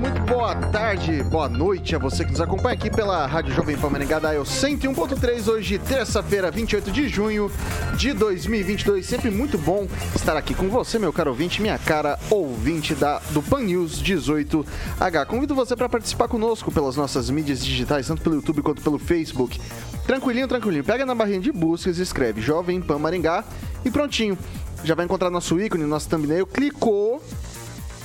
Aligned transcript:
muito 0.00 0.20
boa 0.22 0.54
tarde, 0.54 1.22
boa 1.24 1.46
noite 1.46 1.94
a 1.94 1.98
você 1.98 2.24
que 2.24 2.30
nos 2.30 2.40
acompanha 2.40 2.74
aqui 2.74 2.90
pela 2.90 3.26
Rádio 3.26 3.54
Jovem 3.54 3.76
Pan 3.76 3.90
Maringá 3.90 4.18
Dial 4.18 4.44
101.3, 4.44 5.46
hoje 5.46 5.78
terça-feira, 5.78 6.50
28 6.50 6.90
de 6.90 7.06
junho 7.06 7.52
de 7.98 8.14
2022. 8.14 9.04
Sempre 9.04 9.30
muito 9.30 9.58
bom 9.58 9.86
estar 10.16 10.38
aqui 10.38 10.54
com 10.54 10.70
você, 10.70 10.98
meu 10.98 11.12
caro 11.12 11.30
ouvinte, 11.30 11.60
minha 11.60 11.76
cara 11.78 12.18
ouvinte 12.30 12.94
da, 12.94 13.18
do 13.30 13.42
Pan 13.42 13.60
News 13.60 14.02
18H. 14.02 15.26
Convido 15.26 15.54
você 15.54 15.76
para 15.76 15.88
participar 15.88 16.28
conosco 16.28 16.72
pelas 16.72 16.96
nossas 16.96 17.28
mídias 17.28 17.62
digitais, 17.62 18.06
tanto 18.06 18.22
pelo 18.22 18.36
YouTube 18.36 18.62
quanto 18.62 18.80
pelo 18.80 18.98
Facebook. 18.98 19.60
Tranquilinho, 20.06 20.48
tranquilinho. 20.48 20.82
Pega 20.82 21.04
na 21.04 21.14
barrinha 21.14 21.40
de 21.40 21.52
buscas, 21.52 21.98
escreve 21.98 22.40
Jovem 22.40 22.80
Pan 22.80 22.98
Maringá 22.98 23.44
e 23.84 23.90
prontinho. 23.90 24.38
Já 24.82 24.94
vai 24.94 25.04
encontrar 25.04 25.28
nosso 25.28 25.60
ícone, 25.60 25.84
nosso 25.84 26.08
thumbnail, 26.08 26.46
clicou 26.46 27.22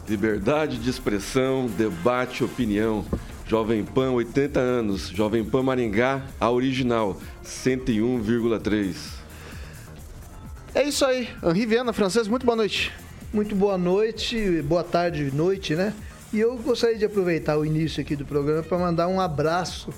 Liberdade 0.08 0.78
de 0.78 0.88
expressão, 0.88 1.66
debate, 1.66 2.44
opinião. 2.44 3.04
Jovem 3.48 3.84
Pan, 3.84 4.10
80 4.10 4.58
anos. 4.58 5.08
Jovem 5.08 5.44
Pan 5.44 5.62
Maringá, 5.62 6.26
a 6.40 6.50
original, 6.50 7.20
101,3. 7.44 8.96
É 10.74 10.82
isso 10.82 11.04
aí. 11.04 11.28
Henri 11.42 11.64
Viana, 11.64 11.92
francês, 11.92 12.26
muito 12.26 12.44
boa 12.44 12.56
noite. 12.56 12.92
Muito 13.32 13.54
boa 13.54 13.78
noite, 13.78 14.62
boa 14.62 14.82
tarde, 14.82 15.30
noite, 15.32 15.76
né? 15.76 15.94
E 16.32 16.40
eu 16.40 16.56
gostaria 16.58 16.98
de 16.98 17.04
aproveitar 17.04 17.56
o 17.56 17.64
início 17.64 18.00
aqui 18.00 18.16
do 18.16 18.26
programa 18.26 18.64
para 18.64 18.78
mandar 18.78 19.06
um 19.06 19.20
abraço 19.20 19.90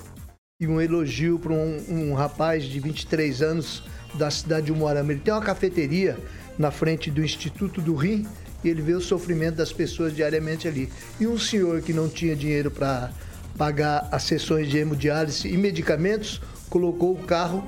e 0.59 0.67
um 0.67 0.79
elogio 0.79 1.39
para 1.39 1.53
um, 1.53 1.83
um, 1.89 2.13
rapaz 2.13 2.63
de 2.65 2.79
23 2.79 3.41
anos 3.41 3.83
da 4.13 4.29
cidade 4.29 4.67
de 4.67 4.71
Umuarama. 4.71 5.11
Ele 5.11 5.21
tem 5.21 5.33
uma 5.33 5.41
cafeteria 5.41 6.17
na 6.57 6.69
frente 6.69 7.09
do 7.09 7.23
Instituto 7.23 7.81
do 7.81 7.95
Rim 7.95 8.27
e 8.63 8.69
ele 8.69 8.81
vê 8.81 8.93
o 8.93 9.01
sofrimento 9.01 9.55
das 9.55 9.73
pessoas 9.73 10.15
diariamente 10.15 10.67
ali. 10.67 10.87
E 11.19 11.25
um 11.25 11.39
senhor 11.39 11.81
que 11.81 11.93
não 11.93 12.07
tinha 12.07 12.35
dinheiro 12.35 12.69
para 12.69 13.11
pagar 13.59 14.07
as 14.09 14.23
sessões 14.23 14.69
de 14.69 14.77
hemodiálise 14.77 15.49
e 15.49 15.57
medicamentos, 15.57 16.41
colocou 16.69 17.11
o 17.11 17.23
carro 17.23 17.67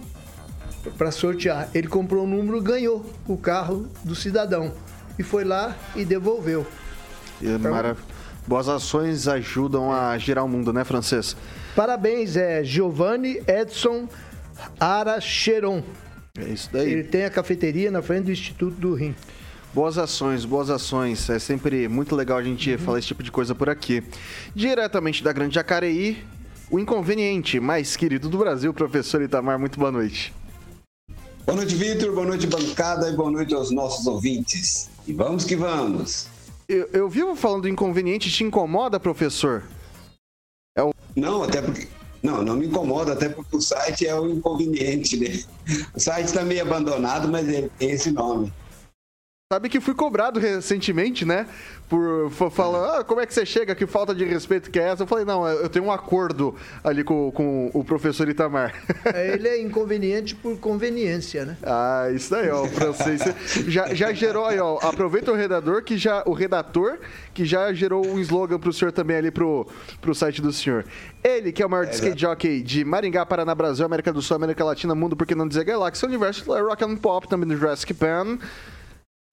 para 0.97 1.11
sortear. 1.11 1.69
Ele 1.75 1.89
comprou 1.89 2.23
o 2.23 2.25
um 2.25 2.29
número, 2.29 2.61
ganhou 2.61 3.05
o 3.27 3.35
carro 3.35 3.89
do 4.01 4.15
cidadão 4.15 4.73
e 5.19 5.23
foi 5.23 5.43
lá 5.43 5.75
e 5.93 6.05
devolveu. 6.05 6.65
Então, 7.41 7.71
Marav... 7.71 7.97
Boas 8.47 8.67
ações 8.67 9.27
ajudam 9.27 9.91
a 9.91 10.17
girar 10.17 10.43
o 10.43 10.47
mundo, 10.47 10.73
né, 10.73 10.83
francês? 10.83 11.35
Parabéns, 11.75 12.35
é 12.35 12.63
Giovanni 12.63 13.39
Edson 13.45 14.07
Aracheron. 14.79 15.83
É 16.39 16.45
isso 16.45 16.69
daí. 16.71 16.91
Ele 16.91 17.03
tem 17.03 17.25
a 17.25 17.29
cafeteria 17.29 17.91
na 17.91 18.01
frente 18.01 18.25
do 18.25 18.31
Instituto 18.31 18.75
do 18.77 18.95
Rim. 18.95 19.13
Boas 19.73 19.97
ações, 19.97 20.43
boas 20.43 20.69
ações. 20.69 21.29
É 21.29 21.39
sempre 21.39 21.87
muito 21.87 22.15
legal 22.15 22.37
a 22.37 22.43
gente 22.43 22.71
uhum. 22.71 22.77
falar 22.77 22.99
esse 22.99 23.07
tipo 23.07 23.23
de 23.23 23.31
coisa 23.31 23.55
por 23.55 23.69
aqui. 23.69 24.03
Diretamente 24.53 25.23
da 25.23 25.31
Grande 25.31 25.55
Jacareí, 25.55 26.21
o 26.69 26.77
inconveniente 26.77 27.59
mais 27.59 27.95
querido 27.95 28.27
do 28.27 28.37
Brasil, 28.37 28.73
professor 28.73 29.21
Itamar, 29.21 29.57
muito 29.57 29.79
boa 29.79 29.91
noite. 29.91 30.33
Boa 31.45 31.55
noite, 31.55 31.75
Vitor. 31.75 32.13
Boa 32.13 32.25
noite, 32.25 32.47
bancada. 32.47 33.09
E 33.09 33.15
boa 33.15 33.31
noite 33.31 33.53
aos 33.53 33.71
nossos 33.71 34.05
ouvintes. 34.07 34.89
E 35.07 35.13
vamos 35.13 35.45
que 35.45 35.55
vamos. 35.55 36.27
Eu, 36.67 36.89
eu 36.93 37.09
vivo 37.09 37.35
falando 37.35 37.63
do 37.63 37.69
inconveniente, 37.69 38.29
te 38.29 38.43
incomoda, 38.43 38.99
professor? 38.99 39.63
É 40.77 40.83
o... 40.83 40.93
Não, 41.15 41.43
até 41.43 41.61
porque. 41.61 41.87
Não, 42.21 42.43
não 42.43 42.55
me 42.55 42.67
incomoda, 42.67 43.13
até 43.13 43.27
porque 43.29 43.55
o 43.55 43.61
site 43.61 44.05
é 44.05 44.13
o 44.13 44.29
inconveniente, 44.29 45.17
né? 45.17 45.41
O 45.95 45.99
site 45.99 46.27
está 46.27 46.43
meio 46.43 46.61
abandonado, 46.61 47.27
mas 47.27 47.49
é 47.49 47.67
esse 47.79 48.11
nome. 48.11 48.53
Sabe 49.51 49.67
que 49.67 49.81
fui 49.81 49.93
cobrado 49.93 50.39
recentemente, 50.39 51.25
né? 51.25 51.45
Por, 51.89 52.31
falar, 52.51 52.99
ah, 52.99 53.03
como 53.03 53.19
é 53.19 53.25
que 53.25 53.33
você 53.33 53.45
chega? 53.45 53.75
Que 53.75 53.85
falta 53.85 54.15
de 54.15 54.23
respeito 54.23 54.71
que 54.71 54.79
é 54.79 54.83
essa? 54.83 55.03
Eu 55.03 55.07
falei, 55.07 55.25
não, 55.25 55.45
eu 55.45 55.67
tenho 55.67 55.83
um 55.83 55.91
acordo 55.91 56.55
ali 56.81 57.03
com, 57.03 57.29
com 57.33 57.69
o 57.73 57.83
professor 57.83 58.29
Itamar. 58.29 58.73
É, 59.13 59.33
ele 59.33 59.49
é 59.49 59.61
inconveniente 59.61 60.35
por 60.35 60.57
conveniência, 60.57 61.43
né? 61.43 61.57
Ah, 61.63 62.07
isso 62.15 62.33
aí, 62.33 62.49
ó, 62.49 62.63
o 62.63 62.69
francês. 62.69 63.21
já, 63.67 63.93
já 63.93 64.13
gerou 64.13 64.45
aí, 64.45 64.57
ó. 64.57 64.79
Aproveita 64.81 65.33
o 65.33 65.35
redator 65.35 65.83
que 65.83 65.97
já. 65.97 66.23
O 66.25 66.31
redator 66.31 66.99
que 67.33 67.43
já 67.43 67.73
gerou 67.73 68.07
um 68.07 68.19
slogan 68.19 68.57
pro 68.57 68.71
senhor 68.71 68.93
também 68.93 69.17
ali 69.17 69.31
pro, 69.31 69.67
pro 69.99 70.15
site 70.15 70.41
do 70.41 70.53
senhor. 70.53 70.85
Ele, 71.21 71.51
que 71.51 71.61
é 71.61 71.65
o 71.65 71.69
maior 71.69 71.87
é, 71.87 71.91
skate 71.91 72.21
jockey 72.21 72.61
de 72.61 72.85
Maringá, 72.85 73.25
Paraná, 73.25 73.53
Brasil, 73.53 73.85
América 73.85 74.13
do 74.13 74.21
Sul, 74.21 74.37
América 74.37 74.63
Latina, 74.63 74.95
Mundo, 74.95 75.17
por 75.17 75.27
que 75.27 75.35
não 75.35 75.45
dizer 75.45 75.65
Galáxia, 75.65 76.07
Universo, 76.07 76.45
Rock 76.49 76.85
and 76.85 76.95
Pop, 76.95 77.27
também 77.27 77.49
do 77.49 77.57
Jurassic 77.57 77.93
Pan. 77.93 78.39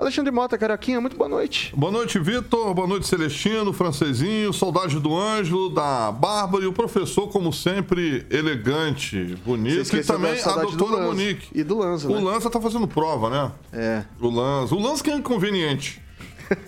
Alexandre 0.01 0.31
Mota, 0.31 0.57
Caraquinha, 0.57 1.01
muito 1.01 1.17
boa 1.17 1.29
noite. 1.29 1.75
Boa 1.77 1.91
noite, 1.91 2.21
Vitor. 2.21 2.73
Boa 2.73 2.87
noite, 2.87 3.09
Celestino, 3.09 3.73
Francesinho, 3.73 4.53
Saudade 4.53 5.01
do 5.01 5.13
Ângelo, 5.17 5.69
da 5.71 6.13
Bárbara 6.13 6.63
e 6.63 6.69
o 6.69 6.73
professor, 6.73 7.27
como 7.27 7.53
sempre, 7.53 8.25
elegante, 8.31 9.37
bonito. 9.45 9.97
E 9.97 10.05
também 10.05 10.41
a 10.41 10.53
doutora 10.53 11.03
Monique. 11.03 11.49
E 11.53 11.65
do 11.65 11.79
Lanza. 11.79 12.09
O 12.09 12.15
né? 12.15 12.21
Lanza 12.21 12.49
tá 12.49 12.61
fazendo 12.61 12.87
prova, 12.87 13.29
né? 13.29 13.53
É. 13.73 14.05
O 14.21 14.31
Lanza. 14.31 14.73
O 14.73 14.81
Lanza 14.81 15.03
que 15.03 15.11
é 15.11 15.17
inconveniente. 15.17 16.01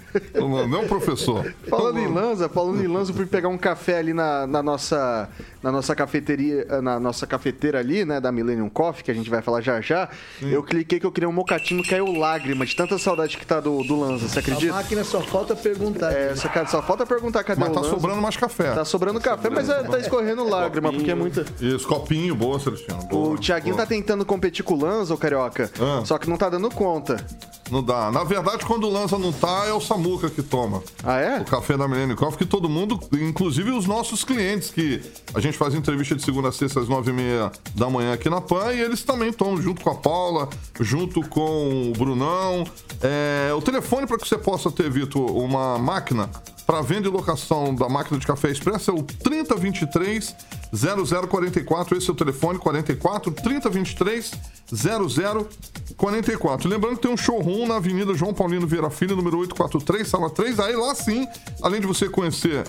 Não, 0.68 0.86
professor. 0.86 1.54
Falando 1.68 1.98
em 1.98 2.08
Lanza, 2.08 2.48
falando 2.48 2.82
em 2.82 2.86
Lanza, 2.86 3.10
eu 3.10 3.16
fui 3.16 3.26
pegar 3.26 3.48
um 3.48 3.58
café 3.58 3.98
ali 3.98 4.12
na, 4.12 4.46
na, 4.46 4.62
nossa, 4.62 5.28
na 5.62 5.70
nossa 5.70 5.94
cafeteria, 5.94 6.66
na 6.82 6.98
nossa 6.98 7.26
cafeteira 7.26 7.78
ali, 7.78 8.04
né, 8.04 8.20
da 8.20 8.32
Millennium 8.32 8.68
Coffee, 8.68 9.04
que 9.04 9.10
a 9.10 9.14
gente 9.14 9.30
vai 9.30 9.42
falar 9.42 9.60
já 9.60 9.80
já. 9.80 10.08
Sim. 10.38 10.50
Eu 10.50 10.62
cliquei 10.62 10.98
que 10.98 11.06
eu 11.06 11.12
queria 11.12 11.28
um 11.28 11.32
mocatinho, 11.32 11.86
caiu 11.86 12.12
lágrima 12.12 12.66
de 12.66 12.74
tanta 12.74 12.98
saudade 12.98 13.36
que 13.36 13.46
tá 13.46 13.60
do, 13.60 13.82
do 13.82 13.98
Lanza, 13.98 14.28
você 14.28 14.38
acredita? 14.38 14.72
A 14.72 14.76
máquina 14.76 15.04
só 15.04 15.20
falta 15.20 15.54
perguntar. 15.54 16.12
É, 16.12 16.34
só, 16.34 16.48
só 16.66 16.82
falta 16.82 17.06
perguntar 17.06 17.44
cadê 17.44 17.60
mas 17.60 17.70
o 17.70 17.74
tá 17.74 17.80
Lanza. 17.80 17.94
sobrando 17.94 18.22
mais 18.22 18.36
café. 18.36 18.72
Tá 18.72 18.84
sobrando 18.84 19.20
café, 19.20 19.50
mas 19.50 19.68
é, 19.68 19.82
tá 19.82 19.98
escorrendo 19.98 20.48
lágrima, 20.48 20.88
copinho. 20.88 21.00
porque 21.00 21.10
é 21.10 21.14
muita... 21.14 21.44
Isso, 21.60 21.86
copinho, 21.86 22.34
boa, 22.34 22.58
Celestino. 22.58 22.98
Boa, 23.04 23.34
o 23.34 23.38
Thiaguinho 23.38 23.76
boa. 23.76 23.86
tá 23.86 23.88
tentando 23.88 24.24
competir 24.24 24.64
com 24.64 24.74
o 24.74 24.80
Lanza, 24.80 25.14
o 25.14 25.18
Carioca, 25.18 25.70
ah. 25.80 26.04
só 26.04 26.18
que 26.18 26.28
não 26.28 26.36
tá 26.36 26.48
dando 26.48 26.70
conta. 26.70 27.24
Não 27.70 27.82
dá. 27.82 28.10
Na 28.10 28.24
verdade, 28.24 28.66
quando 28.66 28.84
o 28.84 28.90
Lanza 28.90 29.16
não 29.16 29.32
tá, 29.32 29.64
é 29.66 29.72
o 29.72 29.80
Samuca 30.00 30.30
que 30.30 30.42
toma. 30.42 30.82
Ah, 31.04 31.18
é? 31.18 31.40
O 31.40 31.44
café 31.44 31.76
da 31.76 31.86
Millennium 31.86 32.16
Coffee, 32.16 32.38
que 32.38 32.46
todo 32.46 32.68
mundo, 32.68 32.98
inclusive 33.12 33.70
os 33.70 33.86
nossos 33.86 34.24
clientes, 34.24 34.70
que 34.70 35.02
a 35.34 35.40
gente 35.40 35.58
faz 35.58 35.74
entrevista 35.74 36.16
de 36.16 36.22
segunda 36.22 36.48
a 36.48 36.52
sexta 36.52 36.80
às 36.80 36.88
nove 36.88 37.10
e 37.10 37.14
meia 37.14 37.52
da 37.74 37.90
manhã 37.90 38.14
aqui 38.14 38.30
na 38.30 38.40
PAN, 38.40 38.72
e 38.72 38.80
eles 38.80 39.02
também 39.02 39.30
tomam 39.30 39.60
junto 39.60 39.82
com 39.82 39.90
a 39.90 39.94
Paula, 39.94 40.48
junto 40.80 41.20
com 41.28 41.90
o 41.90 41.92
Brunão. 41.92 42.64
É, 43.02 43.52
o 43.54 43.60
telefone 43.60 44.06
para 44.06 44.16
que 44.16 44.26
você 44.26 44.38
possa 44.38 44.70
ter, 44.70 44.90
Vitor, 44.90 45.36
uma 45.36 45.78
máquina 45.78 46.30
para 46.66 46.80
venda 46.80 47.08
e 47.08 47.10
locação 47.10 47.74
da 47.74 47.88
máquina 47.88 48.18
de 48.18 48.26
café 48.26 48.50
expresso 48.50 48.90
é 48.90 48.94
o 48.94 49.02
3023 49.02 50.34
0044. 50.72 51.96
Esse 51.96 52.08
é 52.08 52.12
o 52.12 52.16
telefone 52.16 52.58
44 52.58 53.30
3023 53.32 54.32
0044. 54.72 56.68
Lembrando 56.68 56.96
que 56.96 57.02
tem 57.02 57.10
um 57.10 57.16
showroom 57.16 57.66
na 57.66 57.76
Avenida 57.76 58.14
João 58.14 58.32
Paulino 58.32 58.66
Vieira 58.66 58.90
Filho, 58.90 59.16
número 59.16 59.38
843, 59.38 60.06
sala 60.06 60.30
3. 60.30 60.60
Aí 60.60 60.76
lá 60.76 60.94
sim, 60.94 61.26
além 61.62 61.80
de 61.80 61.86
você 61.86 62.08
conhecer 62.08 62.64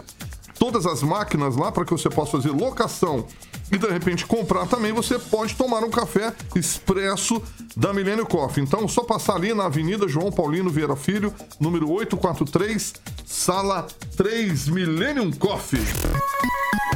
todas 0.62 0.86
as 0.86 1.02
máquinas 1.02 1.56
lá 1.56 1.72
para 1.72 1.84
que 1.84 1.92
você 1.92 2.08
possa 2.08 2.34
fazer 2.34 2.52
locação 2.52 3.26
e 3.72 3.80
de 3.80 3.88
repente 3.88 4.28
comprar 4.28 4.68
também, 4.68 4.94
você 4.94 5.18
pode 5.18 5.56
tomar 5.56 5.84
um 5.84 5.90
café 5.90 6.32
expresso 6.56 7.42
da 7.76 7.92
Milênio 7.92 8.28
Coffee. 8.28 8.64
Então, 8.64 8.88
só 8.88 9.04
passar 9.04 9.38
ali 9.38 9.56
na 9.56 9.66
Avenida 9.66 10.08
João 10.08 10.32
Paulino 10.32 10.70
Vieira 10.70 10.96
Filho, 10.96 11.34
número 11.60 11.90
843, 11.90 12.94
sala 13.26 13.88
3, 14.16 14.68
Millennium 14.68 15.32
Coffee. 15.32 15.82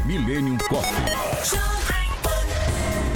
Millennium 0.05 0.59
Coffee. 0.69 1.05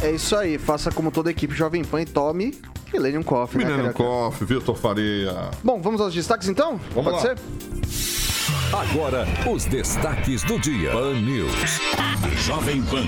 É 0.02 0.10
isso 0.10 0.36
aí, 0.36 0.58
faça 0.58 0.92
como 0.92 1.12
toda 1.12 1.30
a 1.30 1.32
equipe 1.32 1.54
Jovem 1.54 1.84
Pan 1.84 2.02
e 2.02 2.06
tome 2.08 2.60
Millennium 2.92 3.22
Coffee, 3.22 3.64
Millennium 3.64 3.88
né, 3.88 3.94
Coffee, 3.94 4.48
Vitor 4.48 4.76
Faria. 4.76 5.52
Bom, 5.64 5.80
vamos 5.80 6.02
aos 6.02 6.12
destaques 6.12 6.48
então? 6.48 6.80
Vamos 6.96 7.12
Pode 7.12 7.28
lá. 7.28 7.36
ser? 7.36 8.19
Agora, 8.74 9.26
os 9.50 9.66
destaques 9.66 10.44
do 10.44 10.60
dia. 10.60 10.92
Pan 10.92 11.14
News. 11.22 11.80
Jovem 12.46 12.82
Pan. 12.84 13.06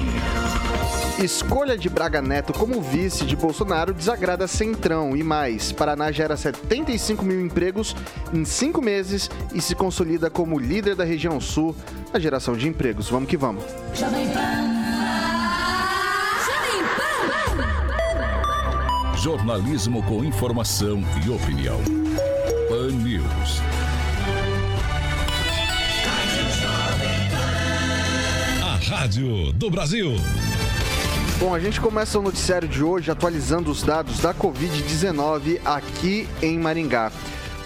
Escolha 1.23 1.77
de 1.77 1.87
Braga 1.89 2.21
Neto 2.21 2.51
como 2.51 2.81
vice 2.81 3.25
de 3.25 3.35
Bolsonaro 3.35 3.93
desagrada 3.93 4.47
Centrão 4.47 5.15
e 5.15 5.23
mais. 5.23 5.71
Paraná 5.71 6.11
gera 6.11 6.35
75 6.35 7.23
mil 7.23 7.39
empregos 7.39 7.95
em 8.33 8.43
cinco 8.43 8.81
meses 8.81 9.29
e 9.53 9.61
se 9.61 9.75
consolida 9.75 10.29
como 10.29 10.59
líder 10.59 10.95
da 10.95 11.03
região 11.03 11.39
sul 11.39 11.75
na 12.11 12.19
geração 12.19 12.55
de 12.55 12.67
empregos. 12.67 13.09
Vamos 13.09 13.29
que 13.29 13.37
vamos. 13.37 13.63
Jovem 13.93 14.27
Pan. 14.29 14.71
Jovem 16.45 16.83
Pan. 16.95 19.17
Jornalismo 19.17 20.03
com 20.03 20.23
informação 20.23 21.01
e 21.25 21.29
opinião. 21.29 21.79
Pan 22.67 22.91
News. 22.91 23.61
Rádio 29.01 29.51
do 29.53 29.67
Brasil. 29.67 30.11
Bom, 31.39 31.55
a 31.55 31.59
gente 31.59 31.81
começa 31.81 32.19
o 32.19 32.21
noticiário 32.21 32.67
de 32.67 32.83
hoje 32.83 33.09
atualizando 33.09 33.71
os 33.71 33.81
dados 33.81 34.19
da 34.19 34.31
Covid-19 34.31 35.59
aqui 35.65 36.29
em 36.39 36.59
Maringá. 36.59 37.11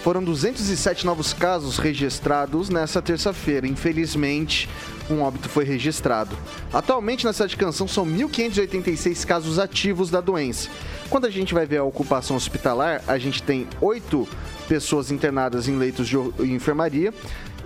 Foram 0.02 0.24
207 0.24 1.04
novos 1.04 1.34
casos 1.34 1.76
registrados 1.76 2.70
nessa 2.70 3.02
terça-feira. 3.02 3.66
Infelizmente, 3.66 4.66
um 5.10 5.20
óbito 5.20 5.46
foi 5.50 5.66
registrado. 5.66 6.34
Atualmente, 6.72 7.26
na 7.26 7.34
cidade 7.34 7.50
de 7.50 7.58
Canção, 7.58 7.86
são 7.86 8.06
1.586 8.06 9.26
casos 9.26 9.58
ativos 9.58 10.08
da 10.08 10.22
doença. 10.22 10.70
Quando 11.10 11.26
a 11.26 11.30
gente 11.30 11.52
vai 11.52 11.66
ver 11.66 11.76
a 11.76 11.84
ocupação 11.84 12.34
hospitalar, 12.34 13.02
a 13.06 13.18
gente 13.18 13.42
tem 13.42 13.68
oito 13.82 14.26
pessoas 14.66 15.10
internadas 15.10 15.68
em 15.68 15.76
leitos 15.76 16.08
de 16.08 16.16
enfermaria 16.38 17.12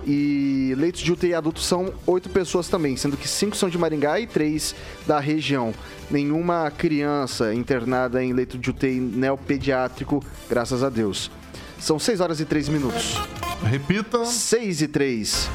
e 0.05 0.73
leitos 0.77 1.01
de 1.01 1.11
UTI 1.11 1.33
adultos 1.33 1.65
são 1.65 1.93
oito 2.05 2.29
pessoas 2.29 2.67
também, 2.67 2.97
sendo 2.97 3.17
que 3.17 3.27
cinco 3.27 3.55
são 3.55 3.69
de 3.69 3.77
Maringá 3.77 4.19
e 4.19 4.27
três 4.27 4.75
da 5.05 5.19
região. 5.19 5.73
Nenhuma 6.09 6.71
criança 6.71 7.53
internada 7.53 8.23
em 8.23 8.33
leito 8.33 8.57
de 8.57 8.69
UTI 8.69 8.99
neopediátrico, 8.99 10.23
graças 10.49 10.83
a 10.83 10.89
Deus. 10.89 11.31
São 11.79 11.97
6 11.97 12.21
horas 12.21 12.39
e 12.39 12.45
3 12.45 12.69
minutos. 12.69 13.15
Repita. 13.63 14.23
6 14.23 14.81
e 14.83 14.87
3. 14.87 15.49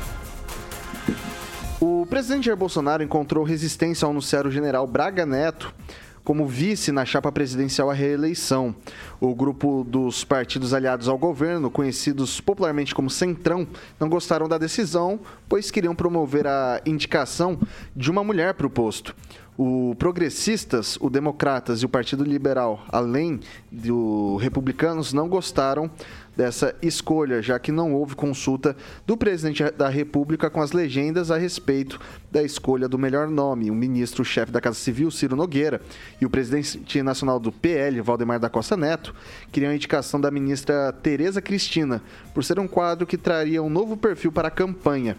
O 1.80 2.04
presidente 2.06 2.46
Jair 2.46 2.56
Bolsonaro 2.56 3.02
encontrou 3.02 3.44
resistência 3.44 4.04
ao 4.04 4.10
anunciar 4.10 4.44
o 4.44 4.50
general 4.50 4.86
Braga 4.88 5.24
Neto 5.24 5.72
como 6.26 6.44
vice 6.44 6.90
na 6.90 7.04
chapa 7.04 7.30
presidencial 7.30 7.88
à 7.88 7.94
reeleição. 7.94 8.74
O 9.20 9.32
grupo 9.32 9.86
dos 9.88 10.24
partidos 10.24 10.74
aliados 10.74 11.06
ao 11.06 11.16
governo, 11.16 11.70
conhecidos 11.70 12.40
popularmente 12.40 12.92
como 12.92 13.08
Centrão, 13.08 13.64
não 14.00 14.08
gostaram 14.08 14.48
da 14.48 14.58
decisão, 14.58 15.20
pois 15.48 15.70
queriam 15.70 15.94
promover 15.94 16.44
a 16.48 16.82
indicação 16.84 17.56
de 17.94 18.10
uma 18.10 18.24
mulher 18.24 18.54
para 18.54 18.66
o 18.66 18.70
posto. 18.70 19.14
O 19.56 19.94
Progressistas, 20.00 20.98
o 21.00 21.08
Democratas 21.08 21.80
e 21.80 21.86
o 21.86 21.88
Partido 21.88 22.24
Liberal, 22.24 22.84
além 22.88 23.38
do 23.70 24.36
Republicanos, 24.36 25.12
não 25.12 25.28
gostaram 25.28 25.88
dessa 26.36 26.74
escolha, 26.82 27.40
já 27.40 27.58
que 27.58 27.72
não 27.72 27.94
houve 27.94 28.14
consulta 28.14 28.76
do 29.06 29.16
presidente 29.16 29.64
da 29.72 29.88
República 29.88 30.50
com 30.50 30.60
as 30.60 30.72
legendas 30.72 31.30
a 31.30 31.38
respeito 31.38 31.98
da 32.30 32.42
escolha 32.42 32.86
do 32.86 32.98
melhor 32.98 33.28
nome. 33.28 33.70
O 33.70 33.74
ministro-chefe 33.74 34.52
da 34.52 34.60
Casa 34.60 34.76
Civil, 34.76 35.10
Ciro 35.10 35.34
Nogueira, 35.34 35.80
e 36.20 36.26
o 36.26 36.30
presidente 36.30 37.02
nacional 37.02 37.40
do 37.40 37.50
PL, 37.50 38.00
Valdemar 38.02 38.38
da 38.38 38.50
Costa 38.50 38.76
Neto, 38.76 39.14
queriam 39.50 39.72
a 39.72 39.74
indicação 39.74 40.20
da 40.20 40.30
ministra 40.30 40.92
Tereza 40.92 41.40
Cristina, 41.40 42.02
por 42.34 42.44
ser 42.44 42.58
um 42.58 42.68
quadro 42.68 43.06
que 43.06 43.16
traria 43.16 43.62
um 43.62 43.70
novo 43.70 43.96
perfil 43.96 44.30
para 44.30 44.48
a 44.48 44.50
campanha. 44.50 45.16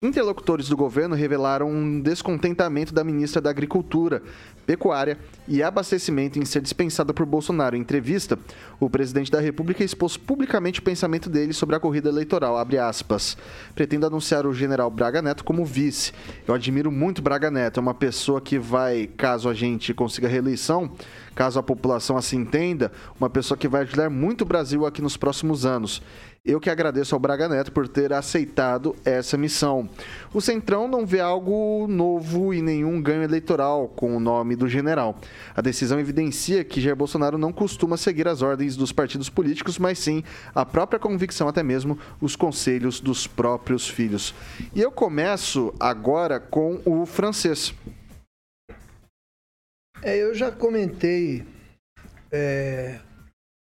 Interlocutores 0.00 0.68
do 0.68 0.76
governo 0.76 1.16
revelaram 1.16 1.68
um 1.68 2.00
descontentamento 2.00 2.94
da 2.94 3.02
ministra 3.02 3.42
da 3.42 3.50
Agricultura, 3.50 4.22
Pecuária 4.64 5.18
e 5.48 5.60
Abastecimento 5.60 6.38
em 6.38 6.44
ser 6.44 6.62
dispensada 6.62 7.12
por 7.12 7.26
Bolsonaro. 7.26 7.74
Em 7.74 7.80
entrevista, 7.80 8.38
o 8.78 8.88
presidente 8.88 9.28
da 9.28 9.40
República 9.40 9.82
expôs 9.82 10.16
publicamente 10.16 10.78
o 10.78 10.84
pensamento 10.84 11.28
dele 11.28 11.52
sobre 11.52 11.74
a 11.74 11.80
corrida 11.80 12.08
eleitoral. 12.10 12.54
Pretendo 13.74 14.06
anunciar 14.06 14.46
o 14.46 14.54
general 14.54 14.88
Braga 14.88 15.20
Neto 15.20 15.42
como 15.42 15.64
vice. 15.64 16.12
Eu 16.46 16.54
admiro 16.54 16.92
muito 16.92 17.20
Braga 17.20 17.50
Neto. 17.50 17.80
É 17.80 17.80
uma 17.80 17.92
pessoa 17.92 18.40
que 18.40 18.56
vai, 18.56 19.08
caso 19.16 19.48
a 19.48 19.54
gente 19.54 19.92
consiga 19.92 20.28
reeleição, 20.28 20.92
caso 21.34 21.58
a 21.58 21.62
população 21.62 22.16
assim 22.16 22.36
entenda, 22.36 22.92
uma 23.18 23.28
pessoa 23.28 23.58
que 23.58 23.66
vai 23.66 23.82
ajudar 23.82 24.08
muito 24.08 24.42
o 24.42 24.46
Brasil 24.46 24.86
aqui 24.86 25.02
nos 25.02 25.16
próximos 25.16 25.66
anos. 25.66 26.00
Eu 26.48 26.58
que 26.58 26.70
agradeço 26.70 27.14
ao 27.14 27.20
Braga 27.20 27.46
Neto 27.46 27.70
por 27.70 27.86
ter 27.86 28.10
aceitado 28.10 28.96
essa 29.04 29.36
missão. 29.36 29.86
O 30.32 30.40
Centrão 30.40 30.88
não 30.88 31.04
vê 31.04 31.20
algo 31.20 31.86
novo 31.86 32.54
e 32.54 32.62
nenhum 32.62 33.02
ganho 33.02 33.22
eleitoral 33.22 33.86
com 33.86 34.16
o 34.16 34.18
nome 34.18 34.56
do 34.56 34.66
general. 34.66 35.20
A 35.54 35.60
decisão 35.60 36.00
evidencia 36.00 36.64
que 36.64 36.80
Jair 36.80 36.96
Bolsonaro 36.96 37.36
não 37.36 37.52
costuma 37.52 37.98
seguir 37.98 38.26
as 38.26 38.40
ordens 38.40 38.78
dos 38.78 38.92
partidos 38.92 39.28
políticos, 39.28 39.78
mas 39.78 39.98
sim 39.98 40.24
a 40.54 40.64
própria 40.64 40.98
convicção, 40.98 41.48
até 41.48 41.62
mesmo 41.62 41.98
os 42.18 42.34
conselhos 42.34 42.98
dos 42.98 43.26
próprios 43.26 43.86
filhos. 43.86 44.34
E 44.74 44.80
eu 44.80 44.90
começo 44.90 45.74
agora 45.78 46.40
com 46.40 46.80
o 46.86 47.04
francês. 47.04 47.74
É, 50.00 50.16
eu 50.16 50.34
já 50.34 50.50
comentei, 50.50 51.44
é, 52.32 53.00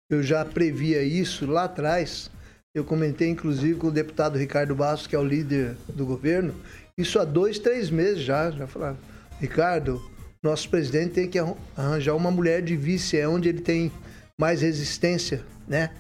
eu 0.09 0.23
já 0.23 0.45
previa 0.45 1.03
isso 1.03 1.51
lá 1.51 1.65
atrás. 1.65 2.31
Eu 2.77 2.85
comentei, 2.85 3.31
inclusive, 3.31 3.79
com 3.79 3.87
o 3.87 3.91
deputado 3.91 4.37
Ricardo 4.37 4.75
Bastos, 4.75 5.07
que 5.07 5.17
é 5.17 5.19
o 5.19 5.25
líder 5.25 5.75
do 5.89 6.05
governo, 6.05 6.55
isso 6.99 7.19
há 7.19 7.25
dois, 7.25 7.59
três 7.59 7.89
meses 7.89 8.23
já. 8.23 8.51
Já 8.51 8.67
falaram, 8.67 8.99
Ricardo, 9.41 9.99
nosso 10.43 10.69
presidente 10.69 11.15
tem 11.15 11.27
que 11.27 11.39
arranjar 11.75 12.15
uma 12.15 12.31
mulher 12.31 12.61
de 12.61 12.77
vice, 12.77 13.17
é 13.17 13.27
onde 13.27 13.49
ele 13.49 13.63
tem 13.63 13.91
mais 14.39 14.61
resistência, 14.61 15.43
né? 15.67 15.91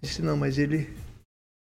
Disse, 0.00 0.22
não, 0.22 0.38
mas 0.38 0.56
ele, 0.56 0.88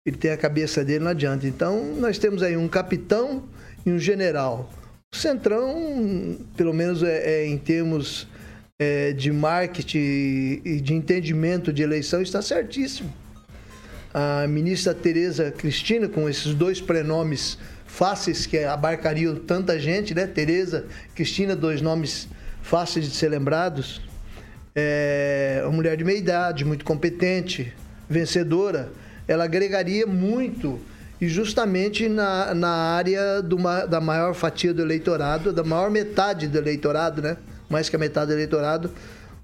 ele 0.07 0.19
tem 0.19 0.31
a 0.31 0.37
cabeça 0.37 0.85
dele, 0.85 1.05
não 1.05 1.13
adianta. 1.13 1.47
Então, 1.47 1.95
nós 1.95 2.19
temos 2.19 2.43
aí 2.43 2.59
um 2.59 2.69
capitão 2.69 3.43
e 3.87 3.91
um 3.91 3.99
general. 3.99 4.71
O 5.15 5.17
Centrão, 5.17 6.37
pelo 6.55 6.75
menos 6.75 7.03
é, 7.03 7.41
é 7.41 7.47
em 7.47 7.57
termos 7.57 8.29
é, 8.79 9.15
de 9.15 9.33
marketing 9.33 10.61
e 10.63 10.79
de 10.79 10.93
entendimento 10.93 11.73
de 11.73 11.83
eleição, 11.83 12.21
está 12.21 12.43
certíssimo. 12.43 13.11
A 14.19 14.47
ministra 14.47 14.95
Tereza 14.95 15.51
Cristina, 15.51 16.09
com 16.09 16.27
esses 16.27 16.55
dois 16.55 16.81
prenomes 16.81 17.59
fáceis 17.85 18.47
que 18.47 18.65
abarcariam 18.65 19.37
tanta 19.37 19.79
gente, 19.79 20.15
né? 20.15 20.27
Tereza, 20.27 20.87
Cristina, 21.15 21.55
dois 21.55 21.83
nomes 21.83 22.27
fáceis 22.63 23.05
de 23.05 23.15
ser 23.15 23.29
lembrados. 23.29 24.01
É 24.75 25.61
uma 25.65 25.73
mulher 25.73 25.99
de 25.99 26.03
meia 26.03 26.17
idade, 26.17 26.65
muito 26.65 26.83
competente, 26.83 27.75
vencedora. 28.09 28.89
Ela 29.29 29.45
agregaria 29.45 30.07
muito 30.07 30.81
e 31.21 31.29
justamente 31.29 32.09
na, 32.09 32.55
na 32.55 32.71
área 32.71 33.43
do, 33.43 33.59
da 33.87 34.01
maior 34.01 34.33
fatia 34.33 34.73
do 34.73 34.81
eleitorado, 34.81 35.53
da 35.53 35.63
maior 35.63 35.91
metade 35.91 36.49
do 36.49 36.57
eleitorado, 36.57 37.21
né? 37.21 37.37
mais 37.69 37.91
que 37.91 37.97
a 37.97 37.99
metade 37.99 38.29
do 38.29 38.33
eleitorado, 38.33 38.91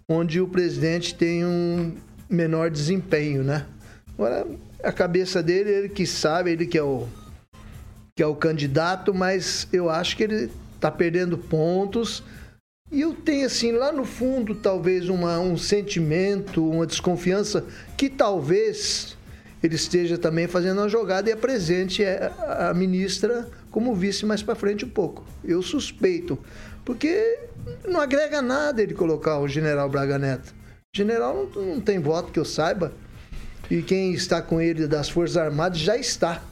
onde 0.09 0.41
o 0.41 0.49
presidente 0.49 1.15
tem 1.15 1.45
um, 1.45 1.95
menor 2.27 2.71
desempenho, 2.71 3.45
né? 3.45 3.67
Agora, 4.15 4.47
a 4.83 4.93
cabeça 4.93 5.43
dele, 5.43 5.71
ele 5.71 5.89
que 5.89 6.07
sabe, 6.07 6.53
ele 6.53 6.67
que 6.67 6.79
é 6.79 6.83
o, 6.83 7.07
que 8.17 8.23
é 8.23 8.27
o 8.27 8.35
candidato, 8.35 9.15
mas 9.15 9.67
eu 9.73 9.89
acho 9.89 10.17
que 10.17 10.25
ele 10.25 10.51
está 10.75 10.91
perdendo 10.91 11.39
pontos. 11.39 12.23
E 12.91 13.01
eu 13.01 13.15
tenho, 13.15 13.47
assim, 13.47 13.73
lá 13.73 13.91
no 13.91 14.05
fundo, 14.05 14.55
talvez 14.55 15.09
uma, 15.09 15.39
um 15.39 15.57
sentimento, 15.57 16.69
uma 16.69 16.87
desconfiança 16.87 17.65
que 17.97 18.11
talvez 18.11 19.17
ele 19.63 19.77
esteja 19.77 20.19
também 20.19 20.47
fazendo 20.47 20.79
uma 20.79 20.89
jogada 20.89 21.31
e 21.31 21.33
apresente 21.33 22.03
a 22.05 22.75
ministra 22.75 23.49
como 23.71 23.95
vice 23.95 24.27
mais 24.27 24.43
para 24.43 24.55
frente 24.55 24.85
um 24.85 24.91
pouco. 24.91 25.25
Eu 25.45 25.63
suspeito, 25.63 26.39
porque 26.85 27.39
não 27.89 28.01
agrega 28.01 28.43
nada 28.43 28.83
ele 28.83 28.93
colocar 28.93 29.39
o 29.39 29.49
general 29.49 29.89
Braga 29.89 30.19
Neto. 30.19 30.53
General 30.95 31.49
não, 31.55 31.63
não 31.63 31.81
tem 31.81 31.99
voto 31.99 32.33
que 32.33 32.39
eu 32.39 32.45
saiba. 32.45 32.93
E 33.71 33.83
quem 33.83 34.13
está 34.13 34.43
com 34.43 34.61
ele 34.61 34.87
das 34.87 35.09
Forças 35.09 35.37
Armadas 35.37 35.79
já 35.79 35.97
está. 35.97 36.43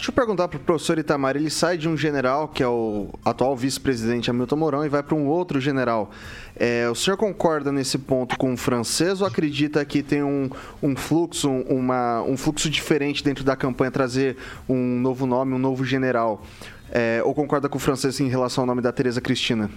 Deixa 0.00 0.10
eu 0.10 0.14
perguntar 0.14 0.48
para 0.48 0.56
o 0.56 0.60
professor 0.60 0.98
Itamar. 0.98 1.36
Ele 1.36 1.50
sai 1.50 1.76
de 1.76 1.86
um 1.86 1.94
general, 1.94 2.48
que 2.48 2.62
é 2.62 2.66
o 2.66 3.10
atual 3.22 3.54
vice-presidente 3.54 4.30
Hamilton 4.30 4.56
Mourão, 4.56 4.86
e 4.86 4.88
vai 4.88 5.02
para 5.02 5.14
um 5.14 5.26
outro 5.26 5.60
general. 5.60 6.10
É, 6.56 6.88
o 6.88 6.94
senhor 6.94 7.18
concorda 7.18 7.70
nesse 7.70 7.98
ponto 7.98 8.38
com 8.38 8.54
o 8.54 8.56
francês 8.56 9.20
ou 9.20 9.26
acredita 9.26 9.84
que 9.84 10.02
tem 10.02 10.22
um, 10.22 10.48
um 10.82 10.96
fluxo, 10.96 11.50
uma, 11.50 12.22
um 12.22 12.34
fluxo 12.34 12.70
diferente 12.70 13.22
dentro 13.22 13.44
da 13.44 13.54
campanha, 13.54 13.90
trazer 13.90 14.38
um 14.66 14.98
novo 14.98 15.26
nome, 15.26 15.52
um 15.52 15.58
novo 15.58 15.84
general? 15.84 16.42
É, 16.90 17.20
ou 17.22 17.34
concorda 17.34 17.68
com 17.68 17.76
o 17.76 17.80
francês 17.80 18.18
em 18.20 18.28
relação 18.28 18.62
ao 18.62 18.66
nome 18.66 18.80
da 18.80 18.92
Tereza 18.92 19.20
Cristina? 19.20 19.70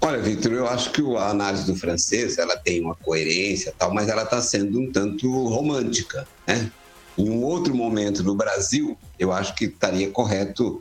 Olha, 0.00 0.18
Victor, 0.22 0.52
eu 0.52 0.68
acho 0.68 0.92
que 0.92 1.02
a 1.16 1.28
análise 1.28 1.66
do 1.66 1.74
francês 1.74 2.38
ela 2.38 2.56
tem 2.56 2.80
uma 2.80 2.94
coerência 2.94 3.74
tal, 3.76 3.92
mas 3.92 4.08
ela 4.08 4.22
está 4.22 4.40
sendo 4.40 4.80
um 4.80 4.92
tanto 4.92 5.28
romântica, 5.48 6.26
né? 6.46 6.70
Em 7.16 7.28
um 7.28 7.42
outro 7.42 7.74
momento 7.74 8.22
no 8.22 8.34
Brasil, 8.34 8.96
eu 9.18 9.32
acho 9.32 9.54
que 9.56 9.64
estaria 9.64 10.08
correto 10.08 10.80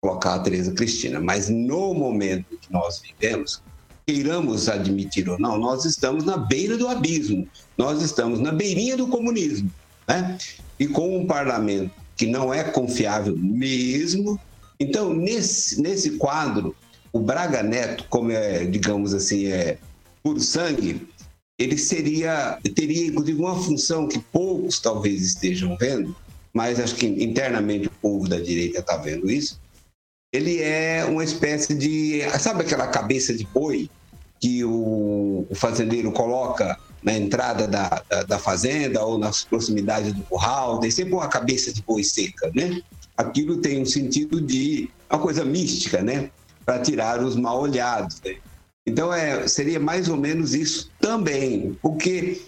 colocar 0.00 0.34
a 0.34 0.38
Tereza 0.38 0.72
Cristina, 0.72 1.20
mas 1.20 1.48
no 1.48 1.92
momento 1.92 2.56
que 2.56 2.72
nós 2.72 3.00
vivemos, 3.00 3.60
queiramos 4.06 4.68
admitir 4.68 5.28
ou 5.28 5.38
não, 5.40 5.58
nós 5.58 5.84
estamos 5.84 6.24
na 6.24 6.36
beira 6.36 6.76
do 6.76 6.86
abismo, 6.86 7.48
nós 7.76 8.00
estamos 8.00 8.38
na 8.38 8.52
beirinha 8.52 8.96
do 8.96 9.08
comunismo, 9.08 9.70
né? 10.06 10.38
E 10.78 10.86
com 10.86 11.18
um 11.18 11.26
parlamento 11.26 11.90
que 12.16 12.26
não 12.26 12.54
é 12.54 12.62
confiável 12.62 13.36
mesmo, 13.36 14.38
então 14.78 15.12
nesse 15.12 15.82
nesse 15.82 16.12
quadro 16.12 16.76
o 17.12 17.20
Braga 17.20 17.62
Neto, 17.62 18.06
como 18.08 18.30
é, 18.30 18.64
digamos 18.64 19.12
assim, 19.12 19.46
é 19.46 19.78
puro 20.22 20.40
sangue, 20.40 21.06
ele 21.58 21.76
seria, 21.76 22.58
teria 22.74 23.06
inclusive 23.06 23.38
uma 23.38 23.60
função 23.60 24.08
que 24.08 24.18
poucos 24.18 24.80
talvez 24.80 25.22
estejam 25.22 25.76
vendo, 25.76 26.16
mas 26.52 26.80
acho 26.80 26.94
que 26.94 27.06
internamente 27.06 27.86
o 27.86 27.92
povo 28.00 28.28
da 28.28 28.38
direita 28.38 28.80
está 28.80 28.96
vendo 28.96 29.30
isso. 29.30 29.60
Ele 30.32 30.60
é 30.62 31.04
uma 31.04 31.22
espécie 31.22 31.74
de, 31.74 32.22
sabe 32.40 32.62
aquela 32.62 32.86
cabeça 32.86 33.34
de 33.34 33.44
boi 33.44 33.90
que 34.40 34.64
o, 34.64 35.46
o 35.48 35.54
fazendeiro 35.54 36.10
coloca 36.10 36.78
na 37.02 37.12
entrada 37.12 37.68
da, 37.68 38.02
da, 38.08 38.22
da, 38.22 38.38
fazenda 38.38 39.04
ou 39.04 39.18
nas 39.18 39.44
proximidades 39.44 40.12
do 40.12 40.22
curral, 40.22 40.80
tem 40.80 40.90
sempre 40.90 41.14
uma 41.14 41.28
cabeça 41.28 41.72
de 41.72 41.82
boi 41.82 42.02
seca, 42.02 42.50
né? 42.54 42.80
Aquilo 43.16 43.58
tem 43.58 43.82
um 43.82 43.86
sentido 43.86 44.40
de 44.40 44.88
uma 45.10 45.18
coisa 45.18 45.44
mística, 45.44 46.00
né? 46.00 46.30
Para 46.64 46.80
tirar 46.80 47.22
os 47.22 47.36
mal 47.36 47.60
olhados. 47.60 48.20
Né? 48.24 48.36
Então, 48.86 49.12
é, 49.12 49.46
seria 49.46 49.78
mais 49.78 50.08
ou 50.08 50.16
menos 50.16 50.54
isso 50.54 50.90
também, 51.00 51.76
porque 51.80 52.42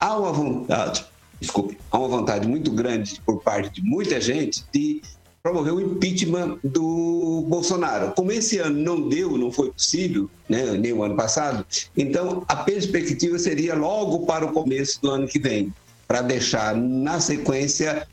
há 0.00 0.16
uma 0.16 0.32
vontade, 0.32 1.04
desculpe, 1.40 1.78
há 1.90 1.98
uma 1.98 2.08
vontade 2.08 2.48
muito 2.48 2.70
grande 2.72 3.20
por 3.24 3.42
parte 3.42 3.80
de 3.80 3.82
muita 3.82 4.20
gente 4.20 4.64
de 4.72 5.00
promover 5.42 5.72
o 5.72 5.80
impeachment 5.80 6.58
do 6.62 7.44
Bolsonaro. 7.48 8.12
Como 8.12 8.32
esse 8.32 8.58
ano 8.58 8.78
não 8.78 9.08
deu, 9.08 9.38
não 9.38 9.50
foi 9.50 9.70
possível, 9.70 10.28
né, 10.48 10.72
nem 10.72 10.92
o 10.92 11.02
ano 11.02 11.16
passado, 11.16 11.64
então 11.96 12.44
a 12.48 12.56
perspectiva 12.56 13.38
seria 13.38 13.74
logo 13.74 14.26
para 14.26 14.44
o 14.44 14.52
começo 14.52 15.00
do 15.00 15.10
ano 15.10 15.26
que 15.26 15.38
vem, 15.38 15.72
para 16.06 16.22
deixar 16.22 16.76
na 16.76 17.20
sequência 17.20 18.06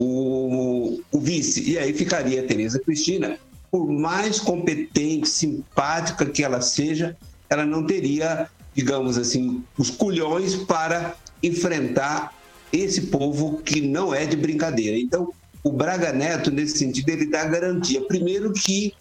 o, 0.00 1.00
o 1.12 1.20
vice. 1.20 1.70
E 1.70 1.78
aí 1.78 1.92
ficaria 1.92 2.42
Tereza 2.42 2.80
Cristina, 2.80 3.38
por 3.72 3.90
mais 3.90 4.38
competente, 4.38 5.26
simpática 5.26 6.26
que 6.26 6.44
ela 6.44 6.60
seja, 6.60 7.16
ela 7.48 7.64
não 7.64 7.86
teria, 7.86 8.46
digamos 8.74 9.16
assim, 9.16 9.64
os 9.78 9.88
culhões 9.88 10.54
para 10.54 11.16
enfrentar 11.42 12.34
esse 12.70 13.06
povo 13.06 13.62
que 13.62 13.80
não 13.80 14.14
é 14.14 14.26
de 14.26 14.36
brincadeira. 14.36 14.98
Então, 14.98 15.32
o 15.64 15.72
Braga 15.72 16.12
Neto, 16.12 16.50
nesse 16.50 16.76
sentido, 16.76 17.08
ele 17.08 17.26
dá 17.26 17.46
garantia. 17.46 18.02
Primeiro 18.02 18.52
que 18.52 18.92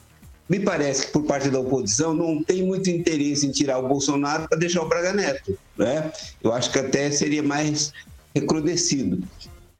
me 0.47 0.59
parece 0.59 1.07
que 1.07 1.11
por 1.11 1.23
parte 1.23 1.49
da 1.49 1.59
oposição 1.59 2.13
não 2.13 2.41
tem 2.41 2.63
muito 2.63 2.89
interesse 2.89 3.45
em 3.45 3.51
tirar 3.51 3.77
o 3.79 3.89
Bolsonaro 3.89 4.47
para 4.47 4.57
deixar 4.57 4.83
o 4.83 4.87
Braga 4.87 5.11
Neto. 5.11 5.57
Né? 5.77 6.11
Eu 6.41 6.53
acho 6.53 6.71
que 6.71 6.79
até 6.79 7.11
seria 7.11 7.43
mais 7.43 7.91
recrudescido. 8.33 9.21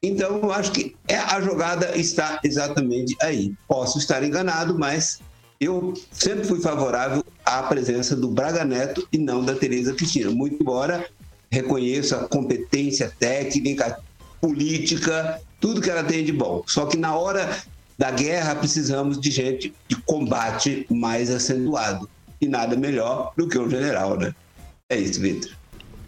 Então, 0.02 0.40
eu 0.42 0.52
acho 0.52 0.72
que 0.72 0.96
é, 1.06 1.16
a 1.16 1.40
jogada 1.40 1.96
está 1.96 2.40
exatamente 2.42 3.16
aí. 3.22 3.54
Posso 3.68 3.98
estar 3.98 4.24
enganado, 4.24 4.76
mas 4.76 5.20
eu 5.60 5.94
sempre 6.10 6.44
fui 6.44 6.60
favorável 6.60 7.24
à 7.44 7.62
presença 7.62 8.16
do 8.16 8.28
Braga 8.28 8.64
Neto 8.64 9.06
e 9.12 9.18
não 9.18 9.44
da 9.44 9.54
Tereza 9.54 9.94
Cristina. 9.94 10.30
Muito 10.32 10.60
embora 10.60 11.06
reconheça 11.52 12.16
a 12.16 12.28
competência 12.28 13.12
técnica, 13.16 14.00
política, 14.40 15.40
tudo 15.60 15.80
que 15.80 15.88
ela 15.88 16.02
tem 16.02 16.24
de 16.24 16.32
bom. 16.32 16.64
Só 16.66 16.86
que 16.86 16.96
na 16.96 17.14
hora 17.14 17.62
da 17.96 18.10
guerra 18.10 18.56
precisamos 18.56 19.20
de 19.20 19.30
gente 19.30 19.72
de 19.86 19.94
combate 19.94 20.84
mais 20.90 21.30
acentuado. 21.30 22.10
E 22.40 22.48
nada 22.48 22.74
melhor 22.74 23.32
do 23.36 23.46
que 23.46 23.56
um 23.56 23.70
general, 23.70 24.18
né? 24.18 24.34
É 24.90 24.96
isso, 24.96 25.20
Vitor. 25.20 25.52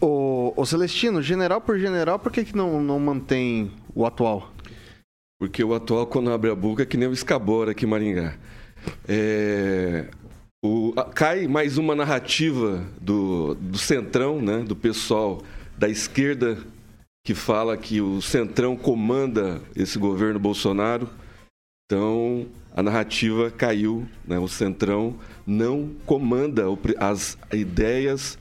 Ô, 0.00 0.66
Celestino, 0.66 1.22
general 1.22 1.60
por 1.60 1.78
general, 1.78 2.18
por 2.18 2.32
que, 2.32 2.44
que 2.44 2.56
não, 2.56 2.82
não 2.82 2.98
mantém 2.98 3.70
o 3.94 4.04
atual? 4.04 4.52
Porque 5.38 5.62
o 5.62 5.74
atual, 5.74 6.06
quando 6.06 6.30
abre 6.30 6.50
a 6.50 6.54
boca, 6.54 6.82
é 6.82 6.86
que 6.86 6.96
nem 6.96 7.08
o 7.08 7.12
escabora 7.12 7.72
aqui 7.72 7.84
em 7.84 7.88
Maringá. 7.88 8.36
É, 9.08 10.08
o, 10.64 10.92
cai 11.14 11.46
mais 11.46 11.76
uma 11.76 11.94
narrativa 11.94 12.84
do, 13.00 13.54
do 13.54 13.78
centrão, 13.78 14.40
né, 14.40 14.60
do 14.60 14.74
pessoal 14.74 15.42
da 15.76 15.88
esquerda, 15.88 16.58
que 17.24 17.34
fala 17.34 17.76
que 17.76 18.00
o 18.00 18.20
centrão 18.20 18.76
comanda 18.76 19.60
esse 19.74 19.98
governo 19.98 20.38
Bolsonaro. 20.38 21.08
Então, 21.84 22.46
a 22.74 22.82
narrativa 22.82 23.50
caiu, 23.50 24.06
né, 24.26 24.38
o 24.38 24.48
centrão 24.48 25.18
não 25.46 25.94
comanda 26.06 26.64
as 26.98 27.36
ideias 27.52 28.38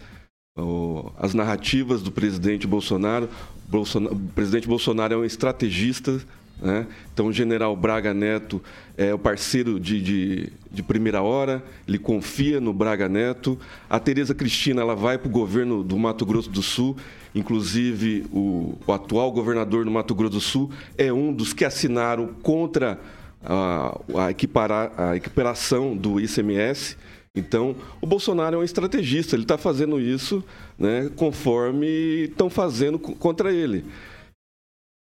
as 1.17 1.33
narrativas 1.33 2.01
do 2.03 2.11
presidente 2.11 2.67
Bolsonaro. 2.67 3.27
Bolsonaro. 3.67 4.15
O 4.15 4.19
presidente 4.19 4.67
Bolsonaro 4.67 5.13
é 5.13 5.17
um 5.17 5.25
estrategista, 5.25 6.21
né? 6.61 6.87
então 7.13 7.27
o 7.27 7.33
general 7.33 7.75
Braga 7.75 8.13
Neto 8.13 8.61
é 8.97 9.13
o 9.13 9.19
parceiro 9.19 9.79
de, 9.79 10.01
de, 10.01 10.53
de, 10.71 10.83
primeira 10.83 11.21
hora, 11.21 11.63
ele 11.87 11.97
confia 11.97 12.61
no 12.61 12.71
Braga 12.71 13.09
Neto. 13.09 13.57
A 13.89 13.99
Tereza 13.99 14.35
Cristina 14.35 14.81
ela 14.81 14.95
vai 14.95 15.17
para 15.17 15.27
o 15.27 15.31
governo 15.31 15.83
do 15.83 15.97
Mato 15.97 16.25
Grosso 16.25 16.49
do 16.49 16.61
Sul, 16.61 16.95
inclusive 17.33 18.25
o, 18.31 18.77
o, 18.85 18.93
atual 18.93 19.31
governador 19.31 19.83
do 19.83 19.91
Mato 19.91 20.13
Grosso 20.13 20.33
do 20.33 20.41
Sul 20.41 20.71
é 20.97 21.11
um 21.11 21.33
dos 21.33 21.53
que 21.53 21.65
assinaram 21.65 22.27
contra 22.41 22.99
a, 23.43 23.99
a, 24.15 25.09
a 25.09 25.15
equiparação 25.15 25.97
do 25.97 26.19
ICMS. 26.19 26.95
Então, 27.35 27.75
o 27.99 28.05
Bolsonaro 28.05 28.57
é 28.57 28.59
um 28.59 28.63
estrategista, 28.63 29.35
ele 29.35 29.41
está 29.41 29.57
fazendo 29.57 29.99
isso 29.99 30.43
né, 30.77 31.09
conforme 31.15 31.87
estão 32.25 32.49
fazendo 32.49 32.97
contra 32.99 33.51
ele. 33.51 33.85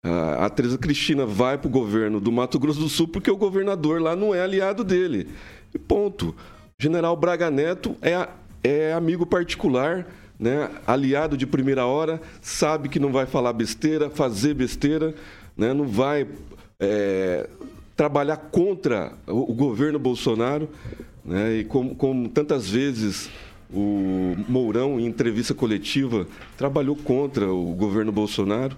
A 0.04 0.50
Teresa 0.50 0.76
Cristina 0.76 1.24
vai 1.24 1.56
para 1.56 1.68
o 1.68 1.70
governo 1.70 2.20
do 2.20 2.32
Mato 2.32 2.58
Grosso 2.58 2.80
do 2.80 2.88
Sul 2.88 3.06
porque 3.06 3.30
o 3.30 3.36
governador 3.36 4.02
lá 4.02 4.16
não 4.16 4.34
é 4.34 4.42
aliado 4.42 4.82
dele. 4.82 5.28
E 5.72 5.78
ponto. 5.78 6.34
General 6.78 7.16
Braga 7.16 7.48
Neto 7.48 7.94
é, 8.02 8.28
é 8.64 8.92
amigo 8.92 9.24
particular, 9.24 10.04
né, 10.38 10.68
aliado 10.84 11.36
de 11.36 11.46
primeira 11.46 11.86
hora, 11.86 12.20
sabe 12.40 12.88
que 12.88 12.98
não 12.98 13.12
vai 13.12 13.26
falar 13.26 13.52
besteira, 13.52 14.10
fazer 14.10 14.54
besteira, 14.54 15.14
né, 15.56 15.72
não 15.72 15.86
vai 15.86 16.26
é, 16.80 17.48
trabalhar 17.94 18.36
contra 18.36 19.12
o, 19.28 19.52
o 19.52 19.54
governo 19.54 20.00
Bolsonaro. 20.00 20.68
Né? 21.24 21.58
E 21.58 21.64
como, 21.64 21.94
como 21.94 22.28
tantas 22.28 22.68
vezes 22.68 23.30
o 23.72 24.34
Mourão, 24.48 24.98
em 25.00 25.06
entrevista 25.06 25.54
coletiva, 25.54 26.26
trabalhou 26.56 26.94
contra 26.96 27.52
o 27.52 27.74
governo 27.74 28.12
Bolsonaro, 28.12 28.76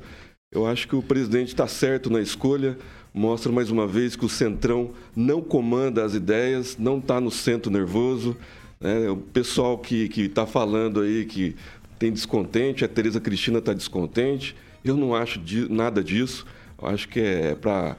eu 0.53 0.67
acho 0.67 0.87
que 0.87 0.95
o 0.95 1.03
presidente 1.03 1.49
está 1.49 1.67
certo 1.67 2.09
na 2.09 2.21
escolha, 2.21 2.79
mostra 3.13 3.51
mais 3.51 3.71
uma 3.71 3.87
vez 3.87 4.15
que 4.15 4.25
o 4.25 4.29
Centrão 4.29 4.91
não 5.17 5.41
comanda 5.41 6.05
as 6.05 6.15
ideias, 6.15 6.77
não 6.79 6.99
está 6.99 7.21
no 7.21 7.31
centro 7.31 7.71
nervoso. 7.73 8.37
Né? 8.81 9.09
O 9.11 9.17
pessoal 9.17 9.77
que 9.79 10.09
está 10.17 10.47
falando 10.47 11.01
aí 11.01 11.25
que 11.25 11.57
tem 11.99 12.13
descontente, 12.13 12.85
a 12.85 12.89
Tereza 12.89 13.21
Cristina 13.21 13.59
está 13.59 13.73
descontente. 13.73 14.55
Eu 14.85 14.97
não 14.97 15.15
acho 15.15 15.41
di- 15.41 15.69
nada 15.69 16.05
disso. 16.05 16.47
Eu 16.81 16.89
acho 16.89 17.09
que 17.09 17.19
é 17.19 17.55
para 17.57 17.97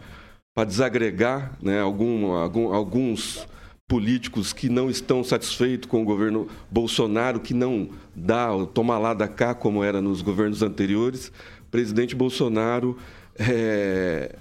desagregar 0.66 1.58
né, 1.62 1.82
algum, 1.82 2.28
algum- 2.32 2.74
alguns 2.74 3.46
políticos 3.88 4.51
que 4.51 4.68
não 4.68 4.89
estão 4.89 5.24
satisfeitos 5.24 5.88
com 5.88 6.01
o 6.01 6.06
governo 6.06 6.48
Bolsonaro, 6.72 7.39
que 7.39 7.54
não 7.54 7.89
dá 8.15 8.54
o 8.54 8.65
toma 8.65 8.98
lá 8.98 9.13
da 9.13 9.27
cá 9.27 9.54
como 9.54 9.84
era 9.84 10.01
nos 10.01 10.22
governos 10.22 10.62
anteriores. 10.63 11.27
O 11.62 11.72
presidente 11.72 12.15
Bolsonaro 12.15 12.98
é, 13.38 14.36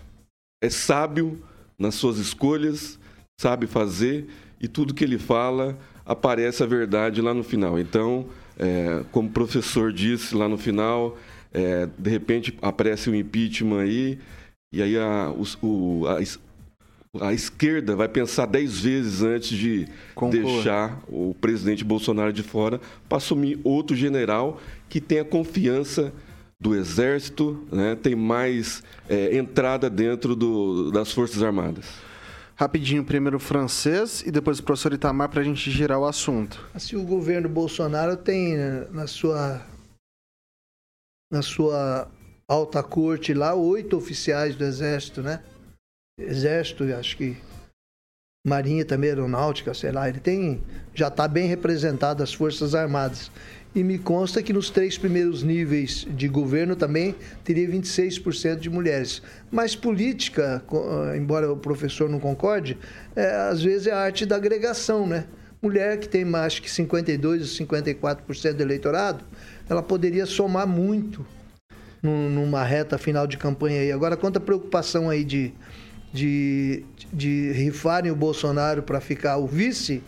é 0.62 0.70
sábio 0.70 1.42
nas 1.78 1.94
suas 1.94 2.18
escolhas, 2.18 2.98
sabe 3.40 3.66
fazer 3.66 4.26
e 4.60 4.68
tudo 4.68 4.94
que 4.94 5.04
ele 5.04 5.18
fala 5.18 5.76
aparece 6.06 6.62
a 6.62 6.66
verdade 6.66 7.20
lá 7.20 7.34
no 7.34 7.42
final. 7.42 7.78
Então, 7.78 8.26
é, 8.58 9.04
como 9.10 9.28
o 9.28 9.32
professor 9.32 9.92
disse 9.92 10.34
lá 10.34 10.48
no 10.48 10.56
final, 10.56 11.18
é, 11.52 11.86
de 11.98 12.10
repente 12.10 12.56
aparece 12.62 13.10
o 13.10 13.14
impeachment 13.14 13.80
aí 13.80 14.18
e 14.72 14.82
aí 14.82 14.96
a, 14.98 15.32
o- 15.62 16.04
a 16.06 16.20
a 17.20 17.32
esquerda 17.32 17.94
vai 17.96 18.08
pensar 18.08 18.46
dez 18.46 18.80
vezes 18.80 19.22
antes 19.22 19.56
de 19.56 19.86
Concordo. 20.14 20.44
deixar 20.46 21.02
o 21.08 21.34
presidente 21.40 21.84
Bolsonaro 21.84 22.32
de 22.32 22.42
fora 22.42 22.80
para 23.08 23.18
assumir 23.18 23.58
outro 23.64 23.94
general 23.96 24.60
que 24.88 25.00
tenha 25.00 25.24
confiança 25.24 26.12
do 26.60 26.74
exército, 26.74 27.62
né, 27.70 27.94
tem 27.94 28.14
mais 28.14 28.82
é, 29.08 29.36
entrada 29.36 29.90
dentro 29.90 30.34
do- 30.34 30.90
das 30.90 31.12
Forças 31.12 31.42
Armadas. 31.42 31.84
Rapidinho, 32.56 33.04
primeiro 33.04 33.36
o 33.36 33.40
francês 33.40 34.22
e 34.24 34.30
depois 34.30 34.60
o 34.60 34.62
professor 34.62 34.92
Itamar 34.92 35.28
para 35.28 35.40
a 35.40 35.44
gente 35.44 35.70
girar 35.70 35.98
o 35.98 36.06
assunto. 36.06 36.64
Assim, 36.72 36.94
o 36.96 37.02
governo 37.04 37.48
Bolsonaro 37.48 38.16
tem 38.16 38.56
né, 38.56 38.86
na 38.92 39.06
sua 39.06 39.60
na 41.30 41.42
sua 41.42 42.08
alta 42.48 42.82
corte 42.82 43.34
lá 43.34 43.54
oito 43.54 43.96
oficiais 43.96 44.54
do 44.54 44.64
exército, 44.64 45.20
né? 45.22 45.42
Exército, 46.18 46.84
acho 46.94 47.16
que 47.16 47.36
Marinha 48.46 48.84
também, 48.84 49.10
Aeronáutica, 49.10 49.74
sei 49.74 49.90
lá. 49.90 50.08
Ele 50.08 50.20
tem 50.20 50.62
já 50.94 51.08
está 51.08 51.26
bem 51.26 51.46
representado 51.48 52.22
as 52.22 52.32
Forças 52.32 52.74
Armadas. 52.74 53.30
E 53.74 53.82
me 53.82 53.98
consta 53.98 54.40
que 54.40 54.52
nos 54.52 54.70
três 54.70 54.96
primeiros 54.96 55.42
níveis 55.42 56.06
de 56.10 56.28
governo 56.28 56.76
também 56.76 57.16
teria 57.42 57.66
26% 57.68 58.60
de 58.60 58.70
mulheres. 58.70 59.20
Mas 59.50 59.74
política, 59.74 60.62
ah, 60.70 61.16
embora 61.16 61.52
o 61.52 61.56
professor 61.56 62.08
não 62.08 62.20
concorde, 62.20 62.78
é, 63.16 63.34
às 63.50 63.60
vezes 63.60 63.88
é 63.88 63.92
a 63.92 63.98
arte 63.98 64.24
da 64.24 64.36
agregação, 64.36 65.08
né? 65.08 65.26
Mulher 65.60 65.98
que 65.98 66.08
tem 66.08 66.24
mais 66.24 66.60
que 66.60 66.70
52% 66.70 67.40
ou 67.40 67.46
54% 67.46 68.52
do 68.52 68.62
eleitorado, 68.62 69.24
ela 69.68 69.82
poderia 69.82 70.26
somar 70.26 70.68
muito 70.68 71.26
num- 72.00 72.28
numa 72.28 72.62
reta 72.62 72.96
final 72.98 73.26
de 73.26 73.36
campanha 73.36 73.80
aí. 73.80 73.90
Agora, 73.90 74.16
quanto 74.16 74.36
à 74.36 74.40
preocupação 74.40 75.10
aí 75.10 75.24
de, 75.24 75.52
de, 76.14 76.84
de 77.12 77.50
rifarem 77.52 78.12
o 78.12 78.14
Bolsonaro 78.16 78.84
para 78.84 79.00
ficar 79.00 79.36
o 79.36 79.46
vice, 79.48 80.00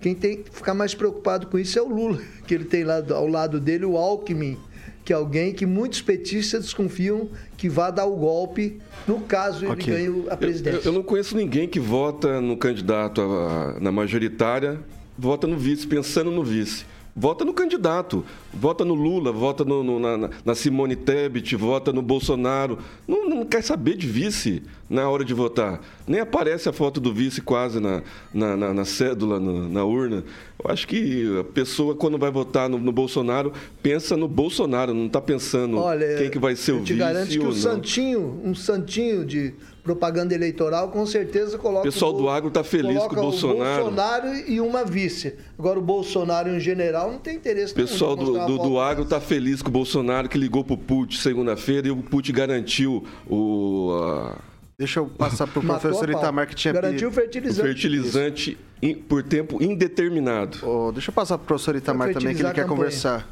quem 0.00 0.12
tem 0.14 0.42
que 0.42 0.50
ficar 0.50 0.74
mais 0.74 0.94
preocupado 0.94 1.46
com 1.46 1.56
isso 1.58 1.78
é 1.78 1.82
o 1.82 1.88
Lula, 1.88 2.20
que 2.46 2.52
ele 2.52 2.64
tem 2.64 2.82
lá 2.82 3.02
ao 3.10 3.28
lado 3.28 3.60
dele 3.60 3.84
o 3.86 3.96
Alckmin, 3.96 4.58
que 5.04 5.12
é 5.12 5.16
alguém 5.16 5.52
que 5.54 5.64
muitos 5.64 6.02
petistas 6.02 6.64
desconfiam 6.64 7.28
que 7.56 7.68
vá 7.68 7.90
dar 7.90 8.04
o 8.06 8.16
golpe 8.16 8.80
no 9.06 9.20
caso 9.20 9.64
ele 9.64 9.72
Ok. 9.72 9.94
ganhe 9.94 10.24
a 10.28 10.36
presidência. 10.36 10.78
eu- 10.78 10.84
eu 10.86 10.92
não 10.92 11.02
conheço 11.04 11.36
ninguém 11.36 11.68
que 11.68 11.78
vota 11.78 12.40
no 12.40 12.56
candidato 12.56 13.20
a- 13.20 13.76
na 13.80 13.92
majoritária, 13.92 14.80
vota 15.16 15.46
no 15.46 15.56
vice, 15.56 15.86
pensando 15.86 16.30
no 16.32 16.42
vice. 16.42 16.84
Vota 17.16 17.44
no 17.44 17.54
candidato, 17.54 18.24
vota 18.52 18.84
no 18.84 18.92
Lula, 18.92 19.30
vota 19.30 19.64
no- 19.64 19.84
no- 19.84 20.00
na, 20.00 20.30
na 20.44 20.54
Simone 20.54 20.96
Tebet, 20.96 21.54
vota 21.54 21.92
no 21.92 22.02
Bolsonaro. 22.02 22.78
Não, 23.06 23.28
não 23.28 23.44
quer 23.44 23.62
saber 23.62 23.96
de 23.96 24.08
vice 24.08 24.62
na 24.90 25.08
hora 25.08 25.24
de 25.24 25.32
votar. 25.32 25.80
Nem 26.08 26.20
aparece 26.20 26.68
a 26.68 26.72
foto 26.72 26.98
do 27.00 27.14
vice 27.14 27.40
quase 27.40 27.78
na, 27.78 28.02
na, 28.32 28.56
na- 28.56 28.74
na 28.74 28.84
cédula, 28.84 29.38
na, 29.38 29.68
na 29.68 29.84
urna. 29.84 30.24
Eu 30.62 30.68
acho 30.70 30.88
que 30.88 31.38
a 31.38 31.44
pessoa, 31.44 31.94
quando 31.94 32.18
vai 32.18 32.32
votar 32.32 32.68
no, 32.68 32.78
no 32.78 32.90
Bolsonaro, 32.90 33.52
pensa 33.80 34.16
no 34.16 34.26
Bolsonaro, 34.26 34.92
não 34.92 35.06
está 35.06 35.20
pensando 35.20 35.78
Olha, 35.78 36.16
quem 36.18 36.28
que 36.30 36.38
vai 36.40 36.56
ser 36.56 36.72
o 36.72 36.76
eu 36.78 36.84
te 36.84 36.94
vice 36.94 36.98
garanto 36.98 37.28
que 37.28 37.38
o 37.38 37.44
não. 37.44 37.52
santinho, 37.52 38.40
um 38.44 38.56
santinho 38.56 39.24
de 39.24 39.54
propaganda 39.84 40.34
eleitoral, 40.34 40.88
com 40.88 41.04
certeza 41.06 41.58
coloca 41.58 41.86
O 41.88 41.92
pessoal 41.92 42.12
Bol- 42.12 42.22
do 42.22 42.28
agro 42.30 42.50
tá 42.50 42.64
feliz 42.64 42.98
com 43.04 43.12
o 43.12 43.20
Bolsonaro. 43.20 43.82
O 43.82 43.84
Bolsonaro 43.90 44.34
e 44.50 44.58
uma 44.60 44.82
vice. 44.84 45.34
Agora 45.58 45.78
o 45.78 45.82
Bolsonaro 45.82 46.48
e 46.48 46.56
um 46.56 46.58
general 46.58 47.12
não 47.12 47.18
tem 47.18 47.36
interesse 47.36 47.72
O 47.72 47.76
pessoal 47.76 48.16
do, 48.16 48.32
do, 48.46 48.58
do 48.58 48.80
agro 48.80 49.04
dessa. 49.04 49.16
tá 49.16 49.20
feliz 49.20 49.60
com 49.60 49.68
o 49.68 49.72
Bolsonaro, 49.72 50.26
que 50.28 50.38
ligou 50.38 50.64
pro 50.64 50.76
Putin 50.78 51.18
segunda-feira 51.18 51.86
e 51.88 51.90
o 51.90 51.96
Putin 51.98 52.32
garantiu 52.32 53.04
o, 53.28 53.92
a- 54.02 54.38
Deixa 54.76 54.98
eu 55.00 55.06
passar 55.06 55.46
pro 55.46 55.62
Matou 55.62 55.80
professor. 55.92 56.10
Itamar 56.10 56.48
que 56.48 56.54
tinha 56.56 56.72
Garantiu 56.74 57.08
o 57.10 57.12
pedido. 57.12 57.48
o 57.48 57.54
fertilizante. 57.54 57.68
fertilizante 57.68 58.58
in- 58.82 58.94
por 58.96 59.22
tempo 59.22 59.62
indeterminado. 59.62 60.58
Ô, 60.66 60.90
deixa 60.90 61.10
eu 61.10 61.14
passar 61.14 61.38
pro 61.38 61.46
professor 61.46 61.76
Itamar 61.76 62.12
também, 62.12 62.34
que 62.34 62.42
ele 62.42 62.52
quer 62.54 62.66
conversar. 62.66 63.28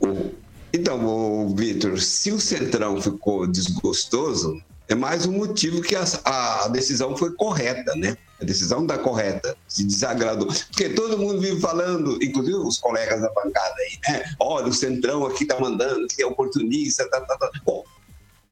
O- 0.00 0.30
Então, 0.72 1.04
o 1.04 1.54
Vitor, 1.54 1.98
se 2.00 2.30
o 2.30 2.38
Centrão 2.38 3.00
ficou 3.00 3.46
desgostoso, 3.46 4.62
é 4.88 4.94
mais 4.94 5.26
um 5.26 5.32
motivo 5.32 5.82
que 5.82 5.94
a, 5.94 6.04
a 6.24 6.68
decisão 6.68 7.16
foi 7.16 7.32
correta, 7.34 7.94
né? 7.94 8.16
A 8.40 8.44
decisão 8.44 8.86
da 8.86 8.96
correta, 8.96 9.56
se 9.66 9.84
desagradou. 9.84 10.48
Porque 10.70 10.88
todo 10.90 11.18
mundo 11.18 11.40
vive 11.40 11.60
falando, 11.60 12.18
inclusive 12.22 12.56
os 12.56 12.78
colegas 12.78 13.20
da 13.20 13.30
bancada 13.32 13.74
aí, 13.78 13.98
né? 14.08 14.24
Olha, 14.40 14.68
o 14.68 14.72
Centrão 14.72 15.26
aqui 15.26 15.44
tá 15.44 15.60
mandando, 15.60 16.06
que 16.06 16.22
é 16.22 16.26
oportunista, 16.26 17.08
tá, 17.10 17.20
tá, 17.20 17.36
tá. 17.36 17.50
Bom, 17.64 17.84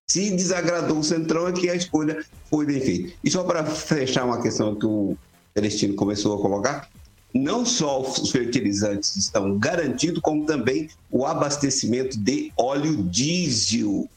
se 0.06 0.30
desagradou 0.30 0.98
o 0.98 1.04
Centrão, 1.04 1.48
é 1.48 1.52
que 1.52 1.70
a 1.70 1.74
escolha 1.74 2.24
foi 2.50 2.66
bem 2.66 2.80
feita. 2.80 3.14
E 3.24 3.30
só 3.30 3.42
para 3.42 3.64
fechar 3.64 4.24
uma 4.24 4.42
questão 4.42 4.74
que 4.74 4.86
o 4.86 5.16
Celestino 5.54 5.94
começou 5.94 6.38
a 6.38 6.42
colocar, 6.42 6.88
não 7.34 7.64
só 7.64 8.00
os 8.00 8.30
fertilizantes 8.30 9.16
estão 9.16 9.58
garantidos, 9.58 10.20
como 10.20 10.44
também 10.46 10.88
o 11.10 11.24
abastecimento 11.24 12.18
de 12.18 12.52
óleo 12.56 13.02
diesel. 13.04 14.08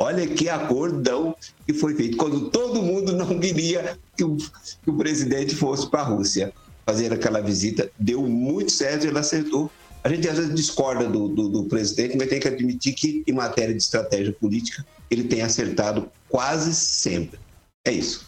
Olha 0.00 0.26
que 0.28 0.48
acordão 0.48 1.34
que 1.66 1.74
foi 1.74 1.92
feito, 1.94 2.16
quando 2.16 2.50
todo 2.50 2.80
mundo 2.80 3.16
não 3.16 3.38
queria 3.40 3.98
que 4.16 4.22
o, 4.22 4.36
que 4.36 4.90
o 4.90 4.96
presidente 4.96 5.56
fosse 5.56 5.90
para 5.90 6.02
a 6.02 6.04
Rússia 6.04 6.52
fazer 6.86 7.12
aquela 7.12 7.40
visita. 7.40 7.90
Deu 7.98 8.22
muito 8.22 8.70
certo, 8.70 9.06
ele 9.06 9.18
acertou. 9.18 9.70
A 10.04 10.08
gente 10.08 10.28
às 10.28 10.38
vezes 10.38 10.54
discorda 10.54 11.08
do, 11.08 11.28
do, 11.28 11.48
do 11.48 11.64
presidente, 11.64 12.16
mas 12.16 12.28
tem 12.28 12.38
que 12.38 12.46
admitir 12.46 12.94
que, 12.94 13.24
em 13.26 13.32
matéria 13.32 13.74
de 13.74 13.82
estratégia 13.82 14.32
política, 14.32 14.86
ele 15.10 15.24
tem 15.24 15.42
acertado 15.42 16.08
quase 16.28 16.72
sempre. 16.74 17.40
É 17.84 17.90
isso. 17.90 18.26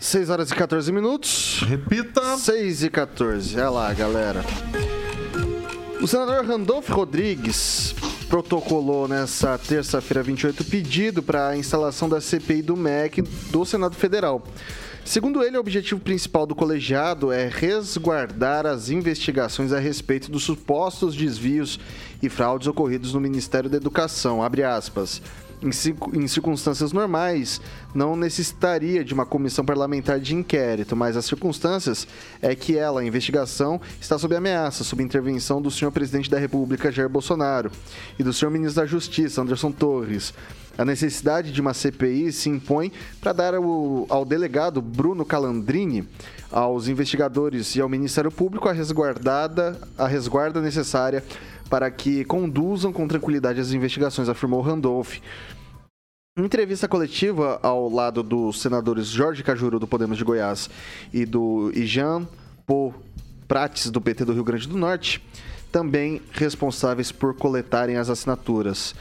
6 0.00 0.28
horas 0.28 0.50
e 0.50 0.54
14 0.54 0.90
minutos. 0.90 1.62
Repita. 1.66 2.36
6 2.36 2.82
e 2.82 2.90
14. 2.90 3.54
Olha 3.54 3.70
lá, 3.70 3.94
galera. 3.94 4.44
O 6.02 6.06
senador 6.08 6.44
Randolph 6.44 6.88
Rodrigues 6.90 7.94
protocolou 8.34 9.06
nessa 9.06 9.56
terça-feira 9.56 10.20
28 10.20 10.64
pedido 10.64 11.22
para 11.22 11.50
a 11.50 11.56
instalação 11.56 12.08
da 12.08 12.20
CPI 12.20 12.62
do 12.62 12.76
MEC 12.76 13.22
do 13.22 13.64
Senado 13.64 13.94
Federal. 13.94 14.42
Segundo 15.04 15.40
ele, 15.44 15.56
o 15.56 15.60
objetivo 15.60 16.00
principal 16.00 16.44
do 16.44 16.52
colegiado 16.52 17.30
é 17.30 17.46
resguardar 17.46 18.66
as 18.66 18.90
investigações 18.90 19.72
a 19.72 19.78
respeito 19.78 20.32
dos 20.32 20.42
supostos 20.42 21.14
desvios 21.14 21.78
e 22.20 22.28
fraudes 22.28 22.66
ocorridos 22.66 23.14
no 23.14 23.20
Ministério 23.20 23.70
da 23.70 23.76
Educação. 23.76 24.42
Em 25.64 26.26
circunstâncias 26.28 26.92
normais, 26.92 27.58
não 27.94 28.14
necessitaria 28.14 29.02
de 29.02 29.14
uma 29.14 29.24
comissão 29.24 29.64
parlamentar 29.64 30.20
de 30.20 30.34
inquérito, 30.34 30.94
mas 30.94 31.16
as 31.16 31.24
circunstâncias 31.24 32.06
é 32.42 32.54
que 32.54 32.76
ela, 32.76 33.00
a 33.00 33.04
investigação, 33.04 33.80
está 33.98 34.18
sob 34.18 34.36
ameaça, 34.36 34.84
sob 34.84 35.02
intervenção 35.02 35.62
do 35.62 35.70
senhor 35.70 35.90
presidente 35.90 36.28
da 36.28 36.38
República, 36.38 36.92
Jair 36.92 37.08
Bolsonaro, 37.08 37.70
e 38.18 38.22
do 38.22 38.30
senhor 38.30 38.50
ministro 38.50 38.82
da 38.82 38.86
Justiça, 38.86 39.40
Anderson 39.40 39.72
Torres. 39.72 40.34
A 40.76 40.84
necessidade 40.84 41.50
de 41.50 41.60
uma 41.62 41.72
CPI 41.72 42.30
se 42.32 42.50
impõe 42.50 42.92
para 43.20 43.32
dar 43.32 43.54
ao, 43.54 44.06
ao 44.10 44.24
delegado 44.24 44.82
Bruno 44.82 45.24
Calandrini, 45.24 46.06
aos 46.52 46.88
investigadores 46.88 47.74
e 47.74 47.80
ao 47.80 47.88
Ministério 47.88 48.30
Público 48.30 48.68
a 48.68 48.72
resguardada, 48.72 49.80
a 49.96 50.06
resguarda 50.06 50.60
necessária 50.60 51.24
para 51.70 51.90
que 51.90 52.24
conduzam 52.24 52.92
com 52.92 53.08
tranquilidade 53.08 53.60
as 53.60 53.72
investigações, 53.72 54.28
afirmou 54.28 54.60
Randolph. 54.60 55.18
Em 56.36 56.42
entrevista 56.42 56.88
coletiva 56.88 57.60
ao 57.62 57.88
lado 57.88 58.20
dos 58.20 58.60
senadores 58.60 59.06
Jorge 59.06 59.40
Cajuru, 59.44 59.78
do 59.78 59.86
Podemos 59.86 60.18
de 60.18 60.24
Goiás, 60.24 60.68
e 61.12 61.24
do 61.24 61.70
Ijan 61.72 62.26
Po 62.66 62.92
Prates, 63.46 63.88
do 63.88 64.00
PT 64.00 64.24
do 64.24 64.32
Rio 64.32 64.42
Grande 64.42 64.66
do 64.66 64.76
Norte, 64.76 65.22
também 65.70 66.20
responsáveis 66.32 67.12
por 67.12 67.36
coletarem 67.36 67.98
as 67.98 68.10
assinaturas. 68.10 68.96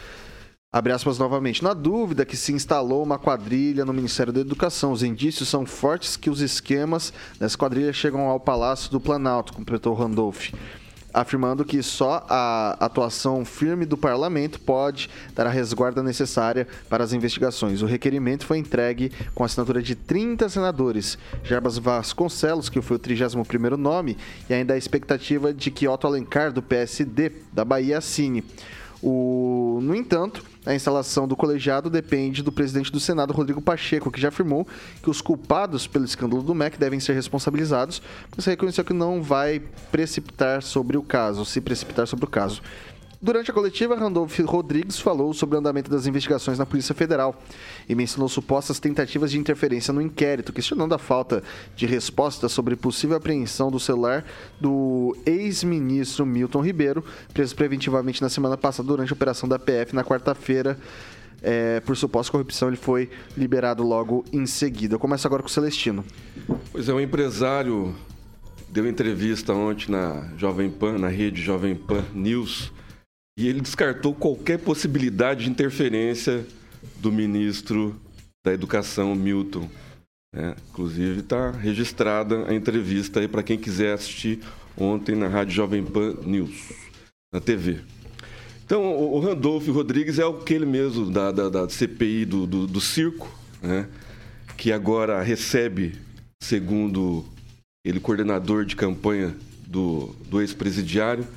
Abre 0.72 0.94
aspas 0.94 1.18
novamente. 1.18 1.64
Na 1.64 1.74
dúvida 1.74 2.24
que 2.24 2.38
se 2.38 2.54
instalou 2.54 3.02
uma 3.02 3.18
quadrilha 3.18 3.84
no 3.84 3.94
Ministério 3.94 4.32
da 4.32 4.42
Educação, 4.42 4.92
os 4.92 5.02
indícios 5.02 5.50
são 5.50 5.66
fortes 5.66 6.16
que 6.16 6.30
os 6.30 6.40
esquemas 6.40 7.12
dessa 7.40 7.58
quadrilha 7.58 7.94
chegam 7.94 8.30
ao 8.30 8.40
Palácio 8.40 8.92
do 8.92 9.02
Planalto, 9.02 9.54
completou 9.54 9.96
Randolph. 9.96 10.52
Afirmando 11.14 11.64
que 11.64 11.84
só 11.84 12.26
a 12.28 12.76
atuação 12.80 13.46
firme 13.46 13.86
do 13.86 13.96
parlamento 13.96 14.60
pode 14.60 15.10
dar 15.36 15.46
a 15.46 15.50
resguarda 15.50 16.02
necessária 16.02 16.68
para 16.90 17.04
as 17.04 17.14
investigações. 17.14 17.82
O 17.82 17.86
requerimento 17.86 18.46
foi 18.46 18.58
entregue 18.58 19.12
com 19.36 19.44
assinatura 19.44 19.82
de 19.82 19.96
30 19.96 20.50
senadores. 20.50 21.18
Jarbas 21.44 21.78
Vasconcelos, 21.78 22.70
que 22.70 22.82
foi 22.82 22.98
o 22.98 23.00
31º 23.00 23.76
nome, 23.76 24.18
e 24.50 24.54
ainda 24.54 24.74
a 24.74 24.78
expectativa 24.78 25.54
de 25.54 25.70
que 25.70 25.88
Otto 25.88 26.08
Alencar, 26.08 26.52
do 26.52 26.62
PSD 26.62 27.32
da 27.52 27.64
Bahia, 27.64 28.00
assine. 28.00 28.44
O... 29.06 29.80
No 29.82 29.94
entanto, 29.94 30.42
a 30.66 30.74
instalação 30.74 31.28
do 31.28 31.36
colegiado 31.36 31.90
depende 31.90 32.42
do 32.42 32.54
presidente 32.54 32.90
do 32.90 33.02
Senado, 33.02 33.34
Rodrigo 33.34 33.62
Pacheco, 33.62 34.10
que 34.10 34.22
já 34.22 34.30
afirmou 34.30 34.66
que 35.02 35.10
os 35.10 35.22
culpados 35.22 35.86
pelo 35.86 36.06
escândalo 36.06 36.42
do 36.42 36.56
MEC 36.56 36.80
devem 36.80 37.02
ser 37.02 37.12
responsabilizados, 37.12 38.02
mas 38.34 38.46
reconheceu 38.46 38.86
que 38.86 38.94
não 38.94 39.22
vai 39.22 39.62
precipitar 39.92 40.64
sobre 40.64 40.96
o 40.96 41.04
caso, 41.04 41.44
se 41.44 41.60
precipitar 41.60 42.08
sobre 42.08 42.24
o 42.24 42.30
caso. 42.30 42.62
Durante 43.24 43.50
a 43.50 43.54
coletiva, 43.54 43.96
Randolph 43.96 44.38
Rodrigues 44.40 45.00
falou 45.00 45.34
sobre 45.34 45.56
o 45.56 45.60
andamento 45.60 45.90
das 45.90 46.06
investigações 46.06 46.60
na 46.60 46.66
Polícia 46.66 46.94
Federal 46.94 47.42
e 47.88 47.96
mencionou 47.96 48.28
supostas 48.28 48.82
tentativas 48.82 49.32
de 49.32 49.40
interferência 49.40 49.94
no 49.94 50.02
inquérito, 50.02 50.52
questionando 50.52 50.94
a 50.94 50.98
falta 50.98 51.42
de 51.74 51.86
resposta 51.86 52.50
sobre 52.50 52.76
possível 52.76 53.16
apreensão 53.16 53.72
do 53.72 53.80
celular 53.80 54.26
do 54.60 55.16
ex-ministro 55.26 56.26
Milton 56.26 56.60
Ribeiro, 56.60 57.02
preso 57.34 57.56
preventivamente 57.56 58.22
na 58.22 58.28
semana 58.28 58.58
passada 58.58 58.86
durante 58.86 59.14
a 59.14 59.16
operação 59.16 59.48
da 59.48 59.58
PF 59.58 59.96
na 59.96 60.04
quarta-feira. 60.04 60.78
É, 61.42 61.80
por 61.80 61.96
suposta 61.96 62.30
corrupção, 62.30 62.68
ele 62.68 62.76
foi 62.76 63.10
liberado 63.38 63.84
logo 63.84 64.26
em 64.34 64.46
seguida. 64.46 64.96
Eu 64.96 65.00
começo 65.00 65.26
agora 65.26 65.42
com 65.42 65.48
o 65.48 65.52
Celestino. 65.52 66.04
Pois 66.74 66.90
é, 66.90 66.94
um 66.94 67.00
empresário 67.00 67.96
deu 68.68 68.86
entrevista 68.86 69.54
ontem 69.54 69.92
na 69.92 70.28
Jovem 70.36 70.70
Pan, 70.70 70.98
na 70.98 71.08
rede 71.08 71.42
Jovem 71.42 71.74
Pan 71.74 72.04
News, 72.14 72.70
e 73.38 73.48
ele 73.48 73.62
descartou 73.62 74.14
qualquer 74.14 74.60
possibilidade 74.60 75.46
de 75.46 75.50
interferência 75.50 76.46
do 77.00 77.12
ministro 77.12 78.00
da 78.46 78.54
Educação, 78.54 79.16
Milton. 79.16 79.70
É, 80.36 80.56
inclusive 80.70 81.20
está 81.20 81.52
registrada 81.52 82.50
a 82.50 82.54
entrevista 82.54 83.20
aí 83.20 83.28
para 83.28 83.44
quem 83.44 83.58
quiser 83.58 83.94
assistir 83.94 84.40
ontem 84.76 85.16
na 85.16 85.28
Rádio 85.28 85.54
Jovem 85.54 85.84
Pan 85.84 86.16
News, 86.26 86.74
na 87.32 87.40
TV. 87.40 87.82
Então, 88.66 88.98
o 88.98 89.20
Randolfo 89.20 89.72
Rodrigues 89.72 90.18
é 90.18 90.24
aquele 90.28 90.66
mesmo 90.66 91.12
da, 91.12 91.32
da, 91.32 91.50
da 91.50 91.70
CPI 91.70 92.26
do, 92.26 92.48
do, 92.48 92.66
do 92.66 92.82
circo, 92.82 93.30
né, 93.62 93.88
que 94.58 94.72
agora 94.72 95.22
recebe, 95.22 95.94
segundo 96.42 97.26
ele, 97.86 98.00
coordenador 98.00 98.66
de 98.66 98.76
campanha 98.76 99.36
do, 99.68 100.16
do 100.28 100.42
ex-presidiário, 100.42 101.28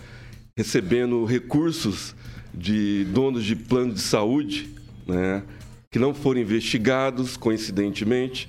recebendo 0.57 1.25
recursos 1.25 2.15
de 2.53 3.05
donos 3.05 3.45
de 3.45 3.55
plano 3.55 3.93
de 3.93 4.01
saúde, 4.01 4.71
né, 5.07 5.43
que 5.91 5.99
não 5.99 6.15
foram 6.15 6.41
investigados, 6.41 7.37
coincidentemente. 7.37 8.49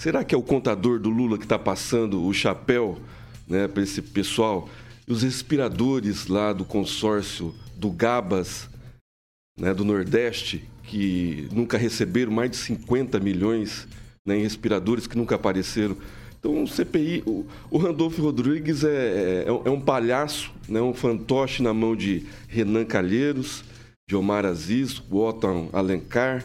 Será 0.00 0.22
que 0.22 0.34
é 0.34 0.38
o 0.38 0.42
contador 0.42 1.00
do 1.00 1.10
Lula 1.10 1.36
que 1.36 1.44
está 1.44 1.58
passando 1.58 2.24
o 2.24 2.32
chapéu 2.32 2.98
né, 3.46 3.66
para 3.66 3.82
esse 3.82 4.00
pessoal? 4.00 4.68
E 5.06 5.12
os 5.12 5.22
respiradores 5.22 6.28
lá 6.28 6.52
do 6.52 6.64
consórcio 6.64 7.52
do 7.76 7.90
Gabas, 7.90 8.68
né, 9.58 9.74
do 9.74 9.84
Nordeste, 9.84 10.68
que 10.84 11.48
nunca 11.52 11.76
receberam 11.76 12.30
mais 12.30 12.50
de 12.52 12.56
50 12.58 13.18
milhões 13.18 13.88
né, 14.24 14.36
em 14.36 14.42
respiradores 14.42 15.06
que 15.08 15.16
nunca 15.16 15.34
apareceram. 15.34 15.96
Então, 16.48 16.62
o 16.62 16.66
CPI, 16.66 17.22
o, 17.26 17.44
o 17.70 17.76
Randolfo 17.76 18.22
Rodrigues 18.22 18.82
é, 18.82 19.44
é, 19.44 19.44
é, 19.48 19.70
um 19.70 19.78
palhaço, 19.78 20.50
né, 20.66 20.80
um 20.80 20.94
fantoche 20.94 21.62
na 21.62 21.74
mão 21.74 21.94
de 21.94 22.24
Renan 22.48 22.86
Calheiros, 22.86 23.62
de 24.08 24.16
Omar 24.16 24.46
Aziz, 24.46 25.02
Otton 25.10 25.68
Alencar, 25.74 26.42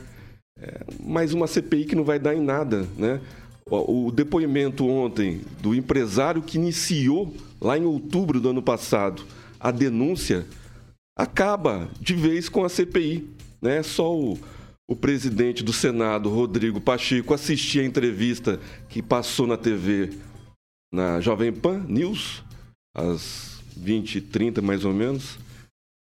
é, 0.60 0.82
mais 1.02 1.34
uma 1.34 1.48
CPI 1.48 1.86
que 1.86 1.96
não 1.96 2.04
vai 2.04 2.20
dar 2.20 2.36
em 2.36 2.42
nada. 2.42 2.86
Né? 2.98 3.22
O, 3.66 4.08
o 4.08 4.12
depoimento 4.12 4.86
ontem 4.86 5.40
do 5.62 5.74
empresário 5.74 6.42
que 6.42 6.58
iniciou, 6.58 7.34
lá 7.62 7.78
em 7.78 7.86
outubro 7.86 8.42
do 8.42 8.50
ano 8.50 8.62
passado, 8.62 9.24
a 9.58 9.72
denúncia, 9.72 10.46
acaba 11.18 11.88
de 12.02 12.14
vez 12.14 12.50
com 12.50 12.66
a 12.66 12.70
CPI. 12.70 13.30
Né? 13.62 13.82
Só 13.82 14.14
o, 14.14 14.38
o 14.88 14.96
presidente 14.96 15.64
do 15.64 15.72
Senado, 15.72 16.30
Rodrigo 16.30 16.82
Pacheco, 16.82 17.34
assistir 17.34 17.80
a 17.80 17.86
entrevista 17.86 18.60
que 18.90 19.02
passou 19.02 19.48
na 19.48 19.58
TV, 19.58 20.14
na 20.92 21.22
Jovem 21.22 21.54
Pan 21.54 21.86
News, 21.88 22.44
às 22.96 23.62
20h30 23.80 24.62
mais 24.62 24.86
ou 24.86 24.94
menos, 24.94 25.38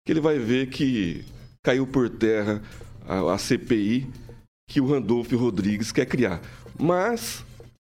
que 0.06 0.12
ele 0.12 0.22
vai 0.22 0.40
ver 0.40 0.70
que 0.70 1.24
caiu 1.64 1.86
por 1.86 2.10
terra 2.10 2.62
a, 3.06 3.34
a 3.34 3.38
CPI 3.38 4.08
que 4.70 4.80
o 4.80 4.88
Randolfo 4.88 5.36
Rodrigues 5.36 5.92
quer 5.92 6.06
criar. 6.06 6.42
Mas 6.80 7.44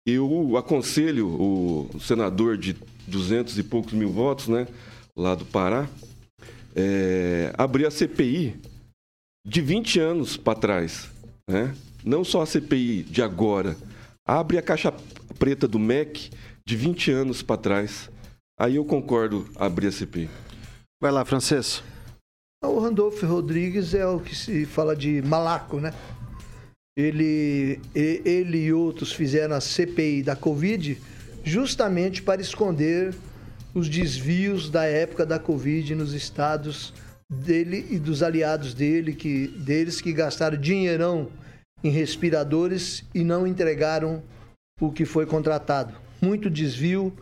eu 0.06 0.56
aconselho 0.56 1.28
o 1.28 2.00
senador 2.00 2.56
de 2.56 2.76
200 3.06 3.58
e 3.58 3.62
poucos 3.62 3.92
mil 3.92 4.10
votos, 4.10 4.48
né, 4.48 4.66
lá 5.16 5.34
do 5.34 5.44
Pará, 5.44 5.88
é, 6.74 7.52
abrir 7.58 7.86
a 7.86 7.90
CPI 7.90 8.56
de 9.50 9.60
20 9.60 9.98
anos 9.98 10.36
para 10.36 10.56
trás, 10.56 11.10
né? 11.48 11.74
Não 12.04 12.22
só 12.22 12.42
a 12.42 12.46
CPI 12.46 13.02
de 13.02 13.20
agora. 13.20 13.76
Abre 14.24 14.56
a 14.56 14.62
caixa 14.62 14.94
preta 15.40 15.66
do 15.66 15.76
MEC 15.76 16.30
de 16.64 16.76
20 16.76 17.10
anos 17.10 17.42
para 17.42 17.60
trás. 17.60 18.08
Aí 18.56 18.76
eu 18.76 18.84
concordo 18.84 19.50
abrir 19.56 19.88
a 19.88 19.92
CPI. 19.92 20.30
Vai 21.02 21.10
lá, 21.10 21.24
Francês. 21.24 21.82
O 22.62 22.78
Randolfo 22.78 23.26
Rodrigues 23.26 23.92
é 23.92 24.06
o 24.06 24.20
que 24.20 24.36
se 24.36 24.64
fala 24.66 24.94
de 24.94 25.20
malaco, 25.20 25.80
né? 25.80 25.92
Ele, 26.96 27.80
ele 27.92 28.66
e 28.66 28.72
outros 28.72 29.12
fizeram 29.12 29.56
a 29.56 29.60
CPI 29.60 30.22
da 30.22 30.36
Covid 30.36 30.96
justamente 31.42 32.22
para 32.22 32.40
esconder 32.40 33.16
os 33.74 33.88
desvios 33.88 34.70
da 34.70 34.84
época 34.84 35.26
da 35.26 35.40
Covid 35.40 35.96
nos 35.96 36.12
estados 36.14 36.94
dele 37.30 37.86
e 37.90 37.98
dos 37.98 38.22
aliados 38.22 38.74
dele, 38.74 39.14
que, 39.14 39.46
deles 39.48 40.00
que 40.00 40.12
gastaram 40.12 40.58
dinheirão 40.58 41.30
em 41.82 41.90
respiradores 41.90 43.04
e 43.14 43.22
não 43.22 43.46
entregaram 43.46 44.22
o 44.80 44.90
que 44.90 45.04
foi 45.04 45.24
contratado. 45.24 45.94
Muito 46.20 46.50
desvio, 46.50 47.16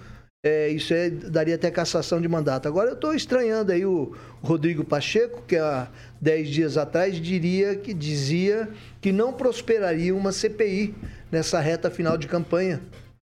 é, 0.45 0.69
isso 0.69 0.95
é, 0.95 1.11
daria 1.11 1.57
até 1.57 1.71
cassação 1.71 2.21
de 2.21 2.29
mandato. 2.29 2.67
Agora 2.67 2.91
eu 2.91 2.95
estou 2.95 3.15
estranhando 3.15 3.71
aí 3.71 3.85
o 3.85 4.17
Rodrigo 4.43 4.83
Pacheco, 4.85 5.43
que 5.43 5.57
há 5.57 5.89
10 6.21 6.49
dias 6.49 6.77
atrás 6.77 7.21
diria 7.21 7.77
que 7.77 7.93
dizia 7.93 8.69
que 9.01 9.13
não 9.13 9.33
prosperaria 9.33 10.15
uma 10.15 10.33
CPI 10.33 10.95
nessa 11.31 11.61
reta 11.61 11.91
final 11.91 12.17
de 12.17 12.27
campanha, 12.27 12.81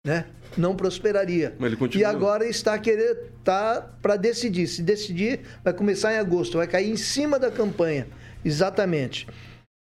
né? 0.06 0.26
Não 0.58 0.76
prosperaria. 0.76 1.56
E 1.96 2.04
agora 2.04 2.46
está 2.46 2.78
querendo 2.78 3.18
tá 3.44 3.96
para 4.02 4.16
decidir. 4.16 4.68
Se 4.68 4.82
decidir, 4.82 5.42
vai 5.64 5.74
começar 5.74 6.14
em 6.14 6.18
agosto, 6.18 6.58
vai 6.58 6.68
cair 6.68 6.90
em 6.90 6.98
cima 6.98 7.40
da 7.40 7.52
campanha. 7.52 8.08
Exatamente. 8.44 9.28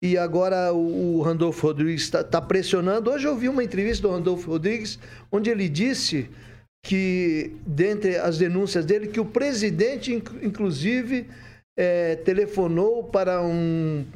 E 0.03 0.17
agora 0.17 0.73
o, 0.73 1.19
o 1.19 1.23
Randolfo 1.23 1.67
Rodrigues 1.67 2.03
está 2.03 2.25
tá 2.25 2.41
pressionando. 2.41 3.11
Hoje 3.11 3.27
eu 3.27 3.37
vi 3.37 3.49
uma 3.49 3.63
entrevista 3.63 4.09
do 4.09 4.13
Randolfo 4.13 4.51
Rodrigues 4.51 4.99
onde 5.31 5.51
ele 5.51 5.69
disse 5.69 6.29
que, 6.83 7.55
dentre 7.67 8.17
as 8.17 8.39
denúncias 8.39 8.87
dele, 8.87 9.09
que 9.09 9.21
o 9.21 9.27
presidente, 9.27 10.13
inclusive, 10.43 11.29
é, 11.77 12.17
telefonou 12.17 13.05
para 13.05 13.43
um, 13.43 14.07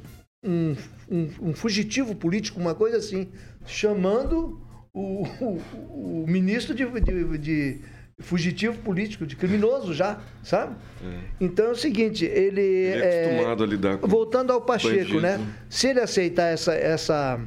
um, 0.43 0.77
um, 1.11 1.31
um 1.43 1.55
fugitivo 1.55 2.15
político, 2.15 2.59
uma 2.59 2.75
coisa 2.75 2.97
assim, 2.97 3.29
chamando 3.67 4.61
o, 4.95 5.27
o, 5.41 6.23
o 6.23 6.25
ministro 6.27 6.73
de, 6.73 6.87
de, 7.01 7.39
de, 7.39 7.81
fugitivo 8.21 8.79
político, 8.79 9.27
de 9.27 9.35
criminoso 9.35 9.93
já, 9.93 10.23
sabe? 10.43 10.77
É. 11.03 11.19
Então 11.41 11.67
é 11.67 11.71
o 11.71 11.75
seguinte, 11.77 12.25
ele, 12.25 12.61
ele 12.61 13.03
é 13.03 13.27
acostumado 13.27 13.65
é, 13.65 13.67
a 13.67 13.69
lidar 13.69 13.99
com 13.99 14.07
voltando 14.07 14.53
ao 14.53 14.61
Pacheco, 14.61 14.97
bandido. 14.97 15.21
né? 15.21 15.41
Se 15.69 15.89
ele 15.89 16.01
aceitar 16.01 16.47
essa 16.47 16.73
essa 16.73 17.41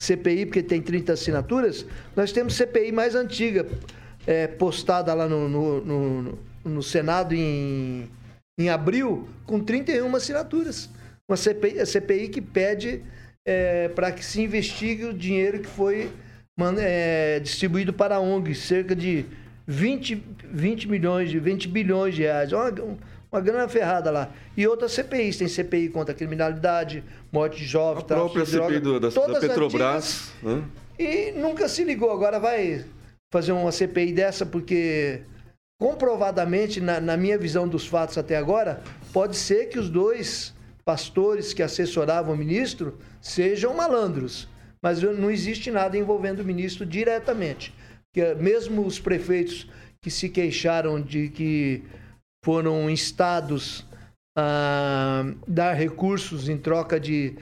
CPI, 0.00 0.46
porque 0.46 0.62
tem 0.62 0.80
30 0.80 1.12
assinaturas, 1.12 1.84
nós 2.14 2.30
temos 2.30 2.54
CPI 2.54 2.92
mais 2.92 3.16
antiga, 3.16 3.66
é, 4.26 4.46
postada 4.46 5.12
lá 5.12 5.28
no, 5.28 5.48
no, 5.48 5.84
no, 5.84 6.38
no 6.64 6.82
Senado 6.82 7.34
em, 7.34 8.08
em 8.56 8.68
abril, 8.68 9.28
com 9.44 9.58
31 9.58 10.14
assinaturas. 10.14 10.88
Uma 11.28 11.36
CPI, 11.36 11.84
CPI 11.84 12.28
que 12.28 12.40
pede 12.40 13.02
é, 13.44 13.88
para 13.88 14.12
que 14.12 14.24
se 14.24 14.40
investigue 14.40 15.04
o 15.06 15.14
dinheiro 15.14 15.60
que 15.60 15.68
foi 15.68 16.10
é, 16.78 17.40
distribuído 17.40 17.92
para 17.92 18.16
a 18.16 18.20
ONG, 18.20 18.54
cerca 18.54 18.94
de 18.94 19.26
20, 19.66 20.22
20 20.50 20.88
milhões, 20.88 21.30
de 21.30 21.38
20 21.38 21.68
bilhões 21.68 22.14
de 22.14 22.22
reais. 22.22 22.52
Uma, 22.52 22.72
uma 23.30 23.40
grana 23.40 23.68
ferrada 23.68 24.10
lá. 24.10 24.30
E 24.56 24.66
outras 24.66 24.92
CPIs, 24.92 25.38
tem 25.38 25.48
CPI 25.48 25.88
contra 25.88 26.12
a 26.12 26.16
criminalidade, 26.16 27.02
morte 27.32 27.58
de 27.58 27.64
jovens, 27.64 28.02
a 28.02 28.04
própria 28.04 28.44
CPI 28.44 28.80
do, 28.80 29.00
da, 29.00 29.08
da 29.08 29.40
Petrobras. 29.40 30.32
Antigas, 30.42 30.58
né? 30.58 30.64
E 30.98 31.32
nunca 31.32 31.68
se 31.68 31.82
ligou. 31.82 32.10
Agora 32.10 32.38
vai 32.38 32.84
fazer 33.32 33.52
uma 33.52 33.72
CPI 33.72 34.12
dessa 34.12 34.44
porque 34.44 35.22
comprovadamente, 35.80 36.80
na, 36.80 37.00
na 37.00 37.16
minha 37.16 37.38
visão 37.38 37.66
dos 37.66 37.86
fatos 37.86 38.16
até 38.18 38.36
agora, 38.36 38.82
pode 39.12 39.36
ser 39.36 39.66
que 39.66 39.78
os 39.78 39.88
dois 39.88 40.54
pastores 40.84 41.52
que 41.52 41.62
assessoravam 41.62 42.34
o 42.34 42.36
ministro 42.36 42.98
sejam 43.20 43.74
malandros. 43.74 44.48
Mas 44.82 45.00
não 45.02 45.30
existe 45.30 45.70
nada 45.70 45.96
envolvendo 45.96 46.40
o 46.40 46.44
ministro 46.44 46.84
diretamente. 46.84 47.72
Que 48.12 48.34
mesmo 48.34 48.84
os 48.84 48.98
prefeitos 48.98 49.68
que 50.00 50.10
se 50.10 50.28
queixaram 50.28 51.00
de 51.00 51.28
que 51.28 51.82
foram 52.44 52.90
instados 52.90 53.86
a 54.36 55.24
dar 55.46 55.74
recursos 55.74 56.48
em 56.48 56.58
troca 56.58 56.98
de, 56.98 57.36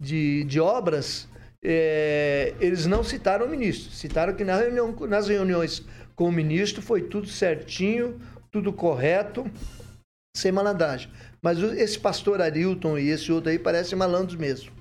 de, 0.00 0.44
de 0.44 0.60
obras, 0.60 1.28
é, 1.62 2.54
eles 2.60 2.86
não 2.86 3.04
citaram 3.04 3.46
o 3.46 3.48
ministro. 3.48 3.92
Citaram 3.92 4.34
que 4.34 4.44
na 4.44 4.56
reunião, 4.56 4.92
nas 5.08 5.28
reuniões 5.28 5.84
com 6.16 6.24
o 6.28 6.32
ministro 6.32 6.82
foi 6.82 7.02
tudo 7.02 7.28
certinho, 7.28 8.20
tudo 8.50 8.72
correto, 8.72 9.48
sem 10.36 10.50
malandragem. 10.50 11.10
Mas 11.42 11.58
esse 11.58 11.98
pastor 11.98 12.42
Arilton 12.42 12.98
e 12.98 13.08
esse 13.08 13.30
outro 13.30 13.50
aí 13.50 13.58
parecem 13.58 13.96
malandros 13.96 14.36
mesmo. 14.36 14.79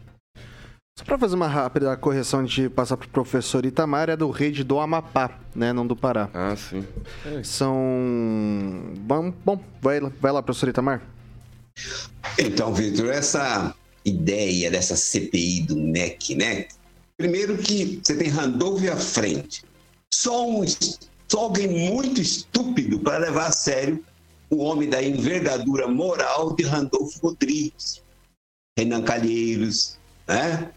Só 0.99 1.05
para 1.05 1.17
fazer 1.17 1.35
uma 1.35 1.47
rápida 1.47 1.95
correção 1.95 2.43
de 2.43 2.69
passar 2.69 2.97
para 2.97 3.07
o 3.07 3.09
professor 3.09 3.65
Itamar, 3.65 4.09
é 4.09 4.17
do 4.17 4.29
rei 4.29 4.51
do 4.51 4.81
Amapá, 4.81 5.39
né? 5.55 5.71
Não 5.71 5.88
do 5.88 5.95
Pará. 5.95 6.29
Ah, 6.33 6.53
sim. 6.57 6.85
É. 7.25 7.41
São. 7.41 8.93
Bom, 8.97 9.33
bom 9.45 9.63
vai, 9.81 10.01
lá, 10.01 10.12
vai 10.19 10.33
lá, 10.33 10.43
professor 10.43 10.67
Itamar. 10.67 11.01
Então, 12.38 12.73
Vitor, 12.73 13.12
essa 13.12 13.73
ideia 14.03 14.69
dessa 14.69 14.97
CPI 14.97 15.62
do 15.62 15.77
MEC, 15.77 16.35
né? 16.35 16.65
Primeiro 17.15 17.57
que 17.57 18.01
você 18.03 18.17
tem 18.17 18.27
Randolph 18.27 18.83
à 18.91 18.97
frente. 18.97 19.63
Só, 20.13 20.49
um, 20.49 20.65
só 21.29 21.39
alguém 21.39 21.89
muito 21.89 22.19
estúpido 22.19 22.99
para 22.99 23.19
levar 23.19 23.47
a 23.47 23.51
sério 23.53 24.03
o 24.49 24.57
homem 24.57 24.89
da 24.89 25.01
envergadura 25.01 25.88
moral 25.88 26.53
de 26.57 26.63
Randolfo 26.63 27.19
Rodrigues, 27.21 28.03
Renan 28.77 29.03
Calheiros, 29.03 29.97
né? 30.27 30.73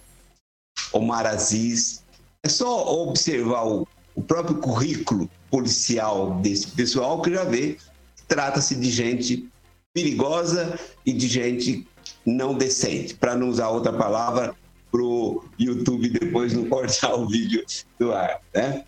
Omar 0.92 1.26
Aziz. 1.26 2.02
É 2.42 2.48
só 2.48 3.02
observar 3.02 3.66
o, 3.66 3.86
o 4.14 4.22
próprio 4.22 4.56
currículo 4.56 5.30
policial 5.50 6.40
desse 6.40 6.68
pessoal 6.68 7.20
que 7.22 7.32
já 7.32 7.44
vê 7.44 7.74
que 8.16 8.24
trata-se 8.26 8.74
de 8.74 8.90
gente 8.90 9.48
perigosa 9.94 10.78
e 11.04 11.12
de 11.12 11.28
gente 11.28 11.86
não 12.24 12.56
decente, 12.56 13.14
para 13.14 13.36
não 13.36 13.48
usar 13.48 13.68
outra 13.68 13.92
palavra 13.92 14.54
para 14.90 15.02
o 15.02 15.44
YouTube 15.58 16.08
depois 16.08 16.52
não 16.52 16.64
cortar 16.68 17.14
o 17.14 17.26
vídeo 17.26 17.64
do 17.98 18.12
ar. 18.12 18.40
Né? 18.54 18.84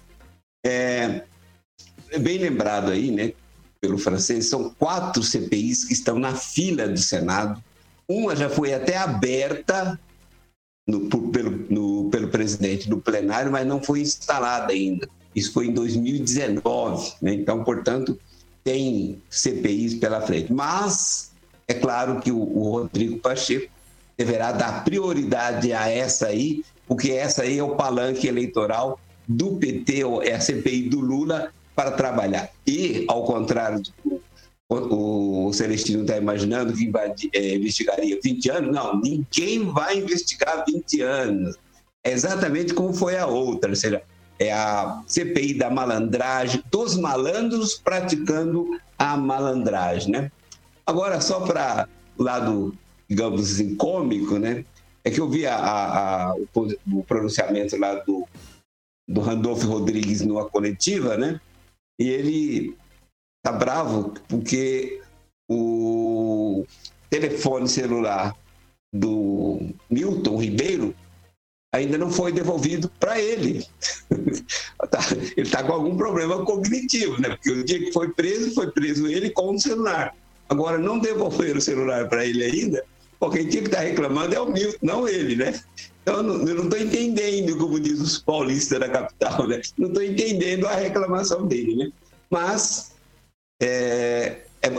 É, 0.64 1.22
é 2.10 2.18
bem 2.18 2.38
lembrado 2.38 2.90
aí, 2.90 3.10
né, 3.10 3.32
pelo 3.80 3.98
francês, 3.98 4.48
são 4.48 4.70
quatro 4.78 5.22
CPIs 5.22 5.84
que 5.84 5.92
estão 5.92 6.18
na 6.18 6.34
fila 6.34 6.88
do 6.88 6.98
Senado. 6.98 7.62
Uma 8.08 8.36
já 8.36 8.48
foi 8.48 8.72
até 8.72 8.96
aberta 8.96 9.98
no, 10.86 11.08
pelo, 11.08 11.66
no, 11.70 12.10
pelo 12.10 12.28
presidente 12.28 12.88
do 12.88 12.98
plenário, 12.98 13.50
mas 13.50 13.66
não 13.66 13.82
foi 13.82 14.00
instalada 14.00 14.72
ainda. 14.72 15.08
Isso 15.34 15.52
foi 15.52 15.66
em 15.66 15.72
2019, 15.72 17.14
né? 17.20 17.34
então, 17.34 17.64
portanto, 17.64 18.18
tem 18.62 19.20
CPIs 19.28 19.94
pela 19.94 20.20
frente. 20.20 20.52
Mas 20.52 21.32
é 21.66 21.74
claro 21.74 22.20
que 22.20 22.30
o, 22.30 22.38
o 22.38 22.70
Rodrigo 22.70 23.18
Pacheco 23.18 23.70
deverá 24.16 24.52
dar 24.52 24.84
prioridade 24.84 25.72
a 25.72 25.88
essa 25.88 26.28
aí, 26.28 26.64
porque 26.86 27.10
essa 27.10 27.42
aí 27.42 27.58
é 27.58 27.62
o 27.62 27.74
palanque 27.74 28.28
eleitoral 28.28 29.00
do 29.26 29.56
PT, 29.56 30.02
é 30.22 30.34
a 30.34 30.40
CPI 30.40 30.88
do 30.88 31.00
Lula, 31.00 31.50
para 31.74 31.90
trabalhar. 31.90 32.50
E, 32.66 33.04
ao 33.08 33.24
contrário 33.24 33.82
do 34.04 34.13
o, 34.74 35.52
Celestino 35.52 36.02
está 36.02 36.16
imaginando 36.16 36.72
que 36.72 36.90
é, 37.32 37.54
investigaria 37.54 38.18
20 38.22 38.50
anos, 38.50 38.74
não, 38.74 39.00
ninguém 39.00 39.64
vai 39.70 39.98
investigar 39.98 40.64
20 40.66 41.00
anos. 41.02 41.56
É 42.02 42.12
exatamente 42.12 42.74
como 42.74 42.92
foi 42.92 43.16
a 43.16 43.26
outra, 43.26 43.70
ou 43.70 43.76
seja, 43.76 44.02
é 44.38 44.52
a 44.52 45.02
CPI 45.06 45.54
da 45.54 45.70
malandragem, 45.70 46.62
dos 46.70 46.96
malandros 46.96 47.74
praticando 47.74 48.78
a 48.98 49.16
malandragem, 49.16 50.10
né? 50.10 50.32
Agora, 50.86 51.20
só 51.20 51.40
para 51.40 51.88
o 52.18 52.22
lado, 52.22 52.76
digamos 53.08 53.52
assim, 53.52 53.74
cômico, 53.74 54.38
né? 54.38 54.64
É 55.02 55.10
que 55.10 55.20
eu 55.20 55.28
vi 55.28 55.46
a, 55.46 55.56
a, 55.56 56.30
a, 56.30 56.34
o, 56.92 57.04
pronunciamento 57.04 57.76
lá 57.76 57.94
do, 57.94 58.26
do 59.08 59.20
Randolfo 59.20 59.66
Rodrigues 59.66 60.22
numa 60.22 60.48
coletiva, 60.48 61.16
né? 61.16 61.40
E 61.98 62.08
ele 62.08 62.76
tá 63.44 63.52
bravo 63.52 64.14
porque 64.26 65.00
o 65.48 66.64
telefone 67.10 67.68
celular 67.68 68.34
do 68.92 69.60
Milton 69.90 70.38
Ribeiro 70.38 70.94
ainda 71.72 71.98
não 71.98 72.10
foi 72.10 72.32
devolvido 72.32 72.90
para 72.98 73.20
ele. 73.20 73.64
Tá, 74.90 75.00
ele 75.36 75.46
está 75.46 75.62
com 75.62 75.72
algum 75.72 75.96
problema 75.96 76.44
cognitivo, 76.44 77.20
né? 77.20 77.30
Porque 77.30 77.50
o 77.50 77.64
dia 77.64 77.78
que 77.80 77.92
foi 77.92 78.08
preso, 78.12 78.54
foi 78.54 78.70
preso 78.70 79.06
ele 79.06 79.30
com 79.30 79.54
o 79.54 79.60
celular. 79.60 80.14
Agora, 80.48 80.78
não 80.78 80.98
devolver 80.98 81.56
o 81.56 81.60
celular 81.60 82.08
para 82.08 82.24
ele 82.24 82.44
ainda, 82.44 82.84
porque 83.18 83.38
quem 83.38 83.48
tinha 83.48 83.62
que 83.62 83.68
estar 83.68 83.78
tá 83.78 83.84
reclamando 83.84 84.34
é 84.34 84.40
o 84.40 84.50
Milton, 84.50 84.78
não 84.82 85.08
ele, 85.08 85.36
né? 85.36 85.60
Então, 86.02 86.16
eu 86.18 86.54
não 86.54 86.64
estou 86.64 86.78
entendendo, 86.78 87.56
como 87.56 87.80
diz 87.80 88.00
os 88.00 88.18
paulistas 88.18 88.78
da 88.78 88.88
capital, 88.88 89.48
né? 89.48 89.60
Não 89.76 89.88
estou 89.88 90.02
entendendo 90.02 90.66
a 90.66 90.76
reclamação 90.76 91.46
dele, 91.46 91.76
né? 91.76 91.90
Mas, 92.30 92.93
é, 93.60 94.42
é, 94.62 94.70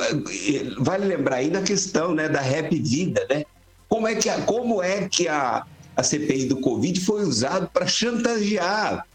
vale 0.79 1.05
lembrar 1.05 1.37
ainda 1.37 1.59
a 1.59 1.63
questão 1.63 2.13
né, 2.13 2.27
da 2.27 2.41
Rap 2.41 2.75
Vida, 2.77 3.25
né? 3.29 3.45
Como 3.87 4.07
é 4.07 4.15
que 4.15 4.29
a, 4.29 4.41
como 4.41 4.81
é 4.81 5.07
que 5.07 5.27
a, 5.27 5.65
a 5.95 6.03
CPI 6.03 6.45
do 6.45 6.59
Covid 6.59 6.99
foi 7.01 7.23
usada 7.23 7.67
para 7.67 7.85
chantagear? 7.85 9.07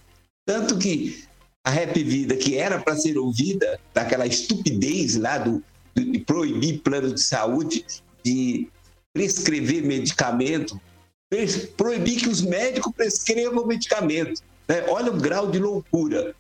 Tanto 0.47 0.79
que 0.79 1.25
a 1.65 1.71
Rap 1.71 2.03
Vida, 2.03 2.37
que 2.37 2.57
era 2.57 2.81
para 2.81 2.97
ser 2.97 3.19
ouvida, 3.19 3.79
daquela 3.93 4.27
estupidez 4.27 5.17
lá 5.17 5.39
do, 5.39 5.63
de 5.95 6.21
proibir 6.21 6.81
plano 6.81 7.13
de 7.13 7.21
saúde, 7.21 7.85
de 8.25 8.69
prescrever 9.13 9.83
medicamento, 9.85 10.81
proibir 11.77 12.21
que 12.21 12.29
os 12.29 12.43
médicos 12.43 12.93
prescrevam 12.97 13.67
medicamento. 13.67 14.43
Né? 14.69 14.85
Olha 14.89 15.13
o 15.13 15.17
grau 15.17 15.51
de 15.51 15.59
loucura. 15.59 16.35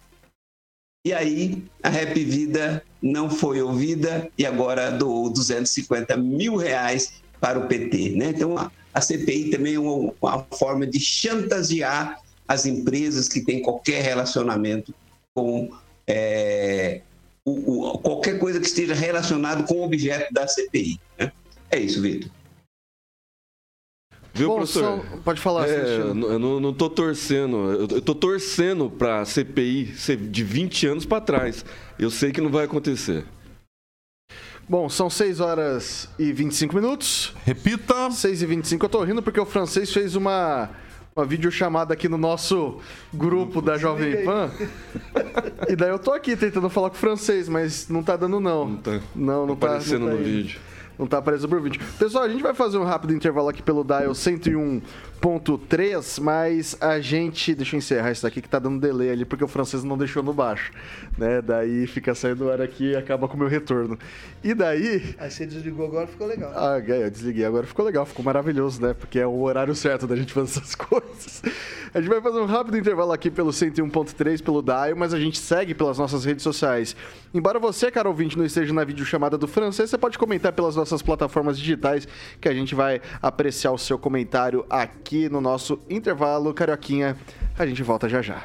E 1.05 1.15
aí 1.15 1.65
a 1.83 1.89
Rap 1.89 2.15
Vida 2.23 2.83
não 3.01 3.31
foi 3.31 3.63
ouvida 3.63 4.31
e 4.37 4.45
agora 4.45 4.91
doou 4.91 5.31
250 5.31 6.15
mil 6.19 6.57
reais 6.57 7.23
para 7.41 7.59
o 7.59 7.67
PT. 7.67 8.11
Né? 8.11 8.27
Então 8.37 8.57
a, 8.93 9.01
CPI 9.01 9.51
também 9.51 9.77
é 9.77 9.79
uma, 9.79 10.13
uma, 10.21 10.47
forma 10.59 10.87
de 10.87 11.01
chantagear 11.01 12.21
as 12.47 12.67
empresas 12.67 13.29
que 13.29 13.41
têm 13.41 13.63
qualquer 13.63 14.03
relacionamento 14.03 14.95
com 15.33 15.71
é, 16.07 17.01
o, 17.47 17.93
o, 17.93 17.99
qualquer 17.99 18.39
coisa 18.39 18.61
que 18.61 18.67
esteja 18.67 18.95
relacionado 18.95 19.65
com 19.65 19.77
o 19.77 19.85
objeto 19.85 20.31
da 20.35 20.47
CPI. 20.47 21.01
Né? 21.19 21.33
É 21.71 21.79
isso, 21.79 22.03
Vitor. 22.03 22.31
Viu, 24.33 24.49
Bom, 24.49 24.57
professor? 24.57 24.83
Só... 24.83 25.17
Pode 25.25 25.41
falar, 25.41 25.69
é, 25.69 25.99
Eu 25.99 26.15
não, 26.15 26.61
não 26.61 26.73
tô 26.73 26.89
torcendo. 26.89 27.73
Eu 27.73 28.01
tô 28.01 28.15
torcendo 28.15 28.89
para 28.89 29.21
a 29.21 29.25
CPI 29.25 29.95
ser 29.97 30.17
de 30.17 30.45
20 30.45 30.87
anos 30.87 31.05
para 31.05 31.21
trás. 31.21 31.65
Eu 31.99 32.11
sei 32.11 32.33
que 32.33 32.41
não 32.41 32.51
vai 32.51 32.65
acontecer. 32.65 33.25
Bom, 34.69 34.89
são 34.89 35.11
6 35.11 35.41
horas 35.41 36.09
e 36.17 36.33
25 36.33 36.77
minutos. 36.77 37.35
Repita. 37.45 38.09
6 38.09 38.43
e 38.43 38.47
25. 38.47 38.87
Eu 38.87 38.89
tô 38.89 39.03
rindo 39.03 39.21
porque 39.21 39.41
o 39.41 39.45
francês 39.45 39.93
fez 39.93 40.15
uma, 40.15 40.71
uma 41.15 41.27
videochamada 41.27 41.93
aqui 41.93 42.09
no 42.09 42.17
nosso 42.17 42.79
grupo 43.13 43.61
da 43.61 43.77
Jovem 43.77 44.25
Pan. 44.25 44.49
e 45.69 45.75
daí 45.75 45.91
eu 45.91 45.99
tô 45.99 46.13
aqui 46.13 46.37
tentando 46.37 46.71
falar 46.71 46.89
com 46.89 46.95
o 46.95 46.99
francês, 47.01 47.49
mas 47.49 47.89
não 47.89 48.01
tá 48.01 48.17
dando 48.17 48.39
não. 48.39 48.69
Não 48.69 48.77
tá. 48.77 49.01
Não, 49.13 49.45
não, 49.45 49.57
tá, 49.57 49.67
aparecendo 49.67 50.07
tá 50.07 50.13
no 50.13 50.19
vídeo. 50.19 50.61
Não 51.01 51.07
tá 51.07 51.17
aparecendo 51.17 51.49
por 51.49 51.63
vídeo. 51.63 51.81
Pessoal, 51.99 52.25
a 52.25 52.29
gente 52.29 52.43
vai 52.43 52.53
fazer 52.53 52.77
um 52.77 52.85
rápido 52.85 53.15
intervalo 53.15 53.49
aqui 53.49 53.63
pelo 53.63 53.83
Dial 53.83 54.15
101.3, 55.21 56.21
mas 56.21 56.77
a 56.81 56.99
gente. 56.99 57.55
Deixa 57.55 57.77
eu 57.77 57.79
encerrar 57.79 58.11
isso 58.11 58.23
daqui 58.23 58.41
que 58.41 58.49
tá 58.49 58.59
dando 58.59 58.81
delay 58.81 59.11
ali, 59.11 59.25
porque 59.25 59.45
o 59.45 59.49
francês 59.49 59.85
não 59.85 59.97
deixou 59.97 60.23
no 60.23 60.33
baixo. 60.33 60.73
Né? 61.19 61.43
Daí 61.43 61.87
fica 61.87 62.15
saindo 62.15 62.47
o 62.47 62.51
ar 62.51 62.61
aqui 62.61 62.93
e 62.93 62.97
acaba 62.97 63.29
com 63.29 63.35
o 63.35 63.39
meu 63.39 63.49
retorno. 63.49 63.99
E 64.43 64.55
daí. 64.55 65.15
Aí 65.19 65.31
você 65.31 65.47
desligou 65.47 65.87
agora 65.87 66.07
ficou 66.07 66.27
legal. 66.27 66.53
Ah, 66.57 66.83
é, 66.87 67.05
eu 67.05 67.11
desliguei 67.11 67.45
agora 67.45 67.67
ficou 67.67 67.85
legal, 67.85 68.07
ficou 68.07 68.25
maravilhoso, 68.25 68.81
né? 68.81 68.95
Porque 68.95 69.19
é 69.19 69.27
o 69.27 69.43
horário 69.43 69.75
certo 69.75 70.07
da 70.07 70.17
gente 70.17 70.33
fazer 70.33 70.59
essas 70.59 70.75
coisas. 70.75 71.43
A 71.93 72.01
gente 72.01 72.09
vai 72.09 72.21
fazer 72.21 72.39
um 72.39 72.47
rápido 72.47 72.79
intervalo 72.79 73.13
aqui 73.13 73.31
pelo 73.31 73.51
101.3, 73.51 74.43
pelo 74.43 74.63
Dial, 74.63 74.97
mas 74.97 75.13
a 75.13 75.19
gente 75.19 75.39
segue 75.39 75.75
pelas 75.75 75.99
nossas 75.99 76.25
redes 76.25 76.43
sociais. 76.43 76.97
Embora 77.35 77.59
você, 77.59 77.91
cara 77.91 78.09
ouvinte, 78.09 78.39
não 78.39 78.45
esteja 78.45 78.73
na 78.73 78.85
videochamada 78.85 79.37
do 79.37 79.47
francês, 79.47 79.91
você 79.91 79.99
pode 79.99 80.17
comentar 80.17 80.53
pelas 80.53 80.77
nossas 80.77 81.03
plataformas 81.03 81.59
digitais, 81.59 82.07
que 82.41 82.49
a 82.49 82.55
gente 82.55 82.75
vai 82.75 83.01
apreciar 83.21 83.73
o 83.73 83.79
seu 83.79 83.99
comentário 83.99 84.65
aqui 84.71 85.10
no 85.29 85.41
nosso 85.41 85.81
intervalo. 85.89 86.55
Carioquinha, 86.55 87.17
a 87.59 87.67
gente 87.67 87.83
volta 87.83 88.09
já 88.09 88.23
já. 88.23 88.43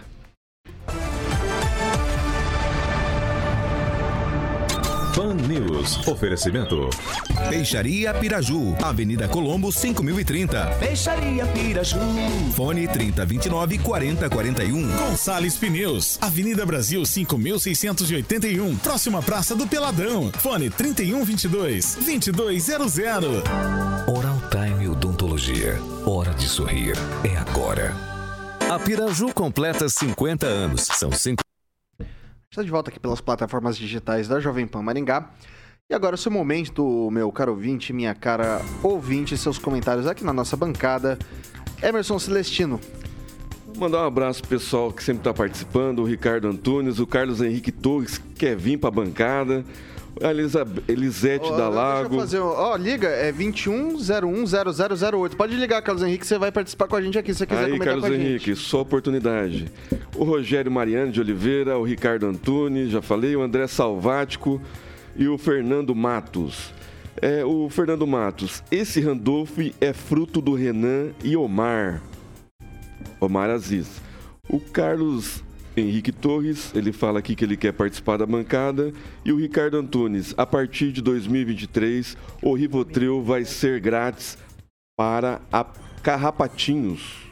Pan 5.16 5.34
News. 5.34 6.06
Oferecimento. 6.08 6.90
Peixaria 7.50 8.14
Piraju, 8.14 8.76
Avenida 8.84 9.30
Colombo, 9.30 9.72
5030. 9.72 10.66
Peixaria 10.78 11.46
Piraju. 11.46 12.00
Fone 12.54 12.86
3029 12.86 13.80
4041. 13.80 14.92
Gonçalves 14.92 15.56
Pneus, 15.56 16.18
Avenida 16.22 16.66
Brasil 16.66 17.06
5681, 17.06 18.76
próxima 18.76 19.22
Praça 19.22 19.56
do 19.56 19.66
Peladão. 19.66 20.30
Fone 20.38 20.70
3122 20.70 21.96
2200. 21.96 23.44
Oral 24.08 24.42
Time 24.52 24.90
Odontologia. 25.36 25.78
Hora 26.06 26.34
de 26.34 26.48
sorrir. 26.48 26.96
É 27.22 27.36
agora. 27.36 27.94
A 28.72 28.80
Piraju 28.80 29.34
completa 29.34 29.90
50 29.90 30.48
anos. 30.48 30.82
São 30.82 31.12
cinco. 31.12 31.42
Está 32.50 32.64
de 32.64 32.72
volta 32.72 32.90
aqui 32.90 33.02
pelas 33.02 33.20
plataformas 33.20 33.78
digitais 33.78 34.30
da 34.30 34.40
Jovem 34.40 34.66
Pan 34.66 34.82
Maringá. 34.82 35.30
E 35.90 35.94
agora 35.94 36.14
é 36.14 36.18
o 36.18 36.18
seu 36.18 36.32
momento, 36.32 37.10
meu 37.12 37.30
caro 37.34 37.52
ouvinte, 37.52 37.92
minha 37.92 38.16
cara 38.16 38.62
ouvinte, 38.82 39.38
seus 39.38 39.58
comentários 39.58 40.08
aqui 40.08 40.24
na 40.24 40.32
nossa 40.32 40.56
bancada. 40.56 41.20
Emerson 41.84 42.18
Celestino. 42.18 42.80
Vou 43.68 43.76
mandar 43.78 44.04
um 44.04 44.08
abraço 44.08 44.40
pro 44.40 44.52
pessoal 44.52 44.90
que 44.90 45.04
sempre 45.04 45.20
está 45.20 45.34
participando, 45.34 46.00
o 46.00 46.06
Ricardo 46.06 46.48
Antunes, 46.48 46.98
o 46.98 47.06
Carlos 47.06 47.42
Henrique 47.42 47.74
Torres, 47.74 48.18
que 48.18 48.36
quer 48.36 48.56
vir 48.56 48.78
para 48.78 48.88
a 48.88 48.92
bancada, 48.92 49.66
a 50.22 50.32
Elisa, 50.32 50.66
Elisete 50.88 51.46
Ó, 51.46 51.52
da 51.52 51.66
Deixa 51.66 51.70
Lago. 51.70 52.16
eu 52.16 52.20
fazer. 52.20 52.40
Ó, 52.40 52.76
liga, 52.76 53.08
é 53.08 53.32
21010008. 53.32 55.36
Pode 55.36 55.56
ligar, 55.56 55.82
Carlos 55.82 56.04
Henrique, 56.04 56.26
você 56.26 56.38
vai 56.38 56.52
participar 56.52 56.88
com 56.88 56.96
a 56.96 57.02
gente 57.02 57.18
aqui 57.18 57.34
se 57.34 57.40
você 57.40 57.46
quiser 57.46 57.66
Aí, 57.66 57.72
comentar 57.72 57.88
Carlos 57.88 58.06
com 58.06 58.14
a 58.14 58.18
gente. 58.18 58.28
Henrique, 58.28 58.56
sua 58.56 58.82
oportunidade. 58.82 59.72
O 60.16 60.24
Rogério 60.24 60.72
Mariano 60.72 61.12
de 61.12 61.20
Oliveira, 61.20 61.78
o 61.78 61.84
Ricardo 61.84 62.26
Antunes, 62.26 62.92
já 62.92 63.02
falei, 63.02 63.36
o 63.36 63.42
André 63.42 63.68
Salvático 63.68 64.62
e 65.16 65.28
o 65.28 65.38
Fernando 65.38 65.94
Matos. 65.94 66.74
É, 67.22 67.46
o 67.46 67.70
Fernando 67.70 68.06
Matos, 68.06 68.62
esse 68.70 69.00
Randolph 69.00 69.58
é 69.80 69.94
fruto 69.94 70.42
do 70.42 70.54
Renan 70.54 71.12
e 71.24 71.38
Omar. 71.38 72.02
Omar 73.20 73.50
Aziz. 73.50 74.02
O 74.50 74.60
Carlos 74.60 75.42
Henrique 75.76 76.12
Torres, 76.12 76.74
ele 76.74 76.94
fala 76.94 77.20
aqui 77.20 77.36
que 77.36 77.44
ele 77.44 77.58
quer 77.58 77.74
participar 77.74 78.18
da 78.18 78.26
bancada. 78.26 78.94
E 79.24 79.32
o 79.32 79.38
Ricardo 79.38 79.78
Antunes, 79.78 80.34
a 80.38 80.46
partir 80.46 80.92
de 80.92 81.02
2023, 81.02 82.18
o 82.42 82.54
Rivotril 82.54 83.22
vai 83.22 83.44
ser 83.44 83.80
grátis 83.80 84.38
para 84.98 85.42
a 85.52 85.66
Carrapatinhos. 86.02 87.26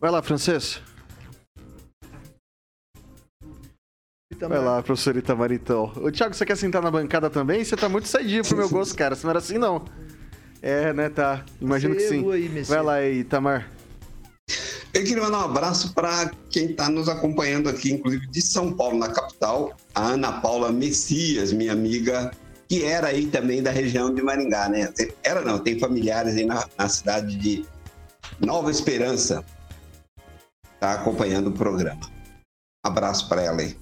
Vai 0.00 0.10
lá, 0.10 0.22
francês. 0.22 0.80
Vai 4.38 4.60
lá, 4.60 4.80
professor 4.82 5.16
Itamar, 5.16 5.50
então. 5.50 5.92
Ô, 5.96 6.12
Thiago, 6.12 6.32
você 6.32 6.46
quer 6.46 6.56
sentar 6.56 6.80
na 6.80 6.90
bancada 6.90 7.28
também? 7.28 7.64
Você 7.64 7.76
tá 7.76 7.88
muito 7.88 8.06
saidinho 8.06 8.44
pro 8.44 8.56
meu 8.56 8.68
gosto, 8.68 8.96
cara. 8.96 9.16
Você 9.16 9.24
não 9.24 9.30
era 9.30 9.40
assim, 9.40 9.58
não. 9.58 9.84
É, 10.62 10.92
né, 10.92 11.08
tá. 11.08 11.44
Imagino 11.60 11.96
que 11.96 12.02
Você 12.02 12.08
sim. 12.10 12.18
errou 12.18 12.32
aí. 12.32 12.48
Vai 12.62 12.82
lá 12.82 12.94
aí, 12.94 13.18
Itamar. 13.20 13.68
Eu 14.94 15.04
queria 15.04 15.22
mandar 15.22 15.38
um 15.38 15.50
abraço 15.50 15.92
para 15.92 16.30
quem 16.50 16.70
está 16.70 16.88
nos 16.88 17.08
acompanhando 17.08 17.68
aqui, 17.68 17.92
inclusive 17.92 18.26
de 18.26 18.40
São 18.40 18.72
Paulo, 18.72 18.98
na 18.98 19.08
capital, 19.08 19.76
a 19.94 20.08
Ana 20.08 20.40
Paula 20.40 20.72
Messias, 20.72 21.52
minha 21.52 21.72
amiga, 21.72 22.30
que 22.68 22.84
era 22.84 23.08
aí 23.08 23.26
também 23.26 23.62
da 23.62 23.70
região 23.70 24.14
de 24.14 24.22
Maringá, 24.22 24.68
né? 24.68 24.92
Era 25.22 25.42
não, 25.42 25.58
tem 25.58 25.78
familiares 25.78 26.36
aí 26.36 26.44
na, 26.44 26.66
na 26.76 26.88
cidade 26.88 27.36
de 27.36 27.66
Nova 28.40 28.70
Esperança, 28.70 29.44
tá 30.80 30.92
acompanhando 30.92 31.48
o 31.48 31.52
programa. 31.52 32.10
Abraço 32.84 33.28
para 33.28 33.42
ela 33.42 33.60
aí. 33.60 33.76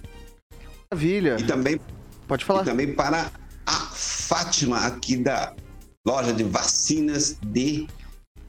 Maravilha. 0.90 1.36
E 1.38 1.44
também, 1.44 1.80
Pode 2.26 2.44
falar. 2.44 2.62
E 2.62 2.64
também 2.64 2.92
para 2.92 3.30
a 3.64 3.72
Fátima, 3.72 4.86
aqui 4.86 5.16
da 5.16 5.54
loja 6.06 6.32
de 6.32 6.42
vacinas 6.42 7.36
de 7.46 7.86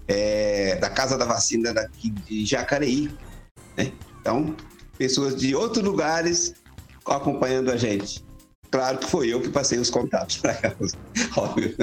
é, 0.07 0.75
da 0.77 0.89
Casa 0.89 1.17
da 1.17 1.25
Vacina 1.25 1.73
daqui 1.73 2.09
de 2.09 2.45
Jacareí. 2.45 3.09
né? 3.75 3.91
Então, 4.21 4.55
pessoas 4.97 5.35
de 5.35 5.55
outros 5.55 5.83
lugares 5.83 6.55
acompanhando 7.05 7.71
a 7.71 7.77
gente. 7.77 8.25
Claro 8.69 8.97
que 8.97 9.09
foi 9.09 9.29
eu 9.29 9.41
que 9.41 9.49
passei 9.49 9.79
os 9.79 9.89
contatos 9.89 10.37
para 10.37 10.57
elas. 10.61 10.93
Óbvio. 11.37 11.75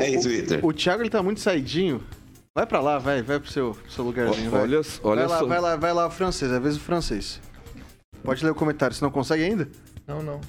É 0.00 0.10
isso, 0.10 0.28
Vitor. 0.28 0.64
O 0.64 0.72
Thiago, 0.72 1.02
ele 1.02 1.10
tá 1.10 1.22
muito 1.22 1.40
saidinho. 1.40 2.02
Vai 2.54 2.66
pra 2.66 2.80
lá, 2.80 2.98
vai. 2.98 3.22
Vai 3.22 3.40
pro 3.40 3.50
seu, 3.50 3.72
pro 3.72 3.90
seu 3.90 4.04
lugarzinho. 4.04 4.50
vai. 4.50 4.62
Olha, 4.62 4.80
olha 5.02 5.26
vai 5.26 5.28
lá, 5.28 5.38
só. 5.38 5.46
vai 5.46 5.60
lá, 5.60 5.76
vai 5.76 5.92
lá, 5.92 6.10
francês. 6.10 6.52
É 6.52 6.60
vez 6.60 6.76
do 6.76 6.80
francês. 6.80 7.40
Pode 8.22 8.44
ler 8.44 8.50
o 8.50 8.54
comentário. 8.54 8.94
Você 8.94 9.04
não 9.04 9.10
consegue 9.10 9.42
ainda? 9.42 9.68
Não, 10.06 10.22
não. 10.22 10.40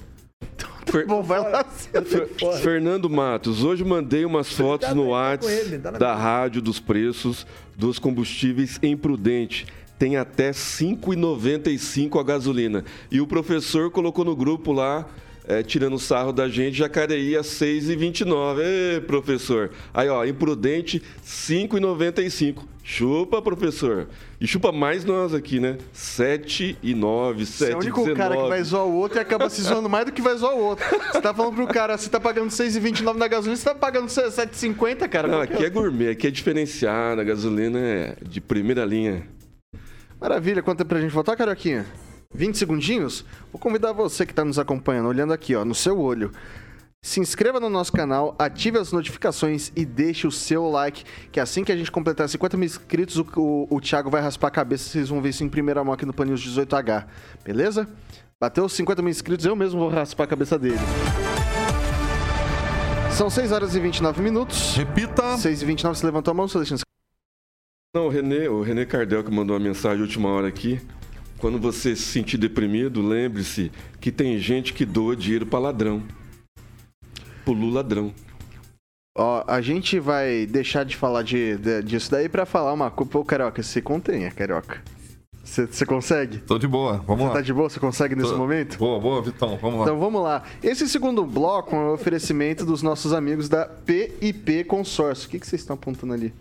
Fer- 0.86 1.06
Bom, 1.06 1.22
vai 1.22 1.38
lá. 1.40 1.64
Fer- 1.64 2.28
Fernando 2.62 3.08
Matos, 3.08 3.62
hoje 3.62 3.84
mandei 3.84 4.24
umas 4.24 4.52
fotos 4.52 4.88
Tá 4.88 4.94
no 4.94 5.04
tá 5.04 5.08
WhatsApp 5.08 5.78
tá 5.78 5.90
da 5.92 6.14
rádio 6.16 6.60
dos 6.60 6.80
preços 6.80 7.46
dos 7.76 7.98
combustíveis 7.98 8.78
em 8.82 8.96
Prudente. 8.96 9.66
Tem 9.98 10.16
até 10.16 10.46
R$ 10.48 10.52
5,95 10.54 12.18
a 12.18 12.22
gasolina. 12.22 12.84
E 13.10 13.20
o 13.20 13.26
professor 13.26 13.90
colocou 13.90 14.24
no 14.24 14.34
grupo 14.34 14.72
lá, 14.72 15.06
é, 15.50 15.64
tirando 15.64 15.98
sarro 15.98 16.32
da 16.32 16.48
gente, 16.48 16.78
Jacareí 16.78 17.36
a 17.36 17.40
R$ 17.40 17.44
6,29. 17.44 18.60
Ê, 18.60 19.00
professor. 19.00 19.72
Aí, 19.92 20.08
ó, 20.08 20.24
imprudente, 20.24 20.98
R$ 20.98 21.04
5,95. 21.24 22.62
Chupa, 22.84 23.42
professor. 23.42 24.08
E 24.40 24.46
chupa 24.46 24.70
mais 24.70 25.04
nós 25.04 25.34
aqui, 25.34 25.58
né? 25.58 25.76
7,9, 25.92 27.44
Você 27.44 27.72
é 27.72 27.76
o 27.76 27.80
7,19. 27.80 27.82
único 27.82 28.14
cara 28.14 28.36
que 28.36 28.48
vai 28.48 28.62
zoar 28.62 28.84
o 28.84 28.94
outro 28.94 29.18
e 29.18 29.20
acaba 29.20 29.50
se 29.50 29.62
zoando 29.62 29.88
mais 29.88 30.06
do 30.06 30.12
que 30.12 30.22
vai 30.22 30.36
zoar 30.36 30.54
o 30.54 30.60
outro. 30.60 30.84
Você 31.12 31.20
tá 31.20 31.34
falando 31.34 31.54
pro 31.56 31.66
cara, 31.66 31.98
você 31.98 32.08
tá 32.08 32.20
pagando 32.20 32.48
6,29 32.48 33.16
na 33.16 33.26
gasolina, 33.26 33.56
você 33.56 33.64
tá 33.64 33.74
pagando 33.74 34.06
7,50, 34.06 35.08
cara. 35.08 35.26
Não, 35.26 35.44
que 35.44 35.54
aqui 35.54 35.64
é 35.64 35.70
gourmet, 35.70 36.10
aqui 36.10 36.28
é 36.28 36.30
diferenciado, 36.30 37.20
a 37.20 37.24
gasolina 37.24 37.78
é 37.78 38.16
de 38.22 38.40
primeira 38.40 38.84
linha. 38.84 39.26
Maravilha, 40.20 40.62
quanto 40.62 40.78
tempo 40.78 40.90
pra 40.90 41.00
gente 41.00 41.12
voltar, 41.12 41.34
Carioquinha? 41.36 41.86
20 42.32 42.56
segundinhos? 42.56 43.24
Vou 43.52 43.60
convidar 43.60 43.92
você 43.92 44.24
que 44.24 44.32
tá 44.32 44.44
nos 44.44 44.58
acompanhando, 44.58 45.08
olhando 45.08 45.32
aqui, 45.32 45.54
ó, 45.56 45.64
no 45.64 45.74
seu 45.74 45.98
olho. 45.98 46.30
Se 47.02 47.18
inscreva 47.18 47.58
no 47.58 47.68
nosso 47.68 47.92
canal, 47.92 48.36
ative 48.38 48.78
as 48.78 48.92
notificações 48.92 49.72
e 49.74 49.84
deixe 49.84 50.26
o 50.26 50.30
seu 50.30 50.68
like, 50.68 51.02
que 51.32 51.40
assim 51.40 51.64
que 51.64 51.72
a 51.72 51.76
gente 51.76 51.90
completar 51.90 52.28
50 52.28 52.56
mil 52.56 52.66
inscritos, 52.66 53.16
o, 53.16 53.26
o, 53.36 53.66
o 53.76 53.80
Thiago 53.80 54.10
vai 54.10 54.20
raspar 54.20 54.48
a 54.48 54.50
cabeça, 54.50 54.90
vocês 54.90 55.08
vão 55.08 55.20
ver 55.20 55.30
isso 55.30 55.42
em 55.42 55.48
primeira 55.48 55.82
mão 55.82 55.94
aqui 55.94 56.04
no 56.04 56.12
Paninhos 56.12 56.40
18H, 56.46 57.06
beleza? 57.42 57.88
Bateu 58.38 58.64
os 58.64 58.74
50 58.74 59.02
mil 59.02 59.10
inscritos, 59.10 59.46
eu 59.46 59.56
mesmo 59.56 59.80
vou 59.80 59.88
raspar 59.88 60.24
a 60.24 60.26
cabeça 60.26 60.58
dele. 60.58 60.78
São 63.12 63.28
6 63.28 63.50
horas 63.50 63.74
e 63.74 63.80
29 63.80 64.22
minutos. 64.22 64.76
Repita. 64.76 65.36
6 65.36 65.62
e 65.62 65.64
29, 65.64 65.98
você 65.98 66.06
levantou 66.06 66.32
a 66.32 66.34
mão, 66.34 66.48
Celestino? 66.48 66.80
Não, 67.94 68.06
o 68.06 68.08
René, 68.08 68.48
o 68.48 68.62
René 68.62 68.84
Cardel 68.84 69.24
que 69.24 69.30
mandou 69.30 69.56
uma 69.56 69.62
mensagem 69.62 70.00
última 70.00 70.28
hora 70.28 70.46
aqui. 70.46 70.80
Quando 71.40 71.58
você 71.58 71.96
se 71.96 72.02
sentir 72.02 72.36
deprimido, 72.36 73.00
lembre-se 73.00 73.72
que 74.00 74.12
tem 74.12 74.38
gente 74.38 74.72
que 74.74 74.84
doa 74.84 75.16
dinheiro 75.16 75.46
pra 75.46 75.58
ladrão. 75.58 76.02
Pulu 77.44 77.70
ladrão. 77.70 78.12
Ó, 79.16 79.42
a 79.46 79.60
gente 79.60 79.98
vai 79.98 80.46
deixar 80.46 80.84
de 80.84 80.96
falar 80.96 81.22
de, 81.22 81.56
de- 81.56 81.82
disso 81.82 82.10
daí 82.10 82.28
pra 82.28 82.44
falar 82.46 82.72
uma 82.72 82.90
coisa. 82.90 83.10
Pô, 83.10 83.24
Carioca, 83.24 83.62
se 83.62 83.80
contenha, 83.80 84.30
Carioca. 84.30 84.82
Você 85.42 85.84
consegue? 85.84 86.38
Tô 86.38 86.58
de 86.58 86.68
boa, 86.68 86.98
vamos 86.98 87.26
lá. 87.26 87.32
Tá 87.32 87.40
de 87.40 87.52
boa? 87.52 87.68
Você 87.68 87.80
consegue 87.80 88.14
nesse 88.14 88.30
Tô- 88.30 88.36
momento? 88.38 88.78
Boa, 88.78 89.00
boa, 89.00 89.20
Vitão, 89.22 89.56
vamos 89.60 89.78
lá. 89.80 89.84
Então 89.86 89.98
vamos 89.98 90.22
lá. 90.22 90.44
Esse 90.62 90.86
segundo 90.88 91.24
bloco 91.24 91.74
é 91.74 91.78
um 91.78 91.92
oferecimento 91.92 92.64
dos 92.64 92.82
nossos 92.82 93.12
amigos 93.12 93.48
da 93.48 93.64
PIP 93.64 94.62
Consórcio. 94.64 95.26
O 95.26 95.30
que, 95.30 95.38
vocês 95.38 95.62
estão 95.62 95.74
apontando 95.74 96.12
ali? 96.12 96.32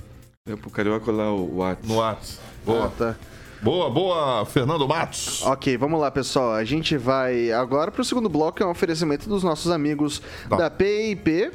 É 0.48 0.56
pro 0.56 0.70
carioca 0.70 1.12
lá 1.12 1.34
o 1.34 1.58
WhatsApp. 1.58 1.88
No 1.88 1.96
WhatsApp. 1.96 2.42
Boa. 2.66 2.86
Ah, 2.86 2.90
tá. 2.90 3.16
Boa, 3.62 3.90
boa, 3.90 4.46
Fernando 4.46 4.88
Matos. 4.88 5.42
Ok, 5.46 5.76
vamos 5.78 6.00
lá, 6.00 6.10
pessoal. 6.10 6.54
A 6.54 6.64
gente 6.64 6.98
vai 6.98 7.52
agora 7.52 7.92
pro 7.92 8.04
segundo 8.06 8.30
bloco, 8.30 8.64
é 8.64 8.66
um 8.66 8.70
oferecimento 8.72 9.28
dos 9.28 9.44
nossos 9.44 9.70
amigos 9.72 10.22
Tá. 10.48 10.56
da 10.56 10.70
PIP. 10.70 11.52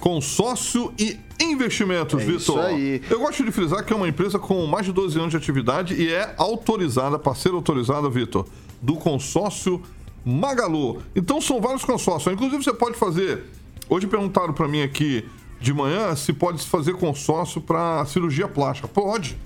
Consórcio 0.00 0.92
e 0.98 1.18
investimentos, 1.40 2.20
É 2.20 2.24
Vitor. 2.24 2.40
isso 2.40 2.58
aí. 2.58 3.02
Eu 3.08 3.20
gosto 3.20 3.44
de 3.44 3.52
frisar 3.52 3.84
que 3.84 3.92
é 3.92 3.96
uma 3.96 4.08
empresa 4.08 4.38
com 4.38 4.66
mais 4.66 4.86
de 4.86 4.92
12 4.92 5.18
anos 5.18 5.30
de 5.30 5.36
atividade 5.36 5.94
e 5.94 6.12
é 6.12 6.34
autorizada, 6.38 7.18
parceira 7.18 7.56
autorizada, 7.56 8.08
Vitor, 8.08 8.46
do 8.80 8.94
consórcio 8.94 9.82
Magalu. 10.24 11.02
Então 11.14 11.40
são 11.40 11.60
vários 11.60 11.84
consórcios. 11.84 12.32
Inclusive 12.32 12.64
você 12.64 12.72
pode 12.72 12.96
fazer. 12.96 13.44
Hoje 13.88 14.06
perguntaram 14.06 14.52
para 14.54 14.66
mim 14.66 14.82
aqui 14.82 15.24
de 15.60 15.72
manhã 15.72 16.16
se 16.16 16.32
pode 16.32 16.64
fazer 16.66 16.94
consórcio 16.94 17.60
para 17.60 18.04
cirurgia 18.06 18.48
plástica. 18.48 18.88
Pode. 18.88 19.36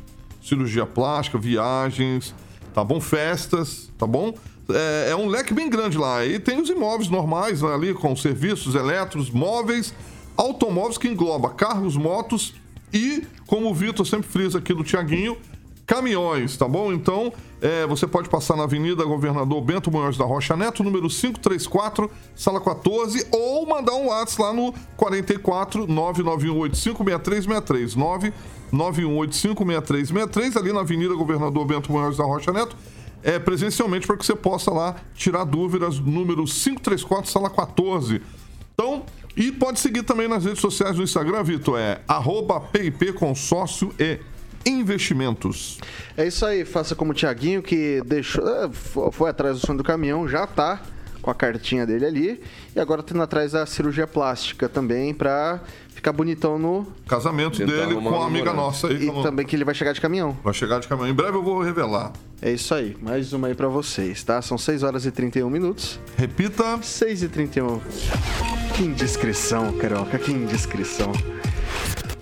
Cirurgia 0.46 0.86
plástica, 0.86 1.38
viagens, 1.38 2.32
tá 2.72 2.84
bom? 2.84 3.00
Festas, 3.00 3.90
tá 3.98 4.06
bom? 4.06 4.32
É, 4.68 5.10
é 5.10 5.16
um 5.16 5.26
leque 5.26 5.52
bem 5.52 5.68
grande 5.68 5.98
lá. 5.98 6.24
E 6.24 6.38
tem 6.38 6.60
os 6.60 6.70
imóveis 6.70 7.08
normais 7.08 7.64
ali, 7.64 7.92
com 7.92 8.14
serviços 8.14 8.76
elétricos, 8.76 9.30
móveis, 9.30 9.92
automóveis 10.36 10.98
que 10.98 11.08
engloba 11.08 11.50
carros, 11.50 11.96
motos 11.96 12.54
e, 12.92 13.26
como 13.46 13.68
o 13.68 13.74
Vitor 13.74 14.06
sempre 14.06 14.28
frisa 14.28 14.58
aqui 14.58 14.72
do 14.72 14.84
Tiaguinho, 14.84 15.36
caminhões, 15.84 16.56
tá 16.56 16.68
bom? 16.68 16.92
Então, 16.92 17.32
é, 17.60 17.84
você 17.86 18.06
pode 18.06 18.28
passar 18.28 18.56
na 18.56 18.62
Avenida 18.64 19.04
Governador 19.04 19.60
Bento 19.62 19.90
Munhoz 19.90 20.16
da 20.16 20.24
Rocha 20.24 20.56
Neto, 20.56 20.84
número 20.84 21.08
534, 21.08 22.10
sala 22.34 22.60
14, 22.60 23.26
ou 23.32 23.66
mandar 23.66 23.94
um 23.94 24.06
WhatsApp 24.06 24.42
lá 24.42 24.52
no 24.52 24.74
44 24.96 25.86
991856363 25.86 28.36
991856363 28.72 30.56
ali 30.56 30.72
na 30.72 30.80
Avenida 30.80 31.14
Governador 31.14 31.64
Bento 31.66 31.92
Munhoz 31.92 32.16
da 32.16 32.24
Rocha 32.24 32.52
Neto 32.52 32.76
é, 33.26 33.40
presencialmente 33.40 34.06
para 34.06 34.16
que 34.16 34.24
você 34.24 34.36
possa 34.36 34.70
lá 34.70 34.94
tirar 35.12 35.42
dúvidas, 35.42 35.98
número 35.98 36.44
534, 36.44 37.28
sala 37.28 37.50
14. 37.50 38.22
Então, 38.72 39.04
e 39.36 39.50
pode 39.50 39.80
seguir 39.80 40.04
também 40.04 40.28
nas 40.28 40.44
redes 40.44 40.60
sociais 40.60 40.94
do 40.94 41.02
Instagram, 41.02 41.42
Vitor, 41.42 41.76
é 41.76 42.00
arroba 42.06 42.60
PIP 42.60 43.12
Consórcio 43.12 43.92
e 43.98 44.20
Investimentos. 44.64 45.78
É 46.16 46.26
isso 46.26 46.46
aí, 46.46 46.64
faça 46.64 46.94
como 46.94 47.10
o 47.10 47.14
Tiaguinho, 47.14 47.62
que 47.62 48.00
deixou, 48.06 48.46
é, 48.48 48.70
foi 49.12 49.30
atrás 49.30 49.60
do 49.60 49.66
som 49.66 49.76
do 49.76 49.82
caminhão, 49.82 50.28
já 50.28 50.46
tá 50.46 50.82
com 51.20 51.30
a 51.30 51.34
cartinha 51.34 51.84
dele 51.84 52.06
ali. 52.06 52.40
E 52.74 52.80
agora 52.80 53.02
tá 53.02 53.12
indo 53.12 53.22
atrás 53.22 53.52
da 53.52 53.66
cirurgia 53.66 54.06
plástica 54.06 54.68
também 54.68 55.12
para 55.12 55.60
ficar 55.96 56.12
bonitão 56.12 56.58
no 56.58 56.86
casamento 57.08 57.58
dele 57.64 57.94
com 57.94 58.22
a 58.22 58.26
amiga 58.26 58.52
nossa 58.52 58.88
aí. 58.88 59.04
E 59.04 59.06
como... 59.06 59.22
também 59.22 59.46
que 59.46 59.56
ele 59.56 59.64
vai 59.64 59.74
chegar 59.74 59.92
de 59.92 60.00
caminhão. 60.00 60.36
Vai 60.44 60.52
chegar 60.52 60.78
de 60.78 60.86
caminhão. 60.86 61.08
Em 61.08 61.14
breve 61.14 61.36
eu 61.36 61.42
vou 61.42 61.60
revelar. 61.62 62.12
É 62.40 62.52
isso 62.52 62.74
aí. 62.74 62.96
Mais 63.00 63.32
uma 63.32 63.48
aí 63.48 63.54
para 63.54 63.66
vocês, 63.66 64.22
tá? 64.22 64.40
São 64.42 64.58
6 64.58 64.82
horas 64.82 65.06
e 65.06 65.10
31 65.10 65.48
minutos. 65.48 65.98
Repita. 66.16 66.78
6 66.82 67.22
e 67.22 67.28
31. 67.28 67.80
Que 68.76 68.84
indiscrição, 68.84 69.72
Carioca, 69.72 70.18
que 70.18 70.30
indiscrição. 70.30 71.12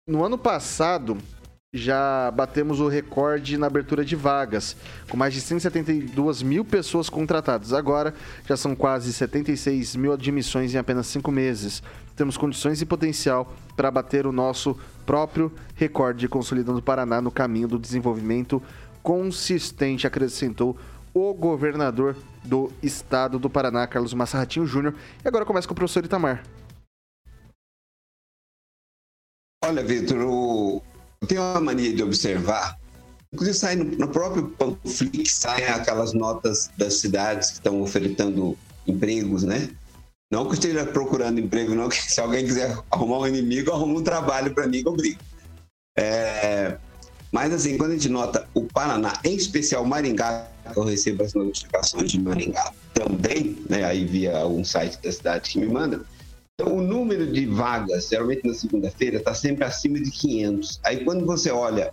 no 0.07 0.23
ano 0.23 0.37
passado 0.37 1.17
já 1.75 2.31
batemos 2.31 2.79
o 2.79 2.87
recorde 2.87 3.59
na 3.59 3.67
abertura 3.67 4.05
de 4.05 4.15
vagas, 4.15 4.77
com 5.09 5.17
mais 5.17 5.35
de 5.35 5.41
172 5.41 6.41
mil 6.41 6.65
pessoas 6.65 7.11
contratadas. 7.11 7.73
Agora 7.73 8.15
já 8.47 8.57
são 8.57 8.77
quase 8.77 9.13
76 9.13 9.97
mil 9.97 10.13
admissões 10.13 10.73
em 10.73 10.79
apenas 10.79 11.09
cinco 11.09 11.33
meses. 11.33 11.83
Temos 12.15 12.37
condições 12.37 12.81
e 12.81 12.87
potencial 12.87 13.53
para 13.77 13.91
bater 13.91 14.25
o 14.25 14.31
nosso 14.31 14.79
próprio 15.05 15.53
recorde 15.75 16.29
consolidando 16.29 16.79
o 16.79 16.83
Paraná 16.83 17.21
no 17.21 17.33
caminho 17.33 17.67
do 17.67 17.79
desenvolvimento 17.79 18.63
consistente, 19.03 20.07
acrescentou 20.07 20.79
o 21.13 21.35
governador 21.35 22.17
do 22.45 22.71
estado 22.83 23.37
do 23.37 23.51
Paraná, 23.51 23.85
Carlos 23.89 24.15
Massarratinho 24.15 24.65
Júnior. 24.65 24.95
E 25.25 25.27
agora 25.27 25.45
começa 25.45 25.67
com 25.67 25.73
o 25.73 25.77
professor 25.77 26.05
Itamar. 26.05 26.45
Olha, 29.65 29.83
Vitor, 29.83 30.19
o, 30.21 30.83
tenho 31.27 31.43
uma 31.43 31.61
mania 31.61 31.93
de 31.93 32.03
observar, 32.03 32.79
inclusive 33.33 33.57
sai 33.57 33.77
no, 33.77 33.85
no 33.85 34.09
próprio 34.09 34.49
Panflix, 34.49 35.35
saem 35.35 35.67
aquelas 35.67 36.13
notas 36.13 36.71
das 36.77 36.95
cidades 36.95 37.51
que 37.51 37.57
estão 37.57 37.81
ofertando 37.83 38.57
empregos, 38.87 39.43
né? 39.43 39.71
Não 40.31 40.45
que 40.45 40.51
eu 40.51 40.55
esteja 40.55 40.85
procurando 40.85 41.39
emprego, 41.39 41.75
não, 41.75 41.89
que 41.91 41.97
se 41.97 42.21
alguém 42.21 42.45
quiser 42.45 42.77
arrumar 42.91 43.19
um 43.19 43.27
inimigo, 43.27 43.73
arruma 43.73 44.01
um 44.01 44.03
trabalho 44.03 44.53
para 44.55 44.67
mim 44.67 44.83
que 44.83 44.89
eu 44.89 44.97
brigo. 44.97 45.21
É, 45.97 46.77
mas 47.31 47.53
assim, 47.53 47.77
quando 47.77 47.91
a 47.91 47.95
gente 47.95 48.09
nota 48.09 48.49
o 48.55 48.63
Paraná, 48.63 49.19
em 49.25 49.35
especial 49.35 49.85
Maringá, 49.85 50.49
eu 50.75 50.85
recebo 50.85 51.25
as 51.25 51.35
notificações 51.35 52.11
de 52.11 52.21
Maringá 52.21 52.73
também, 52.93 53.59
né, 53.69 53.85
aí 53.85 54.05
via 54.05 54.39
algum 54.39 54.65
site 54.65 54.99
da 55.03 55.11
cidade 55.11 55.51
que 55.51 55.59
me 55.59 55.67
manda, 55.67 56.05
então, 56.57 56.77
o 56.77 56.81
número 56.81 57.33
de 57.33 57.47
vagas, 57.47 58.09
geralmente 58.09 58.47
na 58.47 58.55
segunda-feira, 58.55 59.17
está 59.17 59.35
sempre 59.35 59.65
acima 59.65 59.99
de 59.99 60.09
500. 60.09 60.81
Aí, 60.85 61.05
quando 61.05 61.27
você 61.27 61.51
olha 61.51 61.91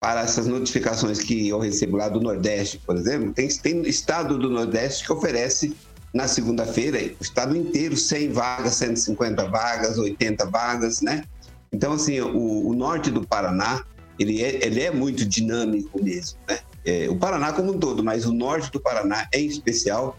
para 0.00 0.20
essas 0.20 0.46
notificações 0.46 1.18
que 1.18 1.48
eu 1.48 1.58
recebo 1.58 1.96
lá 1.96 2.08
do 2.08 2.20
Nordeste, 2.20 2.78
por 2.78 2.96
exemplo, 2.96 3.32
tem, 3.32 3.48
tem 3.48 3.80
estado 3.82 4.38
do 4.38 4.48
Nordeste 4.48 5.04
que 5.04 5.12
oferece 5.12 5.74
na 6.14 6.28
segunda-feira, 6.28 6.98
o 7.18 7.22
estado 7.22 7.56
inteiro, 7.56 7.96
100 7.96 8.30
vagas, 8.30 8.74
150 8.74 9.44
vagas, 9.50 9.98
80 9.98 10.46
vagas, 10.46 11.00
né? 11.00 11.24
Então, 11.72 11.92
assim, 11.92 12.20
o, 12.20 12.68
o 12.68 12.74
norte 12.74 13.10
do 13.10 13.26
Paraná, 13.26 13.84
ele 14.20 14.40
é, 14.40 14.64
ele 14.64 14.82
é 14.82 14.90
muito 14.92 15.26
dinâmico 15.26 16.00
mesmo, 16.02 16.38
né? 16.48 16.60
É, 16.84 17.08
o 17.10 17.16
Paraná 17.16 17.52
como 17.52 17.72
um 17.72 17.78
todo, 17.80 18.04
mas 18.04 18.24
o 18.24 18.32
norte 18.32 18.70
do 18.70 18.78
Paraná 18.78 19.28
em 19.34 19.46
especial, 19.46 20.16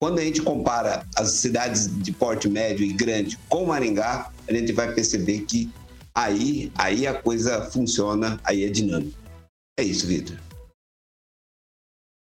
quando 0.00 0.18
a 0.18 0.22
gente 0.22 0.42
compara 0.42 1.06
as 1.16 1.30
cidades 1.30 1.86
de 2.02 2.12
porte 2.12 2.48
médio 2.48 2.84
e 2.84 2.92
grande 2.92 3.38
com 3.48 3.66
Maringá, 3.66 4.30
a 4.46 4.52
gente 4.52 4.72
vai 4.72 4.94
perceber 4.94 5.42
que 5.42 5.70
aí, 6.14 6.70
aí 6.76 7.06
a 7.06 7.20
coisa 7.20 7.70
funciona, 7.70 8.40
aí 8.44 8.64
é 8.64 8.68
dinâmico. 8.68 9.18
É 9.78 9.82
isso, 9.82 10.06
Vitor. 10.06 10.36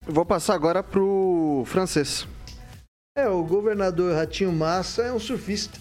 Vou 0.05 0.25
passar 0.25 0.55
agora 0.55 0.83
pro 0.83 1.65
francês. 1.67 2.27
É, 3.17 3.29
o 3.29 3.43
governador 3.45 4.15
Ratinho 4.15 4.53
Massa 4.53 5.03
é 5.03 5.13
um 5.13 5.19
surfista. 5.19 5.79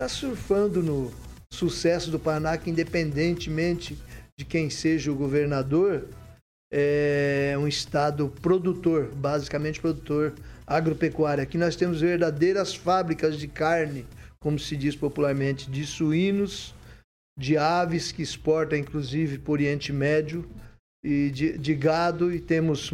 Está 0.00 0.08
surfando 0.08 0.82
no 0.82 1.12
sucesso 1.52 2.10
do 2.10 2.18
Paraná, 2.18 2.56
que 2.56 2.70
independentemente 2.70 3.98
de 4.38 4.44
quem 4.46 4.70
seja 4.70 5.12
o 5.12 5.14
governador, 5.14 6.08
é 6.72 7.54
um 7.58 7.68
estado 7.68 8.28
produtor, 8.40 9.12
basicamente 9.14 9.80
produtor 9.80 10.34
agropecuária. 10.70 11.42
Aqui 11.42 11.58
nós 11.58 11.74
temos 11.74 12.00
verdadeiras 12.00 12.72
fábricas 12.72 13.36
de 13.36 13.48
carne, 13.48 14.06
como 14.38 14.56
se 14.56 14.76
diz 14.76 14.94
popularmente, 14.94 15.68
de 15.68 15.84
suínos, 15.84 16.72
de 17.36 17.56
aves 17.56 18.12
que 18.12 18.22
exporta 18.22 18.78
inclusive 18.78 19.38
para 19.38 19.50
o 19.50 19.52
Oriente 19.54 19.92
Médio 19.92 20.48
e 21.04 21.30
de, 21.30 21.58
de, 21.58 21.74
gado 21.74 22.32
e 22.32 22.38
temos 22.38 22.90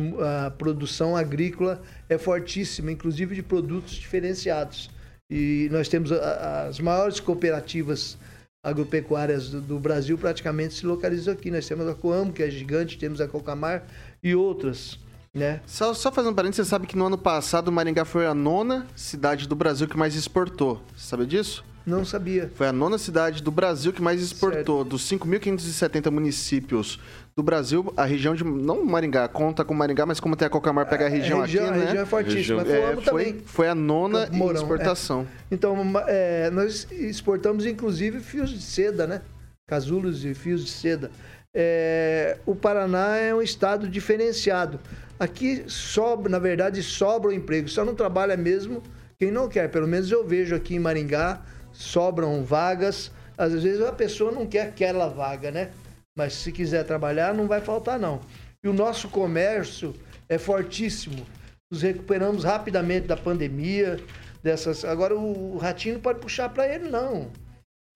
a 0.47 0.51
produção 0.51 1.17
agrícola 1.17 1.83
é 2.09 2.17
fortíssima, 2.17 2.91
inclusive 2.91 3.35
de 3.35 3.43
produtos 3.43 3.93
diferenciados. 3.95 4.91
E 5.31 5.69
nós 5.71 5.89
temos 5.89 6.13
a, 6.13 6.69
as 6.69 6.79
maiores 6.79 7.21
cooperativas 7.21 8.17
agropecuárias 8.65 9.51
do, 9.51 9.61
do, 9.61 9.79
Brasil 9.79 10.17
praticamente 10.17 10.75
se 10.75 10.87
localizam 10.87 11.35
aqui. 11.35 11.51
Nós 11.51 11.67
temos 11.67 11.87
a 11.87 11.95
Coamo, 11.95 12.33
que 12.33 12.43
é 12.43 12.51
gigante, 12.51 12.97
temos 12.97 13.21
a 13.21 13.29
Cocamar 13.29 13.85
e 14.23 14.35
outras. 14.35 14.99
Né? 15.37 15.61
Só, 15.67 15.93
só 15.93 16.11
fazendo 16.11 16.33
um 16.33 16.35
parênteses, 16.35 16.67
você 16.67 16.71
sabe 16.71 16.87
que 16.87 16.97
no 16.97 17.07
ano 17.07 17.19
passado 17.19 17.71
Maringá 17.71 18.07
foi 18.07 18.27
a 18.27 18.35
nona 18.35 18.87
cidade 18.97 19.47
do 19.47 19.55
Brasil 19.55 19.87
que 19.87 19.97
mais 19.97 20.15
exportou. 20.15 20.83
Você 20.97 21.09
sabe 21.09 21.27
disso? 21.27 21.63
Não 21.85 22.05
sabia. 22.05 22.51
Foi 22.55 22.67
a 22.67 22.73
nona 22.73 22.99
cidade 22.99 23.41
do 23.43 23.51
Brasil 23.53 23.93
que 23.93 24.03
mais 24.03 24.21
exportou. 24.21 24.79
Certo. 24.79 24.89
Dos 24.89 25.09
5.570 25.09 26.11
municípios 26.11 26.99
do 27.37 27.45
Brasil, 27.45 27.93
a 27.97 28.05
região 28.05 28.35
de. 28.35 28.43
Não 28.43 28.85
Maringá, 28.85 29.29
conta 29.29 29.65
com 29.65 29.73
Maringá, 29.73 30.05
mas 30.05 30.19
como 30.19 30.35
tem 30.35 30.47
a 30.47 30.51
Cocamar, 30.51 30.89
pega 30.89 31.07
a 31.07 31.09
região, 31.09 31.43
a 31.43 31.45
região 31.45 31.67
aqui, 31.67 31.73
a 31.73 31.77
né? 31.77 31.85
região 31.85 32.03
é 32.03 32.07
fortíssima. 32.07 32.63
Região... 32.63 32.89
É, 32.89 32.97
foi, 32.97 33.43
foi 33.45 33.69
a 33.69 33.75
nona 33.75 34.29
Mourão, 34.33 34.61
exportação. 34.61 35.21
É. 35.21 35.55
Então, 35.55 35.77
é, 36.09 36.51
nós 36.51 36.89
exportamos 36.91 37.67
inclusive 37.67 38.19
fios 38.19 38.51
de 38.51 38.61
seda, 38.61 39.07
né? 39.07 39.21
Casulos 39.69 40.25
e 40.25 40.35
fios 40.35 40.65
de 40.65 40.71
seda. 40.71 41.11
é, 41.55 42.39
o 42.45 42.57
Paraná 42.57 43.17
é 43.17 43.33
um 43.33 43.43
estado 43.43 43.89
diferenciado. 43.89 44.81
Aqui 45.19 45.65
sobra, 45.67 46.31
na 46.31 46.39
verdade, 46.39 46.83
sobra 46.83 47.31
o 47.31 47.33
emprego. 47.33 47.69
Só 47.69 47.85
não 47.85 47.95
trabalha 47.95 48.37
mesmo 48.37 48.83
quem 49.19 49.31
não 49.31 49.49
quer. 49.49 49.71
Pelo 49.71 49.89
menos 49.89 50.11
eu 50.11 50.27
vejo 50.27 50.55
aqui 50.55 50.75
em 50.75 50.79
Maringá, 50.79 51.43
sobram 51.73 52.45
vagas. 52.45 53.11
Às 53.37 53.53
vezes 53.53 53.81
a 53.81 53.93
pessoa 53.93 54.31
não 54.31 54.47
quer 54.47 54.69
aquela 54.69 55.09
vaga, 55.09 55.51
né? 55.51 55.71
Mas 56.17 56.35
se 56.35 56.53
quiser 56.53 56.85
trabalhar, 56.85 57.35
não 57.35 57.47
vai 57.47 57.61
faltar, 57.61 57.99
não. 57.99 58.21
E 58.63 58.69
o 58.69 58.73
nosso 58.73 59.09
comércio 59.09 59.95
é 60.29 60.39
fortíssimo. 60.39 61.27
Nos 61.71 61.83
recuperamos 61.83 62.45
rapidamente 62.45 63.07
da 63.07 63.17
pandemia, 63.17 63.99
dessas. 64.43 64.85
Agora 64.85 65.15
o 65.17 65.57
Ratinho 65.57 65.95
não 65.95 66.01
pode 66.01 66.21
puxar 66.21 66.49
para 66.49 66.67
ele, 66.73 66.89
não. 66.89 67.31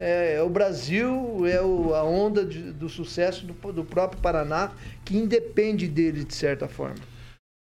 É, 0.01 0.37
é, 0.37 0.43
o 0.43 0.49
Brasil, 0.49 1.47
é 1.47 1.61
o, 1.61 1.95
a 1.95 2.03
onda 2.03 2.45
de, 2.45 2.73
do 2.73 2.89
sucesso 2.89 3.47
do, 3.47 3.73
do 3.73 3.85
próprio 3.85 4.21
Paraná, 4.23 4.73
que 5.05 5.17
independe 5.17 5.87
dele, 5.87 6.25
de 6.25 6.35
certa 6.35 6.67
forma. 6.67 7.10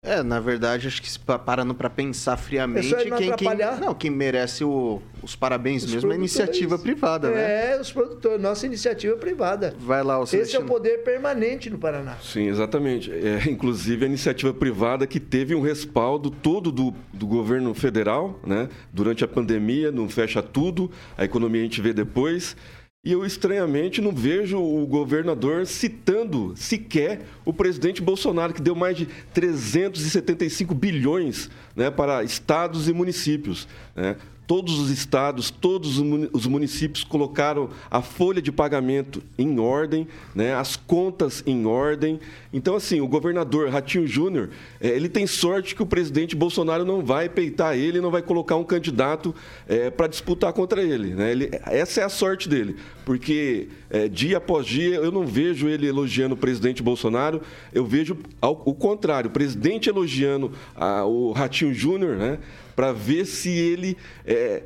É, 0.04 0.22
na 0.22 0.38
verdade, 0.42 0.86
acho 0.86 1.02
que 1.02 1.10
parando 1.46 1.74
para 1.74 1.90
pensar 1.90 2.36
friamente, 2.36 2.94
é 2.94 3.10
quem, 3.10 3.36
quem, 3.38 3.50
não, 3.80 3.94
quem 3.94 4.12
merece 4.12 4.62
o, 4.62 5.02
os 5.22 5.34
parabéns 5.34 5.86
os 5.86 5.94
mesmo 5.94 6.12
é 6.12 6.16
a 6.16 6.18
iniciativa 6.18 6.78
privada, 6.78 7.32
né? 7.32 7.72
É, 7.72 7.80
os 7.80 7.90
produtores, 7.90 8.42
nossa 8.42 8.66
iniciativa 8.66 9.16
privada. 9.16 9.74
Vai 9.80 10.04
lá, 10.04 10.20
o 10.20 10.24
Esse 10.24 10.58
é 10.58 10.60
o 10.60 10.66
poder 10.66 11.04
permanente 11.04 11.70
no 11.70 11.78
Paraná. 11.78 12.18
Sim, 12.22 12.50
exatamente. 12.50 13.10
É, 13.12 13.50
inclusive 13.50 14.04
a 14.04 14.08
iniciativa 14.08 14.54
privada 14.54 15.08
que 15.08 15.22
teve 15.22 15.56
um 15.56 15.62
respaldo 15.62 16.30
todo 16.30 16.70
do, 16.70 16.94
do 17.14 17.26
governo 17.26 17.74
federal, 17.74 18.38
né? 18.46 18.68
Durante 18.92 19.24
a 19.24 19.28
pandemia, 19.28 19.90
não 19.90 20.10
fecha 20.10 20.44
tudo, 20.44 20.92
a 21.18 21.24
economia 21.24 21.62
a 21.62 21.64
gente 21.64 21.82
vê 21.82 21.94
depois. 21.94 22.58
E 23.06 23.12
eu, 23.12 23.26
estranhamente, 23.26 24.00
não 24.00 24.14
vejo 24.14 24.58
o 24.58 24.88
governador 24.88 25.68
citando 25.68 26.54
sequer 26.56 27.26
o 27.44 27.52
presidente 27.52 28.02
Bolsonaro, 28.02 28.54
que 28.54 28.62
deu 28.62 28.74
mais 28.74 28.96
de 28.96 29.08
375 29.34 30.74
bilhões 30.74 31.50
né, 31.76 31.92
para 31.92 32.24
estados 32.24 32.88
e 32.88 32.94
municípios. 32.94 33.68
Né? 33.94 34.16
Todos 34.46 34.78
os 34.78 34.90
estados, 34.90 35.50
todos 35.50 35.98
os 35.98 36.46
municípios 36.46 37.04
colocaram 37.04 37.70
a 37.90 38.02
folha 38.02 38.42
de 38.42 38.52
pagamento 38.52 39.24
em 39.38 39.60
ordem, 39.60 40.08
né, 40.36 40.54
as 40.54 40.76
contas 40.76 41.42
em 41.46 41.66
ordem. 41.66 42.20
Então, 42.52 42.76
assim, 42.76 43.00
o 43.00 43.08
governador 43.08 43.70
Ratinho 43.70 44.06
Júnior, 44.06 44.50
é, 44.82 44.90
ele 44.90 45.08
tem 45.08 45.26
sorte 45.26 45.76
que 45.76 45.82
o 45.82 45.86
presidente 45.86 46.36
Bolsonaro 46.36 46.84
não 46.84 47.04
vai 47.04 47.30
peitar 47.30 47.78
ele, 47.78 48.02
não 48.02 48.12
vai 48.12 48.22
colocar 48.22 48.56
um 48.56 48.64
candidato 48.64 49.34
é, 49.68 49.90
para 49.90 50.08
disputar 50.08 50.52
contra 50.54 50.84
ele, 50.84 51.14
né? 51.14 51.32
ele. 51.32 51.50
Essa 51.66 52.02
é 52.02 52.04
a 52.04 52.10
sorte 52.10 52.50
dele, 52.50 52.76
porque 53.06 53.68
é, 53.90 54.08
dia 54.08 54.38
após 54.38 54.66
dia 54.66 54.96
eu 54.96 55.12
não 55.12 55.26
vejo 55.26 55.68
ele 55.68 55.88
elogiando 55.88 56.36
o 56.36 56.38
presidente 56.38 56.82
Bolsonaro, 56.82 57.42
eu 57.74 57.86
vejo 57.86 58.18
ao, 58.42 58.62
o 58.66 58.74
contrário, 58.74 59.30
o 59.30 59.34
presidente 59.34 59.90
elogiando 59.90 60.52
a, 60.76 61.06
o 61.06 61.32
Ratinho 61.32 61.74
Júnior, 61.74 62.18
né? 62.18 62.40
para 62.76 62.92
ver 62.92 63.26
se 63.26 63.50
ele 63.50 63.98
é, 64.26 64.64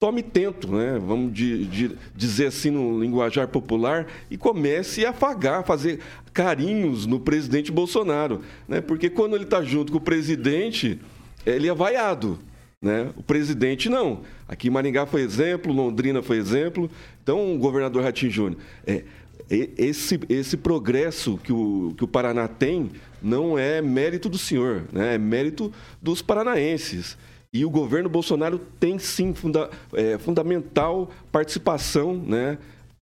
tome 0.00 0.22
tento, 0.22 0.70
né? 0.70 0.98
vamos 0.98 1.32
de, 1.32 1.64
de 1.66 1.96
dizer 2.14 2.46
assim 2.46 2.70
no 2.70 3.00
linguajar 3.00 3.48
popular, 3.48 4.06
e 4.30 4.36
comece 4.36 5.04
a 5.04 5.10
afagar, 5.10 5.64
fazer 5.64 6.00
carinhos 6.32 7.06
no 7.06 7.18
presidente 7.18 7.72
Bolsonaro. 7.72 8.42
Né? 8.66 8.80
Porque 8.80 9.10
quando 9.10 9.34
ele 9.34 9.44
está 9.44 9.62
junto 9.62 9.90
com 9.90 9.98
o 9.98 10.00
presidente, 10.00 11.00
ele 11.44 11.68
é 11.68 11.74
vaiado. 11.74 12.38
Né? 12.80 13.10
O 13.16 13.22
presidente 13.22 13.88
não. 13.88 14.22
Aqui 14.46 14.70
Maringá 14.70 15.04
foi 15.04 15.22
exemplo, 15.22 15.72
Londrina 15.72 16.22
foi 16.22 16.36
exemplo. 16.36 16.90
Então, 17.22 17.54
o 17.54 17.58
governador 17.58 18.04
Ratinho 18.04 18.30
Júnior. 18.30 18.60
É, 18.86 19.02
esse, 19.50 20.20
esse 20.28 20.56
progresso 20.56 21.38
que 21.38 21.52
o, 21.52 21.94
que 21.96 22.04
o 22.04 22.08
Paraná 22.08 22.46
tem 22.46 22.90
não 23.22 23.58
é 23.58 23.80
mérito 23.80 24.28
do 24.28 24.38
senhor, 24.38 24.84
né? 24.92 25.14
é 25.14 25.18
mérito 25.18 25.72
dos 26.00 26.22
paranaenses. 26.22 27.16
E 27.52 27.64
o 27.64 27.70
governo 27.70 28.08
Bolsonaro 28.08 28.58
tem 28.78 28.98
sim 28.98 29.32
funda, 29.32 29.70
é, 29.94 30.18
fundamental 30.18 31.10
participação, 31.32 32.14
né? 32.14 32.58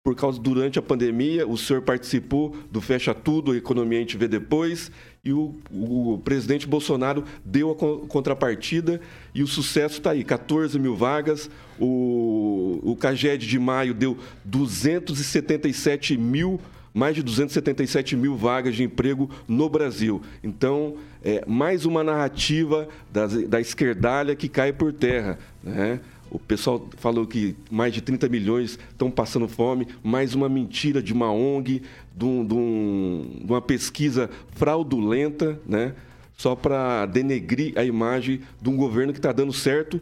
Por 0.04 0.14
causa 0.14 0.38
durante 0.38 0.78
a 0.78 0.82
pandemia, 0.82 1.48
o 1.48 1.56
senhor 1.56 1.80
participou 1.80 2.54
do 2.70 2.82
Fecha 2.82 3.14
Tudo, 3.14 3.52
a 3.52 3.56
economia 3.56 3.96
a 3.96 4.00
gente 4.02 4.18
vê 4.18 4.28
depois, 4.28 4.92
e 5.24 5.32
o, 5.32 5.54
o 5.70 6.20
presidente 6.22 6.66
Bolsonaro 6.66 7.24
deu 7.44 7.70
a 7.70 8.06
contrapartida 8.06 9.00
e 9.34 9.42
o 9.42 9.46
sucesso 9.46 9.98
está 9.98 10.10
aí: 10.10 10.22
14 10.22 10.78
mil 10.78 10.94
vagas. 10.94 11.50
O, 11.80 12.78
o 12.82 12.94
CAGED 12.94 13.46
de 13.46 13.58
maio 13.58 13.94
deu 13.94 14.18
277 14.44 16.16
mil 16.16 16.60
mais 16.92 17.16
de 17.16 17.24
277 17.24 18.14
mil 18.14 18.36
vagas 18.36 18.76
de 18.76 18.84
emprego 18.84 19.28
no 19.48 19.68
Brasil. 19.68 20.22
Então, 20.44 20.94
é 21.24 21.42
mais 21.44 21.84
uma 21.84 22.04
narrativa 22.04 22.88
da, 23.12 23.26
da 23.26 23.60
esquerdalha 23.60 24.36
que 24.36 24.48
cai 24.48 24.72
por 24.72 24.92
terra. 24.92 25.36
Né? 25.60 25.98
O 26.30 26.38
pessoal 26.38 26.88
falou 26.96 27.26
que 27.26 27.56
mais 27.70 27.92
de 27.92 28.00
30 28.00 28.28
milhões 28.28 28.78
estão 28.90 29.10
passando 29.10 29.48
fome, 29.48 29.88
mais 30.02 30.34
uma 30.34 30.48
mentira 30.48 31.02
de 31.02 31.12
uma 31.12 31.32
ONG, 31.32 31.82
de, 32.14 32.24
um, 32.24 32.44
de, 32.44 32.54
um, 32.54 33.40
de 33.44 33.52
uma 33.52 33.60
pesquisa 33.60 34.30
fraudulenta, 34.52 35.60
né? 35.66 35.94
só 36.36 36.54
para 36.54 37.06
denegrir 37.06 37.72
a 37.76 37.84
imagem 37.84 38.40
de 38.60 38.68
um 38.68 38.76
governo 38.76 39.12
que 39.12 39.18
está 39.18 39.32
dando 39.32 39.52
certo, 39.52 40.00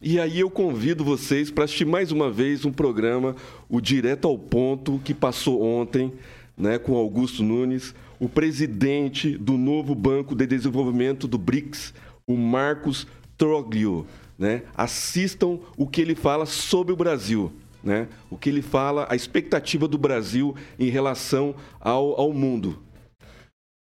e 0.00 0.20
aí 0.20 0.40
eu 0.40 0.50
convido 0.50 1.04
vocês 1.04 1.50
para 1.50 1.64
assistir 1.64 1.86
mais 1.86 2.12
uma 2.12 2.30
vez 2.30 2.64
um 2.64 2.72
programa, 2.72 3.34
o 3.68 3.80
Direto 3.80 4.28
ao 4.28 4.38
Ponto, 4.38 5.00
que 5.02 5.14
passou 5.14 5.62
ontem, 5.62 6.12
né, 6.56 6.78
com 6.78 6.94
Augusto 6.94 7.42
Nunes, 7.42 7.94
o 8.20 8.28
presidente 8.28 9.36
do 9.36 9.56
novo 9.56 9.94
Banco 9.94 10.34
de 10.34 10.46
Desenvolvimento 10.46 11.26
do 11.26 11.38
BRICS, 11.38 11.94
o 12.26 12.36
Marcos 12.36 13.06
Troglio. 13.36 14.06
Né? 14.38 14.62
Assistam 14.76 15.58
o 15.76 15.86
que 15.86 16.00
ele 16.00 16.14
fala 16.14 16.44
sobre 16.44 16.92
o 16.92 16.96
Brasil. 16.96 17.52
Né? 17.84 18.08
O 18.30 18.38
que 18.38 18.48
ele 18.48 18.62
fala, 18.62 19.06
a 19.10 19.14
expectativa 19.14 19.86
do 19.86 19.98
Brasil 19.98 20.56
em 20.78 20.88
relação 20.88 21.54
ao, 21.78 22.18
ao 22.18 22.32
mundo. 22.32 22.82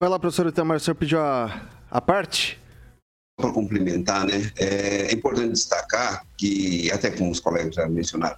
Vai 0.01 0.09
lá, 0.09 0.17
professor 0.17 0.47
Itamar, 0.47 0.77
o 0.77 0.79
senhor 0.79 0.95
pediu 0.95 1.19
a, 1.21 1.69
a 1.89 2.01
parte? 2.01 2.59
para 3.36 3.51
complementar, 3.51 4.25
né, 4.25 4.51
é 4.55 5.13
importante 5.13 5.51
destacar 5.51 6.25
que, 6.38 6.89
até 6.91 7.11
como 7.11 7.31
os 7.31 7.39
colegas 7.39 7.75
já 7.75 7.88
mencionaram, 7.88 8.38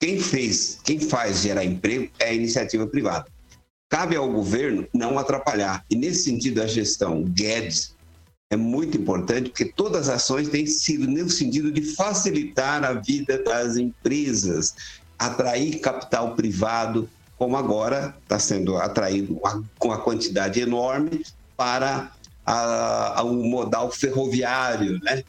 quem 0.00 0.18
fez, 0.18 0.78
quem 0.84 0.98
faz 0.98 1.42
gerar 1.42 1.64
emprego 1.64 2.10
é 2.18 2.30
a 2.30 2.32
iniciativa 2.32 2.86
privada. 2.86 3.26
Cabe 3.90 4.16
ao 4.16 4.30
governo 4.30 4.86
não 4.94 5.18
atrapalhar. 5.18 5.84
E 5.90 5.96
nesse 5.96 6.22
sentido, 6.24 6.62
a 6.62 6.66
gestão 6.66 7.22
Guedes 7.24 7.94
é 8.50 8.56
muito 8.56 8.98
importante, 8.98 9.50
porque 9.50 9.64
todas 9.64 10.08
as 10.08 10.16
ações 10.16 10.48
têm 10.48 10.66
sido 10.66 11.06
no 11.06 11.30
sentido 11.30 11.70
de 11.70 11.82
facilitar 11.82 12.84
a 12.84 12.94
vida 12.94 13.42
das 13.44 13.76
empresas, 13.76 14.74
atrair 15.16 15.78
capital 15.78 16.34
privado, 16.34 17.08
como 17.38 17.56
agora 17.56 18.14
está 18.22 18.38
sendo 18.38 18.76
atraído 18.76 19.40
com 19.78 19.88
uma 19.88 19.98
quantidade 19.98 20.60
enorme 20.60 21.24
para 21.56 22.12
a, 22.44 23.20
a 23.20 23.24
um 23.24 23.44
modal 23.48 23.90
ferroviário, 23.92 24.98
né? 25.00 25.22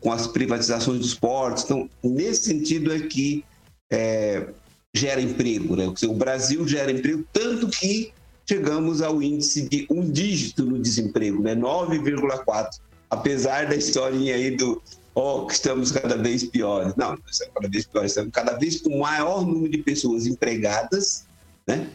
com 0.00 0.10
as 0.10 0.26
privatizações 0.26 1.00
dos 1.00 1.14
portos. 1.14 1.64
Então, 1.64 1.90
nesse 2.02 2.44
sentido 2.44 2.92
é 2.92 3.00
que 3.00 3.44
é, 3.92 4.48
gera 4.94 5.20
emprego. 5.20 5.76
Né? 5.76 5.92
O 6.04 6.14
Brasil 6.14 6.66
gera 6.66 6.90
emprego 6.90 7.24
tanto 7.32 7.68
que 7.68 8.12
chegamos 8.50 9.00
ao 9.00 9.22
índice 9.22 9.68
de 9.68 9.86
um 9.88 10.10
dígito 10.10 10.64
no 10.64 10.76
desemprego, 10.76 11.40
né? 11.40 11.54
9,4. 11.54 12.80
Apesar 13.08 13.68
da 13.68 13.76
historinha 13.76 14.34
aí 14.34 14.56
do 14.56 14.82
ó, 15.14 15.42
oh, 15.42 15.46
que 15.46 15.52
estamos 15.52 15.92
cada 15.92 16.16
vez 16.16 16.42
piores. 16.42 16.92
Não, 16.96 17.10
não 17.10 17.18
estamos 17.30 17.54
cada 17.54 17.68
vez 17.68 17.86
piores, 17.86 18.10
estamos 18.10 18.32
cada 18.32 18.52
vez 18.56 18.80
com 18.80 18.98
maior 18.98 19.46
número 19.46 19.70
de 19.70 19.78
pessoas 19.78 20.26
empregadas, 20.26 21.26
né? 21.64 21.88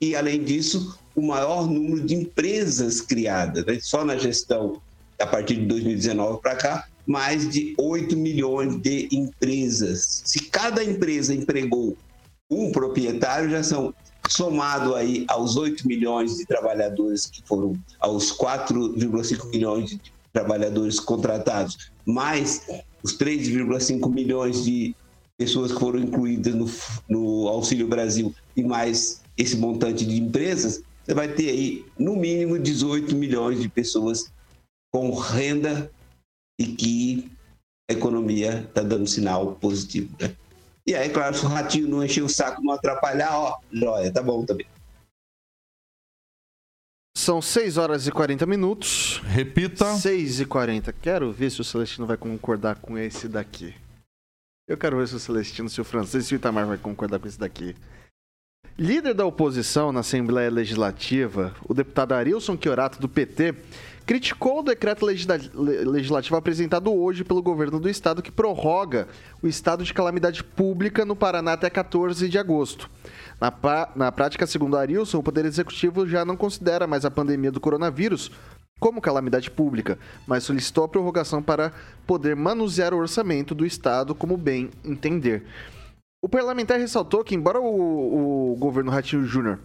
E 0.00 0.16
além 0.16 0.42
disso, 0.42 0.98
o 1.14 1.20
maior 1.20 1.68
número 1.68 2.00
de 2.00 2.14
empresas 2.14 3.02
criadas. 3.02 3.66
Né? 3.66 3.78
Só 3.82 4.02
na 4.02 4.16
gestão, 4.16 4.80
a 5.20 5.26
partir 5.26 5.56
de 5.56 5.66
2019 5.66 6.40
para 6.40 6.56
cá, 6.56 6.88
mais 7.06 7.50
de 7.50 7.74
8 7.76 8.16
milhões 8.16 8.80
de 8.80 9.08
empresas. 9.12 10.22
Se 10.24 10.44
cada 10.44 10.82
empresa 10.82 11.34
empregou 11.34 11.98
um 12.50 12.72
proprietário, 12.72 13.50
já 13.50 13.62
são 13.62 13.92
somado 14.28 14.94
aí 14.94 15.24
aos 15.28 15.56
8 15.56 15.86
milhões 15.86 16.36
de 16.36 16.46
trabalhadores 16.46 17.26
que 17.26 17.42
foram 17.44 17.78
aos 17.98 18.32
4,5 18.32 19.50
milhões 19.50 19.90
de 19.90 20.00
trabalhadores 20.32 21.00
contratados, 21.00 21.90
mais 22.04 22.66
os 23.02 23.16
3,5 23.16 24.12
milhões 24.12 24.64
de 24.64 24.94
pessoas 25.36 25.72
que 25.72 25.78
foram 25.78 26.00
incluídas 26.00 26.54
no, 26.54 26.70
no 27.08 27.48
Auxílio 27.48 27.86
Brasil 27.86 28.34
e 28.56 28.62
mais 28.62 29.22
esse 29.36 29.56
montante 29.56 30.04
de 30.04 30.20
empresas, 30.20 30.82
você 31.04 31.14
vai 31.14 31.28
ter 31.28 31.48
aí, 31.48 31.86
no 31.98 32.16
mínimo, 32.16 32.58
18 32.58 33.14
milhões 33.14 33.62
de 33.62 33.68
pessoas 33.68 34.30
com 34.92 35.10
renda 35.14 35.90
e 36.60 36.66
que 36.66 37.30
a 37.88 37.94
economia 37.94 38.66
está 38.68 38.82
dando 38.82 39.06
sinal 39.06 39.54
positivo. 39.54 40.14
Né? 40.20 40.34
E 40.88 40.94
aí, 40.94 41.10
claro, 41.10 41.36
se 41.36 41.44
o 41.44 41.48
ratinho 41.50 41.86
não 41.86 42.02
encher 42.02 42.22
o 42.22 42.30
saco, 42.30 42.62
não 42.62 42.72
atrapalhar, 42.72 43.38
ó, 43.38 43.58
joia, 43.70 44.10
tá 44.10 44.22
bom 44.22 44.42
também. 44.42 44.66
São 47.14 47.42
6 47.42 47.76
horas 47.76 48.06
e 48.06 48.10
40 48.10 48.46
minutos. 48.46 49.20
Repita. 49.26 49.84
6 49.96 50.40
e 50.40 50.46
40. 50.46 50.90
Quero 50.94 51.30
ver 51.30 51.50
se 51.50 51.60
o 51.60 51.64
Celestino 51.64 52.06
vai 52.06 52.16
concordar 52.16 52.76
com 52.76 52.96
esse 52.96 53.28
daqui. 53.28 53.74
Eu 54.66 54.78
quero 54.78 54.96
ver 54.96 55.06
se 55.08 55.16
o 55.16 55.18
Celestino, 55.18 55.68
se 55.68 55.78
o 55.78 55.84
Francisco 55.84 56.32
e 56.32 56.36
o 56.36 56.38
Itamar 56.38 56.66
vai 56.66 56.78
concordar 56.78 57.18
com 57.18 57.28
esse 57.28 57.38
daqui. 57.38 57.76
Líder 58.78 59.12
da 59.12 59.26
oposição 59.26 59.90
na 59.90 60.00
Assembleia 60.00 60.50
Legislativa, 60.50 61.52
o 61.68 61.74
deputado 61.74 62.12
Arilson 62.12 62.56
Chiorato, 62.60 63.00
do 63.00 63.08
PT, 63.08 63.52
criticou 64.06 64.60
o 64.60 64.62
decreto 64.62 65.04
legisla- 65.04 65.36
le- 65.36 65.84
legislativo 65.84 66.36
apresentado 66.36 66.94
hoje 66.94 67.24
pelo 67.24 67.42
governo 67.42 67.80
do 67.80 67.88
estado 67.88 68.22
que 68.22 68.30
prorroga 68.30 69.08
o 69.42 69.48
estado 69.48 69.82
de 69.82 69.92
calamidade 69.92 70.44
pública 70.44 71.04
no 71.04 71.16
Paraná 71.16 71.54
até 71.54 71.68
14 71.68 72.28
de 72.28 72.38
agosto. 72.38 72.88
Na, 73.40 73.52
na 73.96 74.12
prática, 74.12 74.46
segundo 74.46 74.76
Arilson, 74.76 75.18
o 75.18 75.22
Poder 75.24 75.44
Executivo 75.44 76.06
já 76.06 76.24
não 76.24 76.36
considera 76.36 76.86
mais 76.86 77.04
a 77.04 77.10
pandemia 77.10 77.50
do 77.50 77.60
coronavírus 77.60 78.30
como 78.78 79.00
calamidade 79.00 79.50
pública, 79.50 79.98
mas 80.24 80.44
solicitou 80.44 80.84
a 80.84 80.88
prorrogação 80.88 81.42
para 81.42 81.72
poder 82.06 82.36
manusear 82.36 82.94
o 82.94 82.98
orçamento 82.98 83.56
do 83.56 83.66
estado 83.66 84.14
como 84.14 84.36
bem 84.36 84.70
entender. 84.84 85.44
O 86.20 86.28
parlamentar 86.28 86.78
ressaltou 86.78 87.22
que, 87.22 87.34
embora 87.34 87.60
o, 87.60 88.52
o 88.52 88.56
governo 88.56 88.90
Ratinho 88.90 89.24
Júnior 89.24 89.60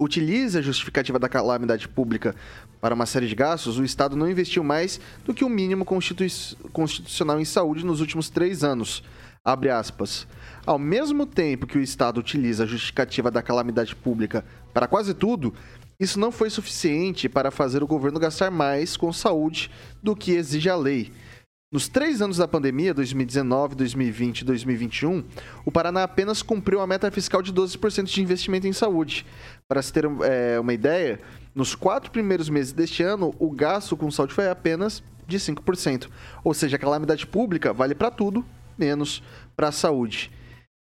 utilize 0.00 0.58
a 0.58 0.62
justificativa 0.62 1.18
da 1.18 1.28
calamidade 1.28 1.88
pública 1.88 2.34
para 2.80 2.94
uma 2.94 3.06
série 3.06 3.28
de 3.28 3.34
gastos, 3.34 3.78
o 3.78 3.84
Estado 3.84 4.16
não 4.16 4.28
investiu 4.28 4.64
mais 4.64 5.00
do 5.24 5.32
que 5.32 5.44
o 5.44 5.48
mínimo 5.48 5.84
constitui- 5.84 6.30
constitucional 6.72 7.40
em 7.40 7.44
saúde 7.44 7.84
nos 7.84 8.00
últimos 8.00 8.28
três 8.28 8.64
anos. 8.64 9.04
Abre 9.44 9.70
aspas. 9.70 10.26
Ao 10.66 10.78
mesmo 10.78 11.24
tempo 11.24 11.66
que 11.66 11.78
o 11.78 11.82
Estado 11.82 12.18
utiliza 12.18 12.64
a 12.64 12.66
justificativa 12.66 13.30
da 13.30 13.42
calamidade 13.42 13.94
pública 13.94 14.44
para 14.74 14.88
quase 14.88 15.14
tudo, 15.14 15.54
isso 15.98 16.18
não 16.18 16.30
foi 16.30 16.50
suficiente 16.50 17.28
para 17.28 17.50
fazer 17.52 17.82
o 17.82 17.86
governo 17.86 18.20
gastar 18.20 18.50
mais 18.50 18.96
com 18.96 19.12
saúde 19.12 19.70
do 20.02 20.14
que 20.14 20.32
exige 20.32 20.68
a 20.68 20.76
lei. 20.76 21.12
Nos 21.70 21.86
três 21.86 22.22
anos 22.22 22.38
da 22.38 22.48
pandemia, 22.48 22.94
2019, 22.94 23.74
2020 23.74 24.40
e 24.40 24.44
2021, 24.46 25.22
o 25.66 25.70
Paraná 25.70 26.02
apenas 26.02 26.40
cumpriu 26.40 26.80
a 26.80 26.86
meta 26.86 27.10
fiscal 27.10 27.42
de 27.42 27.52
12% 27.52 28.04
de 28.04 28.22
investimento 28.22 28.66
em 28.66 28.72
saúde. 28.72 29.26
Para 29.68 29.82
se 29.82 29.92
ter 29.92 30.06
é, 30.22 30.58
uma 30.58 30.72
ideia, 30.72 31.20
nos 31.54 31.74
quatro 31.74 32.10
primeiros 32.10 32.48
meses 32.48 32.72
deste 32.72 33.02
ano, 33.02 33.34
o 33.38 33.50
gasto 33.50 33.98
com 33.98 34.10
saúde 34.10 34.32
foi 34.32 34.48
apenas 34.48 35.02
de 35.26 35.38
5%. 35.38 36.08
Ou 36.42 36.54
seja, 36.54 36.76
a 36.76 36.78
calamidade 36.78 37.26
pública 37.26 37.70
vale 37.70 37.94
para 37.94 38.10
tudo, 38.10 38.42
menos 38.78 39.22
para 39.54 39.68
a 39.68 39.72
saúde. 39.72 40.30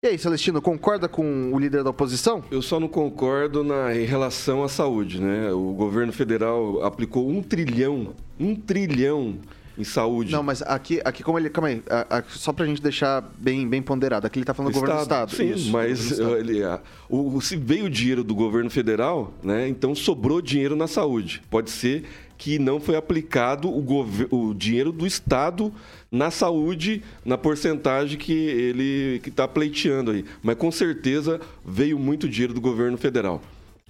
E 0.03 0.07
aí, 0.09 0.17
Celestino, 0.17 0.61
concorda 0.61 1.07
com 1.07 1.53
o 1.53 1.59
líder 1.59 1.85
da 1.85 1.91
oposição? 1.91 2.43
Eu 2.51 2.61
só 2.61 2.77
não 2.77 2.89
concordo 2.89 3.63
na, 3.63 3.95
em 3.95 4.03
relação 4.03 4.61
à 4.61 4.67
saúde, 4.67 5.21
né? 5.21 5.49
O 5.53 5.71
governo 5.71 6.11
federal 6.11 6.83
aplicou 6.83 7.29
um 7.29 7.41
trilhão, 7.41 8.13
um 8.37 8.53
trilhão 8.53 9.39
em 9.77 9.83
saúde. 9.83 10.31
Não, 10.31 10.43
mas 10.43 10.61
aqui, 10.61 11.01
aqui 11.03 11.23
como 11.23 11.39
ele. 11.39 11.49
Calma 11.49 11.69
aí, 11.69 11.83
a- 11.89 12.17
a- 12.19 12.23
só 12.29 12.53
pra 12.53 12.65
gente 12.65 12.81
deixar 12.81 13.21
bem, 13.37 13.67
bem 13.67 13.81
ponderado. 13.81 14.27
Aqui 14.27 14.39
ele 14.39 14.45
tá 14.45 14.53
falando 14.53 14.71
do 14.71 14.79
governo 14.79 14.99
do 14.99 15.03
Estado. 15.03 15.35
Sim, 15.35 15.51
Isso, 15.51 15.71
mas 15.71 16.11
Estado. 16.11 16.37
ele, 16.37 16.63
ah, 16.63 16.79
o, 17.09 17.39
se 17.41 17.55
veio 17.55 17.85
o 17.85 17.89
dinheiro 17.89 18.23
do 18.23 18.35
governo 18.35 18.69
federal, 18.69 19.33
né? 19.43 19.67
Então 19.67 19.95
sobrou 19.95 20.41
dinheiro 20.41 20.75
na 20.75 20.87
saúde. 20.87 21.41
Pode 21.49 21.71
ser 21.71 22.03
que 22.37 22.59
não 22.59 22.79
foi 22.79 22.95
aplicado 22.95 23.69
o, 23.69 24.05
o 24.49 24.53
dinheiro 24.53 24.91
do 24.91 25.07
Estado 25.07 25.73
na 26.11 26.29
saúde, 26.29 27.01
na 27.23 27.37
porcentagem 27.37 28.17
que 28.17 28.33
ele 28.33 29.19
que 29.23 29.29
está 29.29 29.47
pleiteando 29.47 30.11
aí. 30.11 30.25
Mas 30.41 30.55
com 30.57 30.69
certeza 30.71 31.39
veio 31.65 31.97
muito 31.97 32.27
dinheiro 32.27 32.53
do 32.53 32.59
governo 32.61 32.97
federal. 32.97 33.41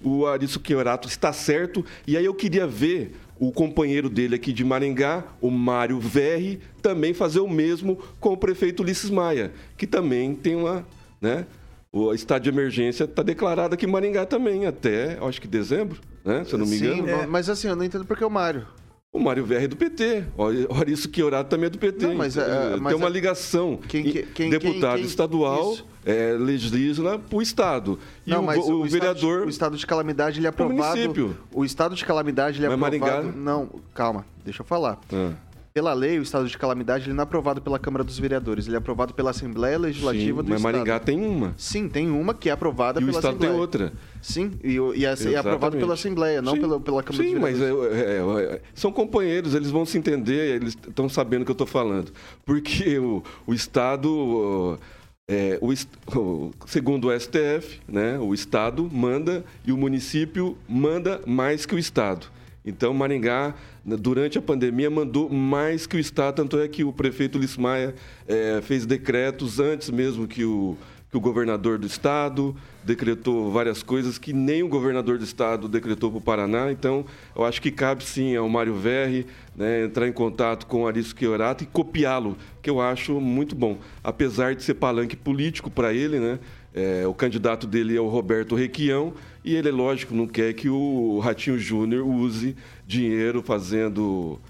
O 0.02 0.26
Arício 0.26 0.60
Chiorato 0.64 1.08
está 1.08 1.32
certo. 1.32 1.84
E 2.06 2.16
aí 2.16 2.24
eu 2.24 2.34
queria 2.34 2.66
ver 2.66 3.14
o 3.48 3.52
companheiro 3.52 4.08
dele 4.08 4.34
aqui 4.34 4.52
de 4.52 4.64
Maringá, 4.64 5.24
o 5.40 5.50
Mário 5.50 5.98
Verri, 5.98 6.60
também 6.80 7.12
fazer 7.12 7.40
o 7.40 7.48
mesmo 7.48 7.98
com 8.20 8.30
o 8.32 8.36
prefeito 8.36 8.82
Ulisses 8.82 9.10
Maia, 9.10 9.52
que 9.76 9.86
também 9.86 10.34
tem 10.34 10.54
uma, 10.54 10.86
né? 11.20 11.46
O 11.92 12.12
estado 12.12 12.42
de 12.42 12.48
emergência 12.48 13.04
está 13.04 13.22
declarado 13.22 13.74
aqui 13.74 13.86
em 13.86 13.90
Maringá 13.90 14.26
também, 14.26 14.66
até, 14.66 15.16
acho 15.20 15.40
que 15.40 15.46
dezembro, 15.46 16.00
né? 16.24 16.44
Se 16.44 16.54
eu 16.54 16.58
não 16.58 16.66
me 16.66 16.76
Sim, 16.76 16.98
engano. 16.98 17.30
mas 17.30 17.48
assim, 17.48 17.68
eu 17.68 17.76
não 17.76 17.84
entendo 17.84 18.04
porque 18.04 18.24
o 18.24 18.30
Mário. 18.30 18.66
O 19.14 19.20
Mário 19.20 19.44
Verri 19.46 19.66
é 19.66 19.68
do 19.68 19.76
PT. 19.76 20.24
Olha 20.36 20.66
isso 20.90 21.08
que 21.08 21.20
Chiorato 21.20 21.48
também 21.48 21.66
é 21.68 21.70
do 21.70 21.78
PT. 21.78 22.08
Não, 22.08 22.16
mas, 22.16 22.36
é, 22.36 22.70
Tem 22.72 22.80
mas 22.80 22.96
uma 22.96 23.06
é- 23.06 23.10
ligação. 23.10 23.78
Quem- 23.88 24.02
quem- 24.34 24.50
deputado 24.50 24.96
quem- 24.96 25.04
estadual 25.06 25.76
é, 26.04 26.32
legisla 26.36 27.16
para 27.20 27.38
o 27.38 27.40
Estado. 27.40 27.96
E 28.26 28.30
não, 28.32 28.40
o, 28.40 28.44
mas 28.44 28.58
o, 28.58 28.80
o, 28.80 28.84
vereador... 28.84 29.34
Estado, 29.34 29.46
o 29.46 29.50
estado 29.50 29.76
de 29.76 29.86
calamidade 29.86 30.40
ele 30.40 30.48
é 30.48 30.50
Pro 30.50 30.64
aprovado. 30.64 30.96
município. 30.96 31.36
O 31.52 31.64
estado 31.64 31.94
de 31.94 32.04
calamidade 32.04 32.58
ele 32.58 32.66
é 32.66 32.76
Mas 32.76 32.94
aprovado. 32.94 33.22
Maringá- 33.28 33.38
Não, 33.38 33.68
calma, 33.94 34.26
deixa 34.44 34.62
eu 34.62 34.66
falar. 34.66 34.98
Ah. 35.12 35.30
Pela 35.76 35.92
lei, 35.92 36.20
o 36.20 36.22
estado 36.22 36.46
de 36.48 36.56
calamidade 36.56 37.06
ele 37.06 37.14
não 37.14 37.22
é 37.22 37.24
aprovado 37.24 37.60
pela 37.60 37.80
Câmara 37.80 38.04
dos 38.04 38.16
Vereadores, 38.16 38.68
ele 38.68 38.76
é 38.76 38.78
aprovado 38.78 39.12
pela 39.12 39.30
Assembleia 39.30 39.76
Legislativa 39.76 40.40
Sim, 40.40 40.44
do 40.46 40.50
mas 40.50 40.60
Estado. 40.60 40.72
Maringá 40.72 41.00
tem 41.00 41.20
uma. 41.26 41.52
Sim, 41.58 41.88
tem 41.88 42.08
uma 42.12 42.32
que 42.32 42.48
é 42.48 42.52
aprovada 42.52 43.00
E 43.00 43.02
o 43.02 43.06
pela 43.08 43.18
Estado 43.18 43.30
Assembleia. 43.30 43.52
tem 43.54 43.60
outra. 43.60 43.92
Sim, 44.22 44.52
e, 44.62 44.78
o- 44.78 44.94
e, 44.94 45.00
e 45.00 45.04
é 45.04 45.36
aprovado 45.36 45.76
pela 45.76 45.94
Assembleia, 45.94 46.40
não 46.40 46.52
Sim. 46.54 46.60
pela, 46.60 46.78
pela 46.78 47.02
Câmara 47.02 47.24
Sim, 47.24 47.32
dos 47.32 47.40
mas 47.42 47.58
Vereadores. 47.58 47.92
é, 47.92 48.02
é, 48.04 48.54
é, 48.54 48.60
são 48.72 48.92
companheiros, 48.92 49.52
eles 49.52 49.68
vão 49.68 49.84
se 49.84 49.98
entender, 49.98 50.54
eles 50.62 50.78
estão 50.86 51.08
sabendo 51.08 51.42
o 51.42 51.44
que 51.44 51.50
eu 51.50 51.54
estou 51.54 51.66
falando. 51.66 52.12
Porque 52.46 52.96
o, 53.00 53.20
o 53.44 53.52
Estado, 53.52 54.78
é, 55.26 55.58
o, 55.60 55.72
o- 56.16 56.52
segundo 56.66 57.08
o 57.08 57.18
STF, 57.20 57.80
né, 57.88 58.16
o 58.20 58.32
Estado 58.32 58.88
manda 58.92 59.44
e 59.66 59.72
o 59.72 59.76
município 59.76 60.56
manda 60.68 61.20
mais 61.26 61.66
que 61.66 61.74
o 61.74 61.78
Estado. 61.80 62.28
Então, 62.64 62.94
Maringá, 62.94 63.54
durante 63.84 64.38
a 64.38 64.42
pandemia, 64.42 64.88
mandou 64.88 65.28
mais 65.28 65.86
que 65.86 65.96
o 65.96 66.00
Estado, 66.00 66.36
tanto 66.36 66.58
é 66.58 66.66
que 66.66 66.82
o 66.82 66.92
prefeito 66.92 67.36
Ulisses 67.36 67.58
Maia 67.58 67.94
é, 68.26 68.60
fez 68.62 68.86
decretos 68.86 69.60
antes 69.60 69.90
mesmo 69.90 70.26
que 70.26 70.44
o, 70.46 70.74
que 71.10 71.16
o 71.18 71.20
governador 71.20 71.78
do 71.78 71.86
Estado, 71.86 72.56
decretou 72.82 73.52
várias 73.52 73.82
coisas 73.82 74.18
que 74.18 74.32
nem 74.32 74.62
o 74.62 74.68
governador 74.68 75.16
do 75.16 75.24
Estado 75.24 75.68
decretou 75.68 76.10
para 76.10 76.18
o 76.18 76.20
Paraná. 76.20 76.72
Então, 76.72 77.04
eu 77.36 77.44
acho 77.44 77.60
que 77.62 77.70
cabe 77.70 78.02
sim 78.02 78.34
ao 78.34 78.48
Mário 78.48 78.74
Verri 78.74 79.26
né, 79.54 79.84
entrar 79.84 80.08
em 80.08 80.12
contato 80.12 80.66
com 80.66 80.82
o 80.82 80.88
Arisco 80.88 81.20
Chiorato 81.20 81.62
e 81.62 81.66
copiá-lo, 81.66 82.36
que 82.62 82.68
eu 82.68 82.80
acho 82.80 83.20
muito 83.20 83.54
bom. 83.54 83.78
Apesar 84.02 84.54
de 84.54 84.62
ser 84.62 84.74
palanque 84.74 85.14
político 85.14 85.70
para 85.70 85.92
ele, 85.92 86.18
né? 86.18 86.38
É, 86.76 87.06
o 87.06 87.14
candidato 87.14 87.68
dele 87.68 87.96
é 87.96 88.00
o 88.00 88.08
Roberto 88.08 88.56
Requião 88.56 89.12
e 89.44 89.54
ele, 89.54 89.70
lógico, 89.70 90.14
não 90.14 90.26
quer 90.26 90.54
que 90.54 90.68
o 90.68 91.18
Ratinho 91.18 91.58
Júnior 91.58 92.06
use 92.06 92.56
dinheiro 92.86 93.42
fazendo 93.42 94.40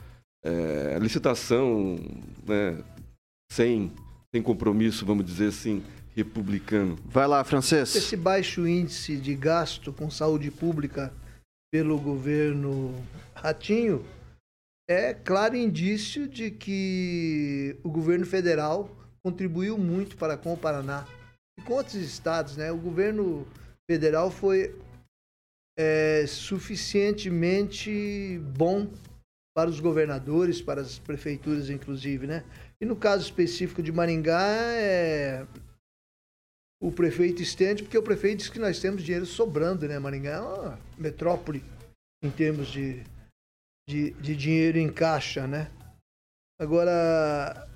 é, 0.44 0.96
licitação 1.00 1.98
né, 2.46 2.82
sem, 3.50 3.90
sem 4.32 4.40
compromisso, 4.40 5.04
vamos 5.04 5.24
dizer 5.24 5.48
assim, 5.48 5.82
republicano. 6.14 6.96
Vai 7.06 7.26
lá, 7.26 7.42
francês. 7.42 7.96
Esse 7.96 8.16
baixo 8.16 8.66
índice 8.68 9.16
de 9.16 9.34
gasto 9.34 9.92
com 9.92 10.08
saúde 10.08 10.50
pública 10.50 11.12
pelo 11.72 11.98
governo 11.98 12.94
Ratinho 13.34 14.04
é 14.88 15.12
claro 15.12 15.56
indício 15.56 16.28
de 16.28 16.50
que 16.50 17.76
o 17.82 17.90
governo 17.90 18.24
federal 18.24 18.88
contribuiu 19.24 19.76
muito 19.76 20.16
para 20.16 20.36
com 20.36 20.52
o 20.52 20.56
Paraná 20.56 21.04
e 21.58 21.62
com 21.62 21.72
outros 21.72 21.96
estados, 21.96 22.56
né? 22.56 22.70
O 22.70 22.76
governo 22.76 23.46
federal 23.90 24.30
foi 24.30 24.78
é, 25.78 26.26
suficientemente 26.26 28.38
bom 28.56 28.90
para 29.54 29.70
os 29.70 29.80
governadores, 29.80 30.60
para 30.60 30.80
as 30.80 30.98
prefeituras, 30.98 31.70
inclusive, 31.70 32.26
né? 32.26 32.44
E 32.80 32.84
no 32.84 32.96
caso 32.96 33.24
específico 33.24 33.82
de 33.82 33.92
Maringá, 33.92 34.72
é, 34.72 35.46
o 36.82 36.90
prefeito 36.90 37.40
estende, 37.40 37.82
porque 37.82 37.96
o 37.96 38.02
prefeito 38.02 38.38
diz 38.38 38.48
que 38.48 38.58
nós 38.58 38.80
temos 38.80 39.02
dinheiro 39.02 39.26
sobrando, 39.26 39.86
né? 39.86 39.98
Maringá 39.98 40.30
é 40.30 40.40
uma 40.40 40.80
metrópole 40.98 41.62
em 42.22 42.30
termos 42.30 42.68
de, 42.68 43.04
de, 43.88 44.10
de 44.12 44.36
dinheiro 44.36 44.78
em 44.78 44.92
caixa, 44.92 45.46
né? 45.46 45.70
Agora, 46.58 47.68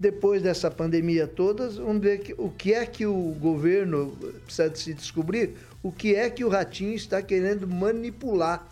depois 0.00 0.40
dessa 0.42 0.70
pandemia 0.70 1.28
toda, 1.28 1.68
vamos 1.68 2.02
ver 2.02 2.20
que, 2.20 2.34
o 2.38 2.50
que 2.50 2.72
é 2.72 2.86
que 2.86 3.04
o 3.04 3.34
governo 3.34 4.16
precisa 4.46 4.70
de 4.70 4.78
se 4.78 4.94
descobrir, 4.94 5.54
o 5.82 5.92
que 5.92 6.14
é 6.14 6.30
que 6.30 6.42
o 6.42 6.48
Ratinho 6.48 6.94
está 6.94 7.20
querendo 7.20 7.68
manipular 7.68 8.66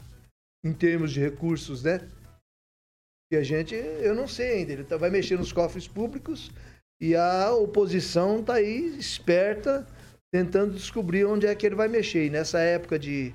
em 0.65 0.73
termos 0.73 1.13
de 1.13 1.21
recursos, 1.21 1.83
né? 1.83 2.01
E 3.31 3.37
a 3.37 3.43
gente, 3.43 3.75
eu 3.75 4.15
não 4.15 4.27
sei 4.27 4.53
ainda, 4.53 4.73
ele 4.73 4.85
tá- 4.85 4.97
vai 4.97 5.11
mexer 5.11 5.37
nos 5.37 5.53
cofres 5.53 5.87
públicos 5.87 6.51
e 6.99 7.15
a 7.15 7.53
oposição 7.53 8.41
está 8.41 8.55
aí 8.55 8.97
esperta, 8.99 9.87
tentando 10.33 10.73
descobrir 10.73 11.27
onde 11.27 11.47
é 11.47 11.55
que 11.55 11.67
ele 11.67 11.75
vai 11.75 11.89
mexer. 11.89 12.25
E 12.25 12.31
nessa 12.31 12.59
época 12.59 12.99
de 12.99 13.35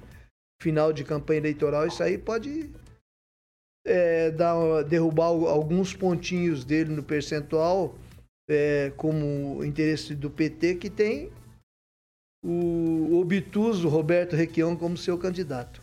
final 0.59 0.91
de 0.91 1.03
campanha 1.03 1.41
eleitoral, 1.41 1.85
isso 1.85 2.01
aí 2.01 2.17
pode 2.17 2.71
é, 3.85 4.31
dar, 4.31 4.83
derrubar 4.83 5.25
al- 5.25 5.47
alguns 5.47 5.93
pontinhos 5.93 6.63
dele 6.63 6.93
no 6.93 7.03
percentual, 7.03 7.95
é, 8.49 8.91
como 8.97 9.57
o 9.57 9.65
interesse 9.65 10.15
do 10.15 10.29
PT, 10.29 10.75
que 10.75 10.89
tem 10.89 11.31
o 12.43 13.19
obtuso 13.21 13.87
Roberto 13.87 14.35
Requião 14.35 14.75
como 14.75 14.97
seu 14.97 15.17
candidato. 15.17 15.81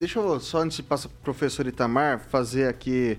Deixa 0.00 0.18
eu 0.18 0.40
só, 0.40 0.58
antes 0.58 0.78
de 0.78 0.82
passar 0.82 1.08
pro 1.08 1.18
professor 1.18 1.66
Itamar, 1.66 2.20
fazer 2.20 2.68
aqui. 2.68 3.18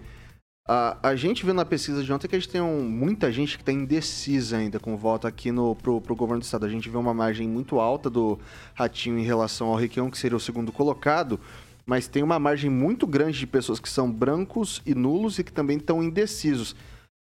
A, 0.68 1.10
a 1.10 1.16
gente 1.16 1.44
viu 1.44 1.54
na 1.56 1.66
pesquisa 1.66 2.04
de 2.04 2.14
ontem 2.14 2.28
que 2.28 2.36
a 2.36 2.40
gente 2.40 2.52
tem 2.52 2.62
um, 2.62 2.88
muita 2.88 3.32
gente 3.32 3.58
que 3.58 3.64
está 3.64 3.72
indecisa 3.72 4.58
ainda 4.58 4.80
com 4.80 4.94
o 4.94 4.98
voto 4.98 5.26
aqui 5.28 5.52
no, 5.52 5.76
pro, 5.76 6.00
pro 6.00 6.16
governo 6.16 6.40
do 6.40 6.44
estado. 6.46 6.66
A 6.66 6.70
gente 6.70 6.88
vê 6.90 6.98
uma 6.98 7.14
margem 7.14 7.48
muito 7.48 7.80
alta 7.80 8.10
do 8.10 8.40
Ratinho 8.76 9.18
em 9.18 9.24
relação 9.24 9.68
ao 9.68 9.76
Requião, 9.76 10.10
que 10.10 10.18
seria 10.18 10.38
o 10.38 10.40
segundo 10.40 10.72
colocado, 10.72 11.40
mas 11.86 12.08
tem 12.08 12.24
uma 12.24 12.40
margem 12.40 12.70
muito 12.70 13.06
grande 13.08 13.40
de 13.40 13.48
pessoas 13.48 13.80
que 13.80 13.90
são 13.90 14.12
brancos 14.12 14.82
e 14.86 14.94
nulos 14.96 15.40
e 15.40 15.44
que 15.44 15.52
também 15.52 15.78
estão 15.78 16.02
indecisos. 16.02 16.76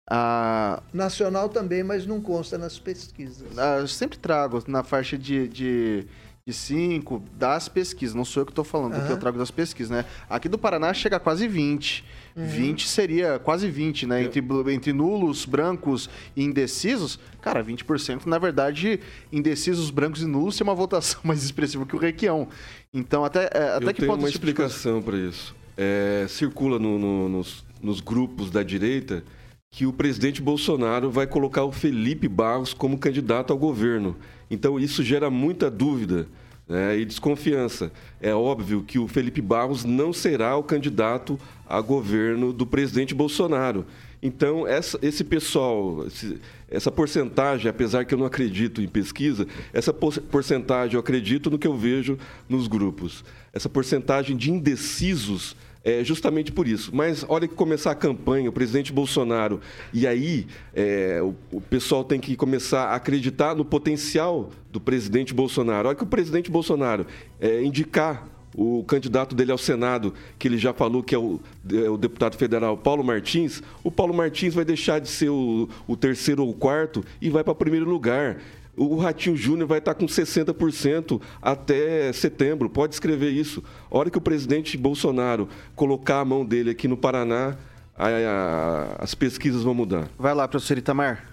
Ah, 0.10 0.84
Nacional 0.93 1.47
também, 1.49 1.84
mas 1.84 2.06
não 2.06 2.20
consta 2.22 2.58
nas 2.58 2.78
pesquisas. 2.78 3.58
ah, 3.58 3.78
eu 3.80 3.88
sempre 3.88 4.18
trago 4.18 4.62
na 4.68 4.84
faixa 4.84 5.18
de, 5.18 5.47
de, 5.47 6.08
de 6.45 6.54
5 6.54 7.24
das 7.38 7.70
pesquisas. 7.70 8.14
Não 8.14 8.26
sou 8.26 8.41
eu 8.41 8.45
que 8.45 8.51
estou 8.51 8.66
falando, 8.66 8.99
do 8.99 9.06
que 9.06 9.12
eu 9.12 9.20
trago 9.20 9.38
das 9.38 9.49
pesquisas, 9.51 9.89
né? 9.89 10.06
Aqui 10.30 10.49
do 10.49 10.58
Paraná 10.58 10.93
chega 10.93 11.16
a 11.18 11.20
quase 11.20 11.47
20. 11.47 12.04
Uhum. 12.36 12.47
20 12.47 12.88
seria 12.88 13.38
quase 13.39 13.69
20, 13.69 14.07
né? 14.07 14.23
Entre, 14.23 14.43
entre 14.73 14.91
nulos, 14.93 15.45
brancos 15.45 16.09
e 16.36 16.43
indecisos. 16.43 17.19
Cara, 17.41 17.63
20%, 17.63 18.25
na 18.25 18.39
verdade, 18.39 18.99
indecisos, 19.31 19.89
brancos 19.91 20.21
e 20.21 20.25
nulos 20.25 20.57
tem 20.57 20.65
uma 20.65 20.73
votação 20.75 21.19
mais 21.25 21.43
expressiva 21.43 21.86
que 21.86 21.95
o 21.95 21.99
Requião. 21.99 22.47
Então, 22.93 23.23
até, 23.23 23.49
é, 23.53 23.75
até 23.75 23.86
Eu 23.89 23.93
que 23.93 23.99
tenho 24.01 24.11
ponto 24.11 24.21
uma 24.21 24.29
tipo 24.31 24.45
de 24.45 24.51
explicação 24.51 25.01
para 25.01 25.17
isso. 25.17 25.55
É, 25.77 26.25
circula 26.29 26.77
no- 26.79 26.97
no- 26.99 27.29
nos, 27.29 27.63
nos 27.81 27.99
grupos 27.99 28.49
da 28.51 28.61
direita 28.63 29.23
que 29.71 29.88
o 29.88 29.93
presidente 29.93 30.39
Bolsonaro 30.41 31.09
vai 31.09 31.25
colocar 31.25 31.63
o 31.63 31.71
Felipe 31.71 32.27
Barros 32.27 32.73
como 32.75 32.95
candidato 32.97 33.51
ao 33.51 33.57
governo. 33.57 34.15
Então 34.51 34.79
isso 34.79 35.01
gera 35.03 35.31
muita 35.31 35.69
dúvida 35.71 36.27
né, 36.69 36.95
e 36.99 37.03
desconfiança. 37.05 37.91
É 38.21 38.34
óbvio 38.36 38.84
que 38.84 38.99
o 38.99 39.07
Felipe 39.07 39.41
Barros 39.41 39.84
não 39.84 40.13
será 40.13 40.55
o 40.55 40.61
candidato 40.63 41.39
a 41.78 41.82
governo 41.82 42.53
do 42.53 42.65
presidente 42.65 43.13
Bolsonaro. 43.13 43.86
Então, 44.21 44.65
essa- 44.65 44.97
esse 45.01 45.24
pessoal, 45.24 46.05
esse- 46.07 46.38
essa 46.69 46.91
porcentagem, 46.91 47.69
apesar 47.69 48.05
que 48.05 48.13
eu 48.13 48.17
não 48.17 48.26
acredito 48.26 48.82
em 48.82 48.88
pesquisa, 48.88 49.45
essa 49.74 49.91
por- 49.91 50.17
porcentagem 50.21 50.93
eu 50.93 50.99
acredito 50.99 51.49
no 51.49 51.57
que 51.59 51.67
eu 51.67 51.76
vejo 51.76 52.17
nos 52.47 52.67
grupos. 52.67 53.24
Essa 53.51 53.67
porcentagem 53.67 54.38
de 54.38 54.49
indecisos 54.49 55.55
é 55.84 56.01
justamente 56.01 56.49
por 56.53 56.65
isso. 56.65 56.91
Mas 56.95 57.26
olha 57.28 57.45
que 57.45 57.53
começar 57.55 57.91
a 57.91 57.95
campanha, 57.95 58.49
o 58.49 58.53
presidente 58.53 58.93
Bolsonaro, 58.93 59.59
e 59.93 60.07
aí 60.07 60.47
é, 60.74 61.19
o, 61.21 61.36
o 61.51 61.59
pessoal 61.59 62.05
tem 62.05 62.21
que 62.21 62.38
começar 62.38 62.86
a 62.86 62.95
acreditar 62.95 63.53
no 63.53 63.65
potencial 63.65 64.49
do 64.71 64.80
presidente 64.80 65.34
Bolsonaro. 65.34 65.89
Olha 65.89 65.97
que 65.97 66.03
o 66.03 66.07
presidente 66.07 66.49
Bolsonaro 66.49 67.05
é, 67.41 67.61
indicar 67.61 68.26
o 68.56 68.84
candidato 68.84 69.36
dele 69.36 69.51
ao 69.51 69.58
Senado, 69.58 70.14
que 70.38 70.47
ele 70.47 70.58
já 70.58 70.74
falou 70.74 71.01
que 71.04 71.16
é 71.16 71.18
o, 71.18 71.39
é 71.72 71.89
o 71.89 71.97
deputado 71.97 72.38
federal 72.38 72.78
Paulo 72.78 73.04
Martins, 73.04 73.62
o 73.84 73.89
Paulo 73.91 74.14
Martins 74.14 74.54
vai 74.54 74.64
deixar 74.66 74.99
de 74.99 75.10
ser 75.10 75.30
o, 75.30 75.68
o 75.88 75.95
terceiro 75.97 76.43
ou 76.43 76.49
o 76.49 76.54
quarto 76.54 77.04
e 77.22 77.30
vai 77.30 77.43
para 77.43 77.54
o 77.54 77.56
primeiro 77.56 77.89
lugar. 77.89 78.38
O 78.76 78.95
Ratinho 78.97 79.38
Júnior 79.38 79.68
vai 79.68 79.78
estar 79.78 79.93
com 79.93 80.06
60% 80.08 81.22
até 81.39 82.12
setembro. 82.12 82.68
Pode 82.68 82.95
escrever 82.95 83.30
isso. 83.30 83.64
A 83.91 83.95
hora 83.97 84.10
que 84.10 84.18
o 84.18 84.22
presidente 84.22 84.76
Bolsonaro 84.78 85.47
colocar 85.76 86.22
a 86.22 86.26
mão 86.26 86.43
dele 86.43 86.72
aqui 86.72 86.88
no 86.88 86.97
Paraná, 86.97 87.56
a- 87.95 88.08
a- 88.08 88.95
as 89.04 89.14
pesquisas 89.14 89.62
vão 89.62 89.76
mudar. 89.76 90.10
Vai 90.18 90.34
lá, 90.34 90.47
professor 90.47 90.76
Itamar. 90.76 91.30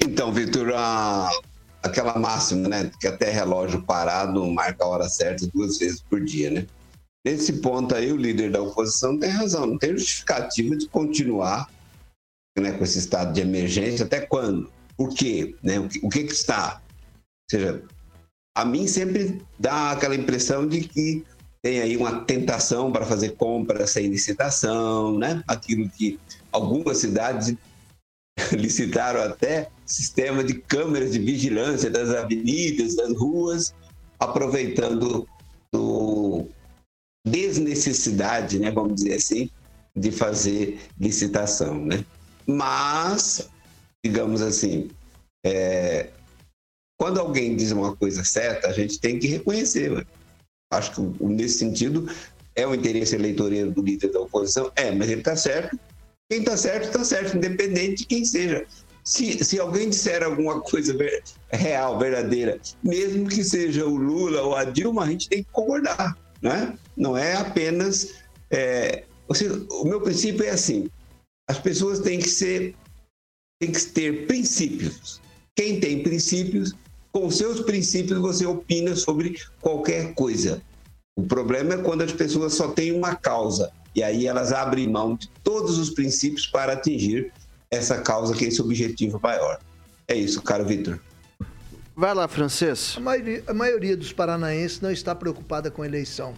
Então, 0.00 0.32
Vitor, 0.32 0.72
a- 0.74 1.28
aquela 1.84 2.18
máxima, 2.18 2.68
né? 2.68 2.90
Que 2.98 3.06
até 3.06 3.30
relógio 3.30 3.82
parado 3.82 4.44
marca 4.46 4.84
a 4.84 4.88
hora 4.88 5.08
certa 5.08 5.46
duas 5.52 5.78
vezes 5.78 6.00
por 6.00 6.24
dia, 6.24 6.50
né? 6.50 6.66
Nesse 7.24 7.54
ponto 7.54 7.94
aí, 7.94 8.12
o 8.12 8.16
líder 8.16 8.50
da 8.50 8.62
oposição 8.62 9.18
tem 9.18 9.30
razão, 9.30 9.66
não 9.66 9.78
tem 9.78 9.96
justificativa 9.96 10.76
de 10.76 10.88
continuar 10.88 11.70
né, 12.58 12.72
com 12.72 12.84
esse 12.84 12.98
estado 12.98 13.32
de 13.32 13.40
emergência 13.40 14.04
até 14.04 14.20
quando? 14.20 14.70
Por 14.96 15.14
quê? 15.14 15.54
Né? 15.62 15.78
O, 15.78 15.88
que, 15.88 16.00
o 16.02 16.08
que 16.08 16.24
que 16.24 16.32
está? 16.32 16.82
Ou 16.84 17.58
seja, 17.58 17.82
a 18.56 18.64
mim 18.64 18.86
sempre 18.86 19.42
dá 19.58 19.92
aquela 19.92 20.14
impressão 20.14 20.68
de 20.68 20.82
que 20.82 21.24
tem 21.62 21.80
aí 21.80 21.96
uma 21.96 22.20
tentação 22.24 22.92
para 22.92 23.06
fazer 23.06 23.30
compras 23.36 23.90
sem 23.90 24.08
licitação, 24.08 25.18
né? 25.18 25.42
Aquilo 25.48 25.88
que 25.88 26.20
algumas 26.52 26.98
cidades 26.98 27.56
licitaram 28.52 29.22
até 29.22 29.70
sistema 29.86 30.42
de 30.42 30.54
câmeras 30.54 31.12
de 31.12 31.18
vigilância 31.18 31.90
das 31.90 32.10
avenidas, 32.10 32.96
das 32.96 33.16
ruas, 33.16 33.74
aproveitando 34.18 35.28
do 35.72 36.46
desnecessidade, 37.26 38.58
né, 38.58 38.70
vamos 38.70 38.96
dizer 38.96 39.14
assim, 39.14 39.50
de 39.96 40.10
fazer 40.10 40.80
licitação, 40.98 41.84
né? 41.84 42.04
Mas, 42.46 43.48
digamos 44.04 44.42
assim, 44.42 44.90
é, 45.44 46.10
quando 46.98 47.18
alguém 47.18 47.56
diz 47.56 47.70
uma 47.70 47.96
coisa 47.96 48.24
certa, 48.24 48.68
a 48.68 48.72
gente 48.72 48.98
tem 49.00 49.18
que 49.18 49.26
reconhecer. 49.26 49.92
ué. 49.92 50.06
Acho 50.72 50.92
que 50.92 51.24
nesse 51.24 51.58
sentido 51.58 52.10
é 52.54 52.66
o 52.66 52.74
interesse 52.74 53.14
eleitoreiro 53.14 53.70
do 53.70 53.82
líder 53.82 54.10
da 54.10 54.20
oposição, 54.20 54.70
é, 54.76 54.90
mas 54.90 55.08
ele 55.08 55.20
está 55.20 55.36
certo. 55.36 55.78
Quem 56.34 56.40
está 56.40 56.56
certo, 56.56 56.86
está 56.86 57.04
certo, 57.04 57.36
independente 57.36 57.98
de 57.98 58.06
quem 58.06 58.24
seja. 58.24 58.66
Se, 59.04 59.44
se 59.44 59.60
alguém 59.60 59.88
disser 59.88 60.20
alguma 60.20 60.60
coisa 60.60 60.92
ver- 60.92 61.22
real, 61.52 61.96
verdadeira, 61.96 62.58
mesmo 62.82 63.28
que 63.28 63.44
seja 63.44 63.86
o 63.86 63.94
Lula 63.94 64.42
ou 64.42 64.56
a 64.56 64.64
Dilma, 64.64 65.04
a 65.04 65.06
gente 65.06 65.28
tem 65.28 65.44
que 65.44 65.50
concordar, 65.52 66.18
né? 66.42 66.76
Não 66.96 67.16
é 67.16 67.36
apenas. 67.36 68.14
é, 68.50 69.04
seja, 69.32 69.64
o 69.70 69.84
meu 69.84 70.00
princípio 70.00 70.44
é 70.44 70.50
assim: 70.50 70.90
as 71.48 71.60
pessoas 71.60 72.00
têm 72.00 72.18
que 72.18 72.28
ser, 72.28 72.74
têm 73.60 73.70
que 73.70 73.80
ter 73.80 74.26
princípios. 74.26 75.20
Quem 75.54 75.78
tem 75.78 76.02
princípios, 76.02 76.74
com 77.12 77.30
seus 77.30 77.60
princípios 77.60 78.18
você 78.18 78.44
opina 78.44 78.96
sobre 78.96 79.38
qualquer 79.60 80.14
coisa. 80.14 80.60
O 81.16 81.22
problema 81.22 81.74
é 81.74 81.78
quando 81.78 82.02
as 82.02 82.12
pessoas 82.12 82.54
só 82.54 82.72
têm 82.72 82.90
uma 82.90 83.14
causa 83.14 83.70
e 83.94 84.02
aí 84.02 84.26
elas 84.26 84.52
abrem 84.52 84.88
mão 84.88 85.16
de 85.16 85.28
todos 85.42 85.78
os 85.78 85.90
princípios 85.90 86.46
para 86.46 86.72
atingir 86.72 87.32
essa 87.70 88.00
causa, 88.00 88.34
que 88.34 88.44
é 88.44 88.48
esse 88.48 88.60
objetivo 88.60 89.20
maior. 89.22 89.58
É 90.08 90.14
isso, 90.14 90.42
caro 90.42 90.64
Vitor. 90.64 90.98
Vai 91.96 92.12
lá, 92.12 92.26
francês. 92.26 92.94
A 92.96 93.00
maioria, 93.00 93.44
a 93.46 93.54
maioria 93.54 93.96
dos 93.96 94.12
paranaenses 94.12 94.80
não 94.80 94.90
está 94.90 95.14
preocupada 95.14 95.70
com 95.70 95.82
a 95.82 95.86
eleição. 95.86 96.34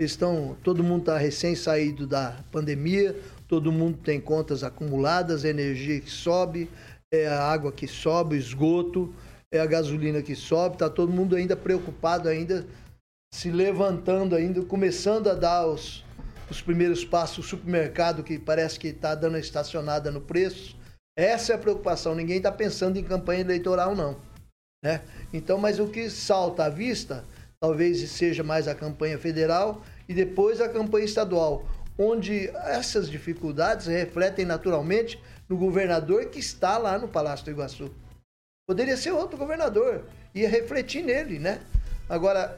Estão, 0.00 0.56
todo 0.62 0.82
mundo 0.82 1.00
está 1.00 1.18
recém 1.18 1.54
saído 1.54 2.06
da 2.06 2.38
pandemia, 2.50 3.16
todo 3.46 3.72
mundo 3.72 3.98
tem 3.98 4.20
contas 4.20 4.62
acumuladas, 4.62 5.44
a 5.44 5.48
energia 5.48 6.00
que 6.00 6.10
sobe, 6.10 6.68
é 7.12 7.26
a 7.26 7.42
água 7.42 7.72
que 7.72 7.86
sobe, 7.86 8.36
o 8.36 8.38
esgoto, 8.38 9.14
é 9.52 9.58
a 9.58 9.66
gasolina 9.66 10.22
que 10.22 10.34
sobe, 10.34 10.76
está 10.76 10.90
todo 10.90 11.12
mundo 11.12 11.36
ainda 11.36 11.56
preocupado, 11.56 12.28
ainda 12.28 12.66
se 13.32 13.50
levantando, 13.50 14.34
ainda 14.34 14.62
começando 14.62 15.28
a 15.28 15.34
dar 15.34 15.66
os, 15.66 16.04
os 16.50 16.60
primeiros 16.60 17.04
passos. 17.04 17.38
O 17.38 17.48
supermercado 17.48 18.22
que 18.22 18.38
parece 18.38 18.78
que 18.78 18.88
está 18.88 19.14
dando 19.14 19.38
estacionada 19.38 20.10
no 20.10 20.20
preço. 20.20 20.76
Essa 21.16 21.52
é 21.52 21.56
a 21.56 21.58
preocupação. 21.58 22.14
Ninguém 22.14 22.38
está 22.38 22.52
pensando 22.52 22.98
em 22.98 23.04
campanha 23.04 23.40
eleitoral, 23.40 23.94
não 23.94 24.16
né? 24.86 25.02
Então, 25.32 25.58
mas 25.58 25.80
o 25.80 25.88
que 25.88 26.08
salta 26.08 26.64
à 26.64 26.68
vista, 26.68 27.24
talvez 27.60 28.08
seja 28.10 28.44
mais 28.44 28.68
a 28.68 28.74
campanha 28.74 29.18
federal 29.18 29.82
e 30.08 30.14
depois 30.14 30.60
a 30.60 30.68
campanha 30.68 31.04
estadual, 31.04 31.66
onde 31.98 32.48
essas 32.48 33.10
dificuldades 33.10 33.86
refletem 33.86 34.44
naturalmente 34.44 35.20
no 35.48 35.56
governador 35.56 36.26
que 36.26 36.38
está 36.38 36.78
lá 36.78 36.98
no 36.98 37.08
Palácio 37.08 37.44
do 37.44 37.50
Iguaçu. 37.50 37.90
Poderia 38.68 38.96
ser 38.96 39.10
outro 39.10 39.36
governador, 39.36 40.04
ia 40.32 40.48
refletir 40.48 41.02
nele, 41.02 41.40
né? 41.40 41.60
Agora, 42.08 42.56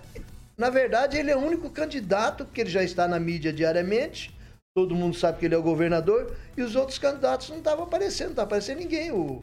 na 0.58 0.70
verdade, 0.70 1.16
ele 1.16 1.30
é 1.30 1.36
o 1.36 1.40
único 1.40 1.70
candidato, 1.70 2.44
porque 2.44 2.62
ele 2.62 2.70
já 2.70 2.82
está 2.82 3.06
na 3.06 3.20
mídia 3.20 3.52
diariamente, 3.52 4.36
todo 4.74 4.94
mundo 4.94 5.16
sabe 5.16 5.38
que 5.38 5.46
ele 5.46 5.54
é 5.54 5.58
o 5.58 5.62
governador, 5.62 6.34
e 6.56 6.62
os 6.62 6.74
outros 6.74 6.98
candidatos 6.98 7.48
não 7.48 7.58
estavam 7.58 7.84
aparecendo, 7.84 8.26
não 8.26 8.32
estava 8.32 8.48
aparecendo 8.48 8.78
ninguém. 8.78 9.12
O, 9.12 9.42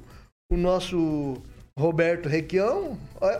o 0.51 0.57
nosso 0.57 1.41
Roberto 1.79 2.27
Requião, 2.27 2.97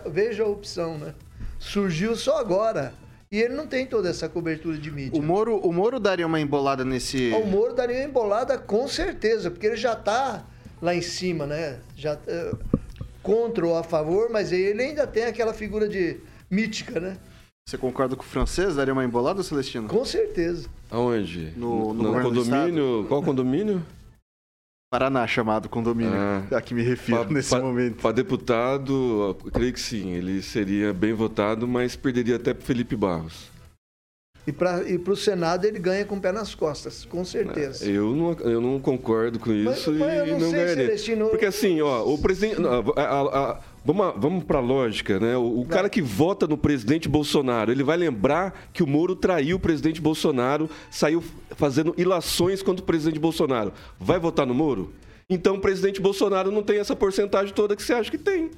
veja 0.09 0.43
a 0.43 0.47
opção, 0.47 0.97
né? 0.97 1.13
Surgiu 1.59 2.15
só 2.15 2.37
agora. 2.37 2.93
E 3.29 3.41
ele 3.41 3.53
não 3.53 3.67
tem 3.67 3.85
toda 3.85 4.09
essa 4.09 4.29
cobertura 4.29 4.77
de 4.77 4.89
mídia. 4.89 5.19
O 5.19 5.21
Moro, 5.21 5.57
o 5.57 5.73
Moro 5.73 5.99
daria 5.99 6.25
uma 6.25 6.39
embolada 6.39 6.85
nesse. 6.85 7.33
O 7.33 7.45
Moro 7.45 7.73
daria 7.73 7.97
uma 7.97 8.05
embolada 8.05 8.57
com 8.57 8.87
certeza, 8.87 9.51
porque 9.51 9.67
ele 9.67 9.75
já 9.75 9.93
está 9.93 10.45
lá 10.81 10.95
em 10.95 11.01
cima, 11.01 11.45
né? 11.45 11.79
Já, 11.97 12.17
eh, 12.27 12.51
contra 13.21 13.65
ou 13.65 13.75
a 13.77 13.83
favor, 13.83 14.29
mas 14.29 14.53
ele 14.53 14.81
ainda 14.81 15.05
tem 15.05 15.25
aquela 15.25 15.53
figura 15.53 15.89
de 15.89 16.17
mítica, 16.49 16.99
né? 16.99 17.17
Você 17.67 17.79
concorda 17.79 18.15
com 18.15 18.21
o 18.21 18.25
francês? 18.25 18.75
Daria 18.75 18.93
uma 18.93 19.03
embolada, 19.03 19.41
Celestino? 19.41 19.87
Com 19.87 20.05
certeza. 20.05 20.69
Aonde? 20.91 21.51
No- 21.57 21.95
no 21.95 22.03
no 22.13 22.21
condomínio? 22.21 23.05
Qual 23.07 23.23
condomínio? 23.23 23.83
Paraná 24.93 25.25
chamado 25.25 25.67
condomínio, 25.67 26.13
Ah. 26.13 26.43
a 26.57 26.61
que 26.61 26.75
me 26.75 26.83
refiro 26.83 27.25
Pa- 27.25 27.33
nesse 27.33 27.49
pa- 27.49 27.59
momento. 27.59 28.03
Para 28.03 28.11
deputado, 28.11 28.93
eu 29.43 29.51
creio 29.51 29.73
que 29.73 29.79
sim, 29.79 30.11
ele 30.11 30.43
seria 30.43 30.93
bem 30.93 31.11
votado, 31.13 31.67
mas 31.67 31.95
perderia 31.95 32.35
até 32.35 32.53
para 32.53 32.63
Felipe 32.63 32.95
Barros. 32.95 33.49
E 34.45 34.51
para 34.51 34.83
e 34.87 34.97
o 34.97 35.15
Senado 35.15 35.65
ele 35.65 35.79
ganha 35.79 36.05
com 36.05 36.17
o 36.17 36.21
pé 36.21 36.31
nas 36.31 36.53
costas, 36.53 37.03
com 37.03 37.25
certeza. 37.25 37.83
Eu 37.83 38.15
não, 38.15 38.33
eu 38.47 38.61
não 38.61 38.79
concordo 38.79 39.39
com 39.39 39.49
Mas- 39.49 39.79
isso 39.79 39.91
mas 39.91 40.17
eu 40.19 40.27
e 40.27 40.31
não 40.33 40.39
não 40.39 40.49
sei, 40.51 40.59
ganharia. 40.59 40.85
Celestino, 40.85 41.29
Porque 41.29 41.47
assim, 41.47 41.81
ó, 41.81 42.05
o 42.07 42.15
presidente. 42.19 42.61
a- 42.63 43.01
a- 43.01 43.39
a- 43.53 43.59
vamos, 43.85 44.05
a- 44.07 44.11
vamos 44.11 44.43
pra 44.43 44.59
lógica, 44.59 45.19
né? 45.19 45.37
O, 45.37 45.61
o 45.61 45.65
cara 45.65 45.89
que 45.89 46.01
vota 46.01 46.47
no 46.47 46.57
presidente 46.57 47.07
Bolsonaro, 47.07 47.71
ele 47.71 47.83
vai 47.83 47.95
lembrar 47.97 48.67
que 48.73 48.81
o 48.83 48.87
Moro 48.87 49.15
traiu 49.15 49.57
o 49.57 49.59
presidente 49.59 50.01
Bolsonaro, 50.01 50.69
saiu 50.89 51.23
fazendo 51.51 51.93
ilações 51.97 52.61
contra 52.63 52.83
o 52.83 52.85
presidente 52.85 53.19
Bolsonaro. 53.19 53.71
Vai 53.99 54.19
votar 54.19 54.45
no 54.45 54.53
Moro? 54.53 54.91
Então 55.29 55.55
o 55.55 55.59
presidente 55.61 56.01
Bolsonaro 56.01 56.51
não 56.51 56.61
tem 56.63 56.79
essa 56.79 56.95
porcentagem 56.95 57.53
toda 57.53 57.75
que 57.75 57.81
você 57.83 57.93
acha 57.93 58.11
que 58.11 58.17
tem. 58.17 58.51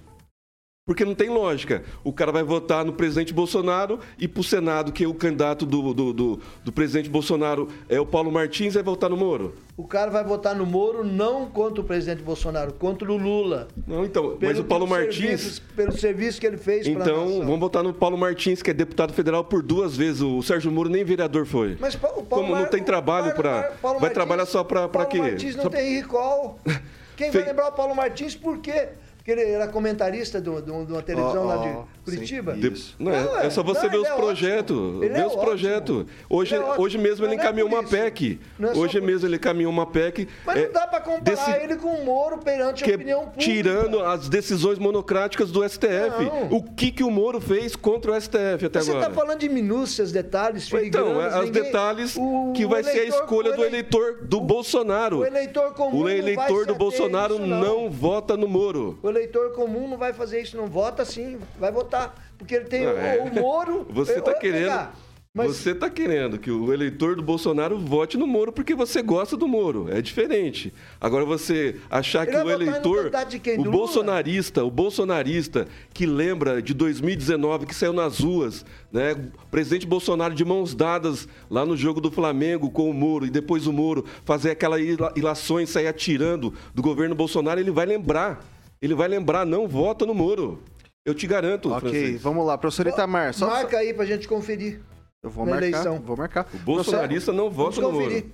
Porque 0.88 1.04
não 1.04 1.14
tem 1.14 1.28
lógica. 1.30 1.84
O 2.02 2.14
cara 2.14 2.32
vai 2.32 2.44
votar 2.44 2.86
no 2.86 2.94
presidente 2.94 3.34
Bolsonaro 3.34 4.00
e 4.18 4.26
pro 4.26 4.42
Senado, 4.42 4.94
que 4.94 5.04
é 5.04 5.08
o 5.08 5.14
candidato 5.14 5.66
do, 5.66 5.94
do, 5.94 6.14
do, 6.14 6.40
do 6.64 6.72
presidente 6.72 7.10
Bolsonaro 7.10 7.68
é 7.90 8.00
o 8.00 8.06
Paulo 8.06 8.32
Martins, 8.32 8.74
vai 8.76 8.82
votar 8.84 9.10
no 9.10 9.18
Moro. 9.18 9.54
O 9.76 9.84
cara 9.84 10.10
vai 10.10 10.24
votar 10.24 10.56
no 10.56 10.66
Moro 10.66 11.04
não 11.04 11.48
contra 11.48 11.82
o 11.82 11.84
presidente 11.84 12.24
Bolsonaro, 12.24 12.72
contra 12.72 13.12
o 13.12 13.18
Lula. 13.18 13.68
Não, 13.86 14.06
então, 14.06 14.38
mas 14.42 14.58
o 14.58 14.64
Paulo 14.64 14.88
Martins. 14.88 15.18
serviço- 15.42 15.62
pelo 15.76 15.92
serviço 15.92 16.40
que 16.40 16.48
ele 16.48 16.58
fez 16.58 16.88
Então, 16.88 17.40
vamos 17.42 17.60
votar 17.60 17.84
no 17.84 17.94
Paulo 17.94 18.18
Martins, 18.18 18.62
que 18.64 18.72
é 18.72 18.74
deputado 18.74 19.12
federal 19.12 19.44
por 19.44 19.62
duas 19.62 19.94
vezes. 19.98 20.22
O 20.22 20.42
Sérgio 20.42 20.72
Moro 20.72 20.88
nem 20.88 21.04
vereador 21.04 21.46
foi. 21.46 21.76
Mas 21.82 21.96
o 21.96 22.00
Paulo 22.00 22.24
Como 22.30 22.54
não 22.56 22.62
Mar- 22.62 22.70
tem 22.70 22.82
trabalho 22.82 23.26
Paulo 23.36 23.36
para. 23.44 23.62
Paulo 23.64 23.76
Vai 23.82 23.92
Martins- 24.10 24.14
trabalhar 24.14 24.46
só 24.46 24.64
para 24.64 24.88
Paulo 24.88 25.10
quê? 25.10 25.18
Martins 25.20 25.54
não 25.58 25.64
Só- 25.64 25.70
tem 25.70 25.96
recall. 25.98 26.58
Quem 27.18 27.32
Fe- 27.32 27.40
vai 27.40 27.48
lembrar 27.50 27.68
o 27.70 27.72
Paulo 27.74 27.94
Martins 27.96 28.36
por 28.36 28.60
quê? 28.60 28.90
Porque 29.28 29.42
ele 29.42 29.52
era 29.52 29.68
comentarista 29.68 30.40
de 30.40 30.50
uma- 30.50 30.62
televisão 31.02 31.44
Ó, 31.44 31.48
lá 31.48 31.58
ó, 31.60 31.64
de 31.64 31.78
Curitiba. 32.16 32.54
De- 32.54 32.74
Não, 33.00 33.12
é, 33.14 33.24
Não, 33.24 33.40
é 33.40 33.50
só 33.50 33.62
você 33.64 33.84
não, 33.84 33.90
ver 33.92 33.98
os 33.98 34.08
é 34.08 34.16
projetos. 34.16 34.78
Ele 35.04 35.10
Ver 35.14 35.20
é 35.22 35.28
os 35.28 35.36
projetos. 35.36 36.06
Hoje, 36.30 36.56
é 36.56 36.60
hoje 36.80 36.98
mesmo 36.98 37.26
ele 37.26 37.34
é 37.34 37.36
encaminhou 37.36 37.68
uma. 37.68 37.84
PEC. 37.84 38.40
É 38.60 38.66
Hoje 38.78 39.00
mesmo 39.02 39.28
ele 39.28 39.36
encaminhou 39.36 39.72
uma 39.72 39.86
PEC. 39.86 40.28
Mas 40.46 40.58
é, 40.58 40.66
não 40.66 40.74
dá 40.74 40.88
pra 40.88 41.00
comparar 41.02 41.24
desse- 41.24 41.52
ele 41.64 41.76
com 41.76 41.90
o 41.90 42.06
Moro 42.06 42.38
perante 42.40 42.84
a 42.84 42.86
que- 42.88 42.96
opinião 42.96 43.20
pública. 43.26 43.40
tirando 43.40 44.04
as 44.04 44.28
decisões 44.30 44.78
monocráticas 44.80 45.52
do 45.52 45.64
STF. 45.64 46.26
Não. 46.26 46.48
O 46.58 46.64
que, 46.64 46.92
que 46.92 47.04
o 47.04 47.12
Moro 47.12 47.40
fez 47.42 47.76
contra 47.76 48.12
o 48.12 48.16
STF 48.16 48.66
até 48.66 48.82
Você 48.82 48.92
agora? 48.92 49.08
está 49.08 49.16
falando 49.20 49.40
de 49.40 49.50
minúcias, 49.50 50.12
detalhes, 50.12 50.68
Então, 50.68 50.80
filigranas. 50.80 51.34
é, 51.34 51.40
os 51.40 51.46
ninguém- 51.46 51.64
detalhes 51.64 52.16
o- 52.18 52.54
que 52.56 52.66
vai 52.66 52.84
ser 52.84 53.00
a 53.00 53.06
escolha 53.06 53.52
do 53.52 53.62
elei- 53.64 53.68
eleitor 53.68 54.20
do 54.24 54.40
Bolsonaro. 54.42 55.20
O 55.20 55.26
eleitor 55.26 55.74
comum 55.74 55.90
O 55.90 55.98
não 55.98 56.04
vai 56.04 56.18
eleitor 56.18 56.66
do 56.66 56.76
Bolsonaro 56.76 57.40
não 57.40 57.90
vota 57.90 58.36
no 58.38 58.48
Moro. 58.48 58.98
O 59.02 59.10
eleitor 59.10 59.52
comum 59.54 59.88
não 59.88 59.98
vai 59.98 60.14
fazer 60.14 60.42
isso, 60.42 60.56
não 60.58 60.68
vota 60.68 61.04
sim, 61.06 61.38
vai 61.60 61.72
votar. 61.72 61.97
Porque 62.38 62.56
ele 62.56 62.66
tem 62.66 62.86
o, 62.86 62.90
é. 62.98 63.22
o 63.32 63.34
Moro. 63.42 63.86
Você 63.92 64.20
está 64.20 64.34
querendo. 64.34 64.68
cá, 64.68 64.94
mas- 65.34 65.56
Você 65.56 65.76
tá 65.76 65.88
querendo 65.90 66.38
que 66.40 66.50
o 66.50 66.74
eleitor 66.74 67.16
do 67.16 67.22
Bolsonaro 67.22 67.78
vote 67.78 68.18
no 68.18 68.26
Moro 68.26 68.52
porque 68.52 68.74
você 68.74 69.04
gosta 69.04 69.38
do 69.38 69.48
Moro. 69.48 69.88
É 69.92 70.02
diferente. 70.02 70.74
Agora 71.00 71.26
você 71.26 71.76
achar 71.92 72.24
Ele 72.28 72.32
que 72.32 72.38
o 72.38 72.44
votar 72.44 72.62
eleitor, 72.62 73.12
quem? 73.44 73.60
o 73.60 73.64
bolsonarista, 73.72 74.64
o 74.64 74.72
bolsonarista 74.72 75.68
que 75.94 76.06
lembra 76.08 76.60
de 76.62 76.74
2019 76.74 77.68
que 77.68 77.76
saiu 77.76 77.94
nas 77.94 78.20
ruas, 78.20 78.66
né? 78.92 79.14
O 79.14 79.48
presidente 79.52 79.86
Bolsonaro 79.86 80.34
de 80.34 80.44
mãos 80.44 80.74
dadas 80.74 81.28
lá 81.52 81.64
no 81.66 81.78
jogo 81.78 82.02
do 82.02 82.10
Flamengo 82.10 82.72
com 82.72 82.90
o 82.90 82.94
Moro 82.94 83.26
e 83.26 83.30
depois 83.30 83.68
o 83.68 83.74
Moro 83.74 84.06
fazer 84.26 84.52
aquela 84.52 84.80
ila- 84.80 85.14
ilações, 85.16 85.70
sair 85.70 85.88
atirando 85.88 86.52
do 86.74 86.82
governo 86.82 87.14
Bolsonaro, 87.14 87.60
ele 87.60 87.72
vai 87.72 87.86
lembrar. 87.86 88.44
Ele 88.82 88.94
vai 88.96 89.08
lembrar, 89.08 89.46
não 89.46 89.68
vota 89.68 90.04
no 90.06 90.14
Moro. 90.16 90.62
Eu 91.08 91.16
te 91.16 91.26
garanto, 91.26 91.70
Ok, 91.72 91.80
francês. 91.90 92.22
vamos 92.22 92.46
lá, 92.46 92.58
professor 92.58 92.86
Itamar. 92.86 93.34
Só, 93.34 93.48
Marca 93.48 93.78
aí 93.78 93.94
pra 93.94 94.04
gente 94.06 94.28
conferir. 94.28 94.82
Eu 95.24 95.30
vou 95.30 95.46
na 95.46 95.52
marcar, 95.52 95.68
eleição. 95.68 96.00
vou 96.02 96.18
marcar. 96.18 96.46
O 96.54 96.58
bolsonarista 96.58 97.32
não 97.32 97.50
vota 97.50 97.78
no 97.80 97.88
Vamos 97.88 97.94
Moro. 98.00 98.10
conferir. 98.12 98.32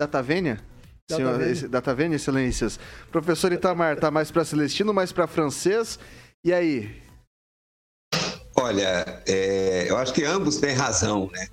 Datavênia? 0.00 0.58
Senhor, 1.10 1.38
esse- 1.42 1.68
Datavênia, 1.68 2.16
excelências. 2.16 2.80
Professor 3.12 3.52
Itamar, 3.52 3.98
tá 3.98 4.10
mais 4.10 4.30
para 4.30 4.42
celestino, 4.42 4.94
mais 4.94 5.12
para 5.12 5.26
francês. 5.26 5.98
E 6.42 6.50
aí? 6.50 7.02
Olha, 8.56 9.22
é, 9.28 9.90
eu 9.90 9.96
acho 9.98 10.14
que 10.14 10.24
ambos 10.24 10.56
têm 10.56 10.72
razão, 10.74 11.28
né? 11.30 11.48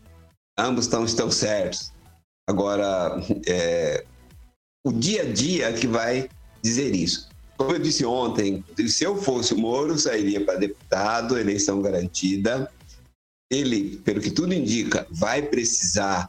Ambos 0.57 0.85
estão, 0.85 1.03
estão 1.03 1.29
certos. 1.29 1.91
Agora, 2.49 3.17
é, 3.45 4.05
o 4.85 4.93
dia 4.93 5.23
a 5.23 5.33
dia 5.33 5.69
é 5.69 5.73
que 5.73 5.85
vai 5.87 6.29
dizer 6.63 6.95
isso. 6.95 7.29
Como 7.61 7.73
eu 7.73 7.79
disse 7.79 8.03
ontem, 8.03 8.65
se 8.87 9.03
eu 9.03 9.15
fosse 9.15 9.53
o 9.53 9.57
Moro, 9.59 9.95
sairia 9.95 10.43
para 10.43 10.57
deputado, 10.57 11.37
eleição 11.37 11.79
garantida. 11.79 12.67
Ele, 13.51 13.97
pelo 13.97 14.19
que 14.19 14.31
tudo 14.31 14.51
indica, 14.51 15.05
vai 15.11 15.43
precisar 15.43 16.27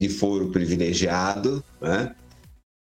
de 0.00 0.08
foro 0.08 0.50
privilegiado. 0.50 1.62
Né? 1.80 2.12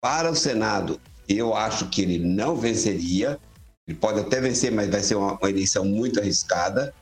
Para 0.03 0.33
o 0.33 0.35
Senado, 0.35 1.01
eu 1.29 1.55
acho 1.55 1.89
que 1.89 2.03
ele 2.03 2.19
não 2.19 2.57
venceria. 2.57 3.39
Ele 3.87 3.97
pode 3.97 4.19
até 4.19 4.41
vencer, 4.41 4.73
mas 4.73 4.91
vai 4.91 5.01
ser 5.01 5.15
uma, 5.15 5.39
uma 5.39 5.49
eleição 5.49 5.85
muito 5.85 6.19
arriscada 6.19 6.93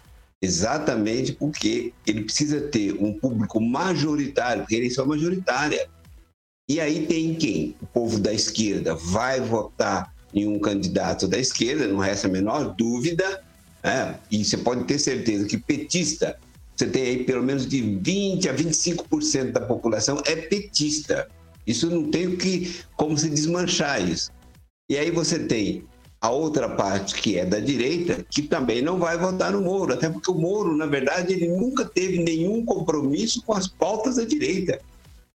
exatamente 0.42 1.32
porque 1.32 1.94
ele 2.06 2.24
precisa 2.24 2.60
ter 2.60 2.92
um 3.02 3.18
público 3.18 3.58
majoritário, 3.58 4.64
porque 4.64 4.76
eleição 4.76 5.06
é 5.06 5.08
majoritária. 5.08 5.88
E 6.68 6.78
aí 6.78 7.06
tem 7.06 7.34
quem? 7.34 7.74
O 7.80 7.86
povo 7.86 8.18
da 8.18 8.34
esquerda 8.34 8.94
vai 8.94 9.40
votar 9.40 10.13
em 10.34 10.46
um 10.46 10.58
candidato 10.58 11.28
da 11.28 11.38
esquerda, 11.38 11.86
não 11.86 11.98
resta 11.98 12.26
a 12.26 12.30
menor 12.30 12.74
dúvida, 12.76 13.42
né? 13.82 14.18
e 14.30 14.44
você 14.44 14.56
pode 14.56 14.84
ter 14.84 14.98
certeza 14.98 15.46
que 15.46 15.56
petista, 15.56 16.36
você 16.74 16.86
tem 16.86 17.02
aí 17.02 17.24
pelo 17.24 17.42
menos 17.42 17.66
de 17.66 17.80
20% 17.80 18.48
a 18.48 18.54
25% 18.54 19.52
da 19.52 19.60
população 19.60 20.20
é 20.26 20.34
petista. 20.34 21.28
Isso 21.66 21.88
não 21.88 22.10
tem 22.10 22.36
que, 22.36 22.80
como 22.96 23.16
se 23.16 23.30
desmanchar 23.30 24.06
isso. 24.06 24.30
E 24.90 24.98
aí 24.98 25.10
você 25.10 25.38
tem 25.38 25.84
a 26.20 26.30
outra 26.30 26.68
parte 26.68 27.14
que 27.14 27.38
é 27.38 27.44
da 27.44 27.60
direita, 27.60 28.24
que 28.28 28.42
também 28.42 28.82
não 28.82 28.98
vai 28.98 29.16
votar 29.16 29.52
no 29.52 29.60
Moro, 29.60 29.94
até 29.94 30.08
porque 30.08 30.30
o 30.30 30.34
Moro, 30.34 30.76
na 30.76 30.86
verdade, 30.86 31.32
ele 31.32 31.48
nunca 31.48 31.84
teve 31.84 32.22
nenhum 32.22 32.64
compromisso 32.64 33.42
com 33.42 33.52
as 33.52 33.68
pautas 33.68 34.16
da 34.16 34.24
direita. 34.24 34.80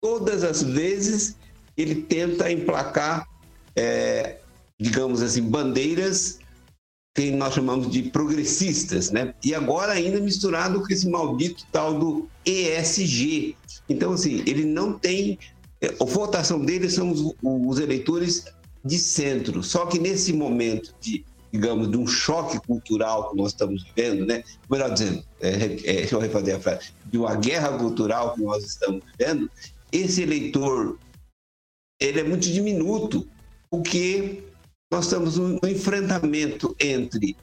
Todas 0.01 0.43
as 0.43 0.63
vezes 0.63 1.37
ele 1.75 1.95
tenta 1.95 2.51
emplacar, 2.51 3.27
é, 3.75 4.37
digamos 4.79 5.21
assim, 5.21 5.41
bandeiras 5.41 6.39
que 7.15 7.31
nós 7.31 7.55
chamamos 7.55 7.89
de 7.89 8.03
progressistas, 8.03 9.09
né? 9.09 9.33
E 9.43 9.55
agora 9.55 9.93
ainda 9.93 10.19
misturado 10.19 10.81
com 10.81 10.93
esse 10.93 11.09
maldito 11.09 11.65
tal 11.71 11.97
do 11.97 12.29
ESG. 12.45 13.55
Então, 13.89 14.13
assim, 14.13 14.43
ele 14.45 14.63
não 14.63 14.93
tem... 14.93 15.39
A 15.99 16.05
votação 16.05 16.63
dele 16.63 16.89
são 16.89 17.11
os, 17.11 17.33
os 17.41 17.79
eleitores 17.79 18.45
de 18.85 18.99
centro. 18.99 19.63
Só 19.63 19.87
que 19.87 19.97
nesse 19.97 20.31
momento 20.31 20.93
de, 21.01 21.25
digamos, 21.51 21.89
de 21.89 21.97
um 21.97 22.05
choque 22.05 22.59
cultural 22.67 23.31
que 23.31 23.37
nós 23.37 23.51
estamos 23.51 23.83
vivendo, 23.83 24.25
né? 24.25 24.43
Melhor 24.69 24.93
dizendo, 24.93 25.23
é, 25.41 25.49
é, 25.49 25.67
deixa 25.67 26.15
eu 26.15 26.19
refazer 26.19 26.55
a 26.55 26.59
frase, 26.59 26.91
de 27.05 27.17
uma 27.17 27.35
guerra 27.35 27.77
cultural 27.77 28.35
que 28.35 28.41
nós 28.41 28.63
estamos 28.63 29.03
vivendo, 29.17 29.49
esse 29.91 30.21
eleitor 30.21 30.97
ele 31.99 32.19
é 32.19 32.23
muito 32.23 32.47
diminuto, 32.47 33.27
porque 33.71 34.43
nós 34.91 35.05
estamos 35.05 35.37
no 35.37 35.59
enfrentamento 35.67 36.75
entre 36.79 37.35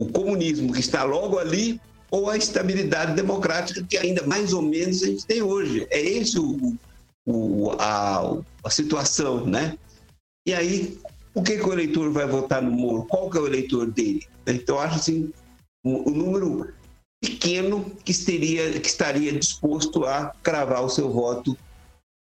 o 0.00 0.10
comunismo 0.10 0.72
que 0.72 0.80
está 0.80 1.04
logo 1.04 1.38
ali 1.38 1.80
ou 2.10 2.28
a 2.28 2.36
estabilidade 2.36 3.14
democrática 3.14 3.82
que 3.82 3.96
ainda 3.96 4.26
mais 4.26 4.52
ou 4.52 4.62
menos 4.62 5.02
a 5.02 5.06
gente 5.06 5.26
tem 5.26 5.42
hoje. 5.42 5.86
É 5.90 6.00
esse 6.00 6.38
o, 6.38 6.76
o 7.26 7.70
a, 7.78 8.38
a 8.64 8.70
situação, 8.70 9.46
né? 9.46 9.78
E 10.46 10.52
aí, 10.52 10.98
o 11.34 11.42
que, 11.42 11.56
que 11.56 11.68
o 11.68 11.72
eleitor 11.72 12.10
vai 12.10 12.26
votar 12.26 12.60
no 12.60 12.70
Moro? 12.70 13.06
Qual 13.06 13.30
que 13.30 13.38
é 13.38 13.40
o 13.40 13.46
eleitor 13.46 13.90
dele? 13.90 14.26
Então, 14.46 14.78
acho 14.78 14.96
assim, 14.96 15.32
um 15.84 16.10
número 16.10 16.74
pequeno 17.22 17.88
que, 18.04 18.10
estaria, 18.10 18.78
que 18.78 18.88
estaria 18.88 19.32
disposto 19.38 20.04
a 20.04 20.34
cravar 20.42 20.84
o 20.84 20.90
seu 20.90 21.10
voto 21.10 21.56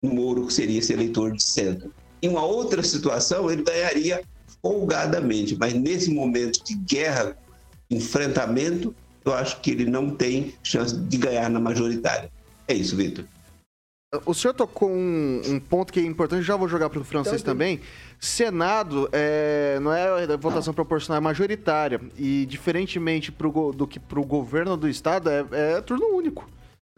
no 0.03 0.13
Moro, 0.13 0.47
que 0.47 0.53
seria 0.53 0.79
esse 0.79 0.93
eleitor 0.93 1.33
de 1.33 1.43
centro. 1.43 1.95
Em 2.23 2.29
uma 2.29 2.45
outra 2.45 2.83
situação, 2.83 3.51
ele 3.51 3.63
ganharia 3.63 4.23
folgadamente, 4.63 5.57
mas 5.59 5.73
nesse 5.73 6.13
momento 6.13 6.63
de 6.65 6.75
guerra, 6.75 7.37
enfrentamento, 7.91 8.95
eu 9.25 9.33
acho 9.35 9.61
que 9.61 9.71
ele 9.71 9.87
não 9.87 10.11
tem 10.11 10.55
chance 10.63 10.97
de 10.97 11.17
ganhar 11.17 11.49
na 11.49 11.61
majoritária. 11.61 12.31
É 12.69 12.75
isso, 12.75 12.97
Vitor. 12.97 13.25
O 14.27 14.35
senhor 14.35 14.53
tocou 14.53 14.91
um, 14.91 15.41
um 15.47 15.61
ponto 15.61 15.93
que 15.93 16.01
é 16.01 16.03
importante, 16.03 16.43
já 16.43 16.57
vou 16.57 16.67
jogar 16.67 16.91
para 16.91 16.99
o 17.01 17.05
francês 17.05 17.43
Então, 17.43 17.55
também. 17.55 17.81
Senado 18.19 19.09
é, 19.13 19.79
não 19.81 19.93
é 19.93 20.37
votação 20.37 20.75
proporcional, 20.75 21.19
é 21.19 21.21
majoritária. 21.21 22.01
E 22.19 22.45
diferentemente 22.47 23.31
pro, 23.31 23.73
do 23.73 23.87
que 23.87 24.01
para 24.01 24.19
o 24.19 24.25
governo 24.25 24.77
do 24.77 24.89
estado, 24.89 25.31
é, 25.31 25.47
é 25.53 25.81
turno 25.81 26.07
único. 26.07 26.49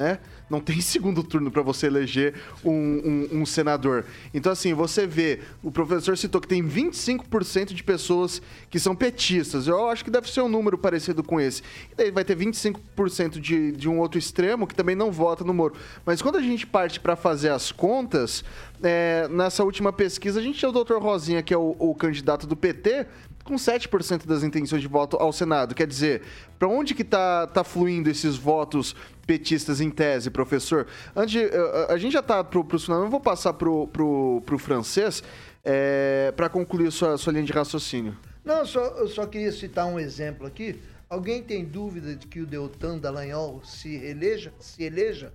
Né? 0.02 0.18
Não 0.50 0.60
tem 0.60 0.80
segundo 0.82 1.22
turno 1.22 1.50
para 1.50 1.62
você 1.62 1.86
eleger 1.86 2.34
um, 2.64 2.72
um, 2.72 3.40
um, 3.40 3.46
senador. 3.46 4.04
Então, 4.34 4.50
assim, 4.50 4.74
você 4.74 5.06
vê, 5.06 5.40
o 5.62 5.70
professor 5.70 6.18
citou 6.18 6.40
que 6.40 6.48
tem 6.48 6.62
25% 6.62 7.72
de 7.72 7.84
pessoas 7.84 8.42
que 8.68 8.80
são 8.80 8.96
petistas. 8.96 9.68
Eu 9.68 9.88
acho 9.88 10.04
que 10.04 10.10
deve 10.10 10.28
ser 10.28 10.40
um 10.40 10.48
número 10.48 10.76
parecido 10.76 11.22
com 11.22 11.40
esse. 11.40 11.62
E 11.92 11.94
daí 11.94 12.10
vai 12.10 12.24
ter 12.24 12.36
25% 12.36 13.38
de, 13.38 13.72
de 13.72 13.88
um 13.88 14.00
outro 14.00 14.18
extremo 14.18 14.66
que 14.66 14.74
também 14.74 14.96
não 14.96 15.12
vota 15.12 15.44
no 15.44 15.54
Moro. 15.54 15.74
Mas 16.04 16.20
quando 16.20 16.36
a 16.36 16.42
gente 16.42 16.66
parte 16.66 16.98
para 16.98 17.14
fazer 17.14 17.50
as 17.50 17.70
contas, 17.70 18.44
é, 18.82 19.28
nessa 19.28 19.62
última 19.62 19.92
pesquisa, 19.92 20.40
a 20.40 20.42
gente 20.42 20.58
tinha 20.58 20.68
o 20.68 20.72
doutor 20.72 21.00
Rosinha, 21.00 21.42
que 21.42 21.54
é 21.54 21.56
o, 21.56 21.76
o 21.78 21.94
candidato 21.94 22.46
do 22.46 22.56
PT, 22.56 23.06
com 23.52 23.56
7% 23.56 24.24
das 24.24 24.42
intenções 24.42 24.80
de 24.80 24.88
voto 24.88 25.18
ao 25.18 25.30
Senado. 25.30 25.74
Quer 25.74 25.86
dizer, 25.86 26.22
para 26.58 26.66
onde 26.68 26.94
que 26.94 27.04
tá, 27.04 27.46
tá 27.46 27.62
fluindo 27.62 28.08
esses 28.08 28.34
votos 28.36 28.96
petistas 29.26 29.78
em 29.78 29.90
tese, 29.90 30.30
professor? 30.30 30.86
Antes, 31.14 31.32
de, 31.32 31.44
a, 31.54 31.92
a 31.92 31.98
gente 31.98 32.12
já 32.12 32.20
está 32.20 32.42
pro, 32.42 32.64
pro 32.64 32.78
final, 32.78 33.02
eu 33.02 33.10
vou 33.10 33.20
passar 33.20 33.52
pro, 33.52 33.86
pro, 33.88 34.58
francês 34.58 35.22
é, 35.62 36.32
para 36.34 36.48
concluir 36.48 36.90
sua, 36.90 37.18
sua 37.18 37.32
linha 37.34 37.44
de 37.44 37.52
raciocínio. 37.52 38.16
Não, 38.42 38.64
só, 38.64 38.80
eu 38.80 39.08
só 39.08 39.26
queria 39.26 39.52
citar 39.52 39.86
um 39.86 40.00
exemplo 40.00 40.46
aqui. 40.46 40.80
Alguém 41.10 41.42
tem 41.42 41.62
dúvida 41.62 42.16
de 42.16 42.26
que 42.26 42.40
o 42.40 42.46
Deltan 42.46 42.96
Dallagnol 42.96 43.62
se 43.64 43.96
eleja? 43.96 44.50
Se 44.58 44.82
eleja? 44.82 45.30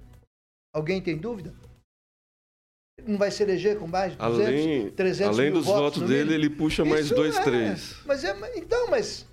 Alguém 0.74 1.00
tem 1.00 1.16
dúvida? 1.16 1.54
Não 3.06 3.18
vai 3.18 3.30
se 3.30 3.44
eleger 3.44 3.78
com 3.78 3.88
mais 3.88 4.14
de 4.14 4.18
200, 4.18 4.48
além, 4.48 4.90
300 4.90 5.38
Além 5.38 5.52
mil 5.52 5.60
dos 5.60 5.66
votos, 5.66 6.04
dele, 6.04 6.34
ele 6.34 6.50
puxa 6.50 6.84
mais 6.84 7.06
Isso 7.06 7.16
dois, 7.16 7.36
é, 7.36 7.44
três. 7.44 7.96
Mas 8.06 8.24
é, 8.24 8.36
então, 8.56 8.88
mas 8.90 9.26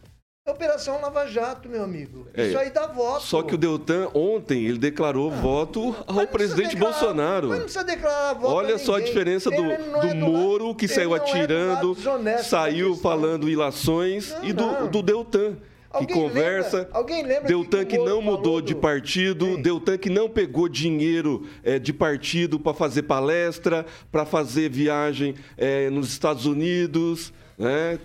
é 0.47 0.51
Operação 0.51 1.01
Lava 1.01 1.27
Jato, 1.27 1.69
meu 1.69 1.83
amigo. 1.83 2.27
É, 2.35 2.49
Isso 2.49 2.59
aí 2.59 2.71
dá 2.71 2.87
voto. 2.87 3.25
Só 3.25 3.43
que 3.43 3.55
o 3.55 3.59
Deltan, 3.59 4.11
ontem, 4.13 4.67
ele 4.67 4.79
declarou 4.79 5.33
ah, 5.33 5.37
voto 5.37 5.97
ao 6.07 6.27
presidente 6.27 6.75
declarar, 6.75 6.93
Bolsonaro. 6.93 7.49
Mas 7.49 7.59
não 7.59 7.65
precisa 7.65 7.85
declarar 7.85 8.35
voto 8.35 8.55
Olha 8.55 8.77
só 8.77 8.97
a 8.97 9.01
diferença 9.01 9.51
do, 9.51 9.65
é 9.65 9.79
do, 9.79 10.09
do 10.09 10.15
Moro, 10.15 10.75
que 10.75 10.87
saiu 10.87 11.15
atirando, 11.15 11.97
é 12.27 12.39
saiu 12.39 12.95
falando 12.97 13.49
ilações, 13.49 14.31
não, 14.33 14.45
e 14.45 14.53
do, 14.53 14.89
do 14.89 15.03
Deltan 15.03 15.57
que 15.95 16.13
alguém 16.13 16.17
conversa. 16.17 16.79
Lembra? 16.79 16.91
Alguém 16.93 17.23
lembra 17.23 17.49
Deltan 17.49 17.85
que, 17.85 17.97
que 17.97 18.05
não 18.05 18.21
mudou 18.21 18.61
de 18.61 18.75
partido, 18.75 19.47
Sim. 19.47 19.63
Deltan 19.63 19.99
que 19.99 20.11
não 20.11 20.29
pegou 20.29 20.69
dinheiro 20.69 21.47
é, 21.63 21.79
de 21.79 21.93
partido 21.93 22.59
para 22.59 22.75
fazer 22.75 23.03
palestra, 23.03 23.87
para 24.11 24.25
fazer 24.25 24.69
viagem 24.69 25.35
é, 25.57 25.89
nos 25.91 26.09
Estados 26.09 26.47
Unidos, 26.47 27.33
né? 27.59 27.99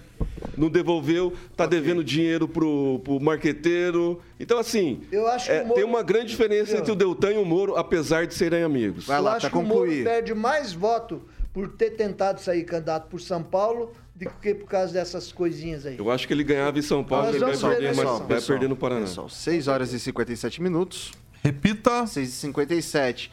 Não 0.58 0.70
devolveu, 0.70 1.34
está 1.52 1.66
okay. 1.66 1.80
devendo 1.80 2.04
dinheiro 2.04 2.48
pro, 2.48 3.00
pro 3.04 3.20
marqueteiro. 3.20 4.22
Então, 4.40 4.60
assim, 4.60 5.02
é, 5.48 5.64
Moro... 5.64 5.76
tem 5.76 5.84
uma 5.84 6.04
grande 6.04 6.28
diferença 6.28 6.78
entre 6.78 6.92
o 6.92 6.96
Deltan 6.96 7.32
e 7.32 7.38
o 7.38 7.46
Moro, 7.46 7.76
apesar 7.78 8.28
de 8.28 8.34
serem 8.34 8.64
amigos. 8.64 9.06
Vai 9.06 9.22
lá, 9.22 9.32
Eu 9.32 9.38
acho 9.38 9.48
que 9.48 9.54
concluir. 9.54 10.02
o 10.02 10.04
Moro 10.04 10.04
perde 10.04 10.34
mais 10.34 10.74
voto 10.74 11.22
por 11.54 11.70
ter 11.70 11.92
tentado 11.92 12.42
sair 12.42 12.64
candidato 12.64 13.08
por 13.08 13.22
São 13.22 13.42
Paulo 13.42 13.94
do 14.20 14.30
que 14.42 14.54
por 14.54 14.68
causa 14.68 14.92
dessas 14.92 15.32
coisinhas 15.32 15.86
aí. 15.86 15.98
Eu 15.98 16.12
acho 16.12 16.28
que 16.28 16.34
ele 16.34 16.44
ganhava 16.44 16.78
em 16.78 16.82
São 16.82 17.04
Paulo, 17.04 17.30
ele 17.30 17.40
vai 17.40 17.58
perder, 17.58 17.96
mas 17.96 18.20
vai 18.28 18.42
perder 18.42 18.68
no 18.68 18.76
Paraná. 18.76 19.06
Pessoal, 19.06 19.30
6 19.30 19.68
horas 19.68 19.94
e 19.94 20.00
57 20.00 20.62
minutos. 20.62 21.12
Repita. 21.42 22.06
6 22.06 22.28
e 22.28 22.32
57. 22.32 23.32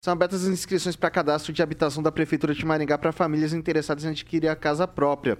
São 0.00 0.12
abertas 0.12 0.44
as 0.44 0.48
inscrições 0.48 0.94
para 0.94 1.10
cadastro 1.10 1.52
de 1.52 1.60
habitação 1.60 2.02
da 2.02 2.12
Prefeitura 2.12 2.54
de 2.54 2.64
Maringá 2.64 2.96
para 2.96 3.10
famílias 3.10 3.52
interessadas 3.52 4.04
em 4.04 4.08
adquirir 4.10 4.48
a 4.48 4.54
casa 4.54 4.86
própria. 4.86 5.38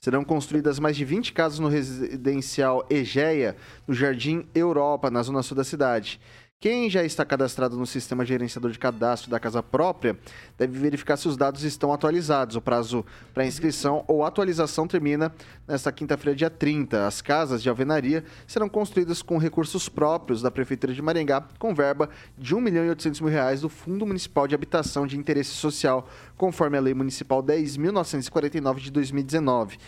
Serão 0.00 0.24
construídas 0.24 0.80
mais 0.80 0.96
de 0.96 1.04
20 1.04 1.32
casas 1.32 1.58
no 1.58 1.68
residencial 1.68 2.84
Egeia, 2.90 3.54
no 3.86 3.94
Jardim 3.94 4.48
Europa, 4.54 5.10
na 5.10 5.22
zona 5.22 5.42
sul 5.42 5.56
da 5.56 5.62
cidade. 5.62 6.18
Quem 6.62 6.90
já 6.90 7.02
está 7.02 7.24
cadastrado 7.24 7.74
no 7.74 7.86
sistema 7.86 8.22
gerenciador 8.22 8.70
de 8.70 8.78
cadastro 8.78 9.30
da 9.30 9.40
casa 9.40 9.62
própria 9.62 10.18
deve 10.58 10.78
verificar 10.78 11.16
se 11.16 11.26
os 11.26 11.34
dados 11.34 11.64
estão 11.64 11.90
atualizados. 11.90 12.54
O 12.54 12.60
prazo 12.60 13.02
para 13.32 13.46
inscrição 13.46 14.04
ou 14.06 14.22
atualização 14.22 14.86
termina 14.86 15.32
nesta 15.66 15.90
quinta-feira, 15.90 16.36
dia 16.36 16.50
30. 16.50 17.06
As 17.06 17.22
casas 17.22 17.62
de 17.62 17.70
alvenaria 17.70 18.26
serão 18.46 18.68
construídas 18.68 19.22
com 19.22 19.38
recursos 19.38 19.88
próprios 19.88 20.42
da 20.42 20.50
Prefeitura 20.50 20.92
de 20.92 21.00
Maringá, 21.00 21.48
com 21.58 21.74
verba 21.74 22.10
de 22.36 22.52
R$ 22.52 22.60
1 22.60 22.62
milhão 22.62 22.84
e 22.84 22.90
800 22.90 23.22
mil 23.22 23.30
reais 23.30 23.62
do 23.62 23.70
Fundo 23.70 24.04
Municipal 24.04 24.46
de 24.46 24.54
Habitação 24.54 25.06
de 25.06 25.16
Interesse 25.16 25.52
Social, 25.52 26.06
conforme 26.36 26.76
a 26.76 26.80
Lei 26.82 26.92
Municipal 26.92 27.42
10.949 27.42 28.80
de 28.80 28.90
2019 28.90 29.78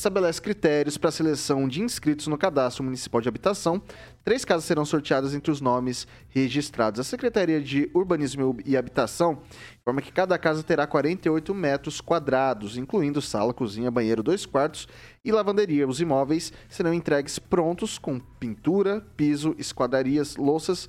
estabelece 0.00 0.40
critérios 0.40 0.96
para 0.96 1.10
a 1.10 1.12
seleção 1.12 1.68
de 1.68 1.82
inscritos 1.82 2.26
no 2.26 2.38
Cadastro 2.38 2.82
Municipal 2.82 3.20
de 3.20 3.28
Habitação. 3.28 3.80
Três 4.24 4.44
casas 4.44 4.64
serão 4.64 4.84
sorteadas 4.84 5.34
entre 5.34 5.50
os 5.50 5.60
nomes 5.60 6.06
registrados. 6.30 6.98
A 6.98 7.04
Secretaria 7.04 7.60
de 7.60 7.90
Urbanismo 7.94 8.56
e 8.64 8.76
Habitação 8.76 9.42
informa 9.80 10.00
que 10.00 10.10
cada 10.10 10.38
casa 10.38 10.62
terá 10.62 10.86
48 10.86 11.54
metros 11.54 12.00
quadrados, 12.00 12.78
incluindo 12.78 13.20
sala, 13.20 13.52
cozinha, 13.52 13.90
banheiro, 13.90 14.22
dois 14.22 14.46
quartos 14.46 14.88
e 15.22 15.30
lavanderia. 15.30 15.86
Os 15.86 16.00
imóveis 16.00 16.50
serão 16.68 16.94
entregues 16.94 17.38
prontos 17.38 17.98
com 17.98 18.18
pintura, 18.18 19.06
piso, 19.16 19.54
esquadarias, 19.58 20.36
louças 20.36 20.88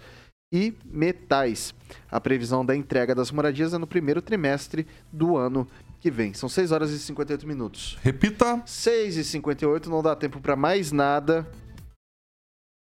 e 0.53 0.74
metais. 0.86 1.74
A 2.09 2.20
previsão 2.20 2.66
da 2.66 2.76
entrega 2.76 3.14
das 3.14 3.32
moradias 3.32 3.74
é 3.74 3.78
no 3.78 3.88
primeiro 3.88 4.22
trimestre 4.22 4.88
do 5.12 5.36
ano 5.36 5.68
que 6.02 6.10
vem. 6.10 6.34
São 6.34 6.49
6 6.49 6.72
horas 6.72 6.89
e 6.89 6.99
58 6.99 7.47
minutos. 7.47 7.97
Repita. 8.02 8.62
6 8.66 9.18
e 9.18 9.24
58, 9.24 9.89
não 9.89 10.02
dá 10.02 10.16
tempo 10.16 10.41
para 10.41 10.56
mais 10.56 10.91
nada. 10.91 11.47